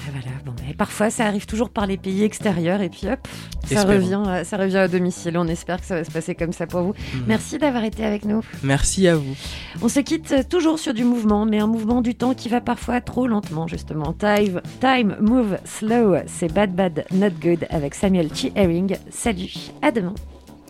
Ah, 0.00 0.10
voilà, 0.12 0.36
bon, 0.46 0.52
mais 0.66 0.74
parfois 0.74 1.10
ça 1.10 1.26
arrive 1.26 1.44
toujours 1.46 1.70
par 1.70 1.86
les 1.86 1.96
pays 1.96 2.22
extérieurs 2.22 2.80
et 2.80 2.88
puis 2.88 3.08
hop, 3.08 3.18
ça 3.66 3.74
Espérons. 3.80 3.88
revient, 3.94 4.22
euh, 4.26 4.44
ça 4.44 4.56
revient 4.56 4.76
à 4.78 4.88
domicile. 4.88 5.36
On 5.36 5.46
espère 5.48 5.80
que 5.80 5.86
ça 5.86 5.96
va 5.96 6.04
se 6.04 6.10
passer 6.10 6.34
comme 6.34 6.52
ça 6.52 6.66
pour 6.66 6.80
vous. 6.82 6.94
Mhm. 7.14 7.24
Merci 7.26 7.58
d'avoir 7.58 7.84
été 7.84 8.04
avec 8.04 8.24
nous. 8.24 8.42
Merci 8.62 9.08
à 9.08 9.16
vous. 9.16 9.34
On 9.82 9.88
se 9.88 10.00
quitte 10.00 10.48
toujours 10.48 10.78
sur 10.78 10.94
du 10.94 11.04
mouvement, 11.04 11.44
mais 11.44 11.58
un 11.58 11.66
mouvement 11.66 12.00
du 12.00 12.14
temps 12.14 12.32
qui 12.34 12.48
va 12.48 12.60
parfois 12.60 13.00
trop 13.00 13.26
lentement, 13.26 13.66
justement. 13.66 14.12
Time, 14.14 14.60
time 14.80 15.16
move 15.20 15.58
slow, 15.64 16.16
c'est 16.26 16.52
Bad 16.52 16.74
Bad 16.74 17.04
Not 17.12 17.30
Good 17.42 17.66
avec 17.70 17.94
Samuel 17.94 18.28
T. 18.30 18.52
Herring. 18.54 18.96
Salut, 19.10 19.52
à 19.82 19.90
demain. 19.90 20.14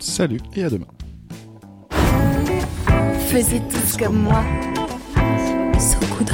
Salut 0.01 0.41
et 0.57 0.65
à 0.65 0.71
demain. 0.71 0.87
Faisiez 3.29 3.61
tous 3.71 3.97
comme 3.99 4.23
moi. 4.23 4.43
So 5.79 5.99
Good 6.19 6.31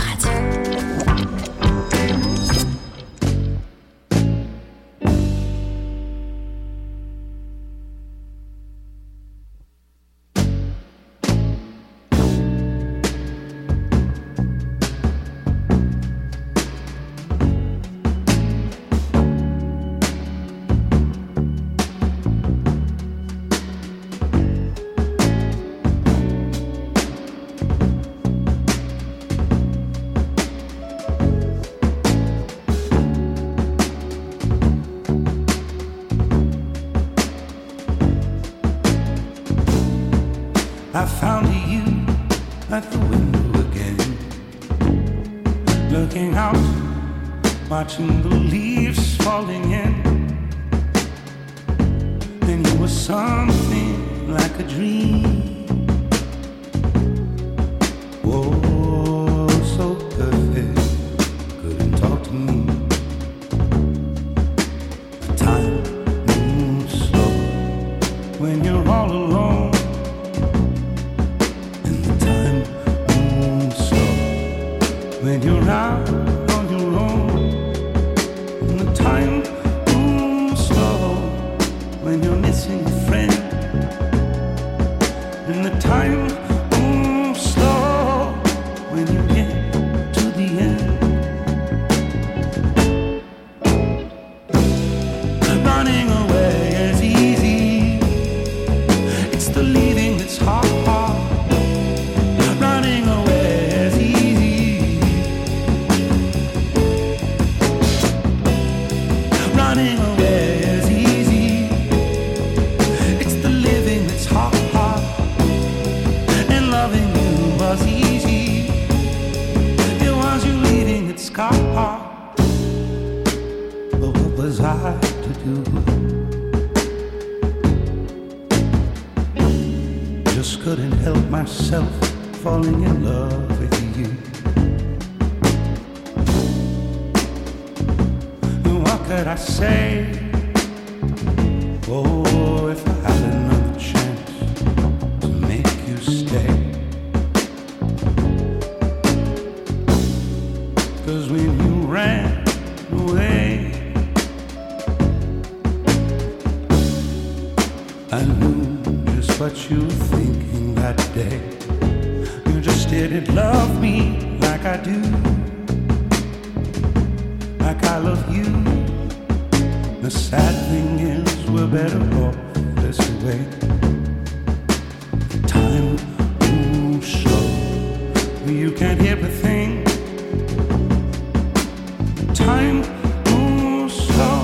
Time 182.35 182.83
moves 183.31 183.95
slow 183.95 184.41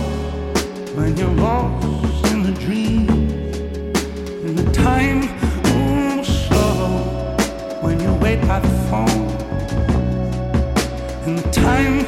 when 0.94 1.16
you're 1.16 1.28
lost 1.34 2.26
in 2.32 2.44
the 2.44 2.52
dream. 2.52 3.08
And 3.08 4.56
the 4.56 4.72
time 4.72 5.20
moves 5.74 6.28
slow 6.46 7.02
when 7.82 8.00
you 8.00 8.12
wait 8.14 8.40
by 8.46 8.60
the 8.60 8.68
phone. 8.88 9.28
And 11.26 11.38
the 11.38 11.50
time 11.50 11.99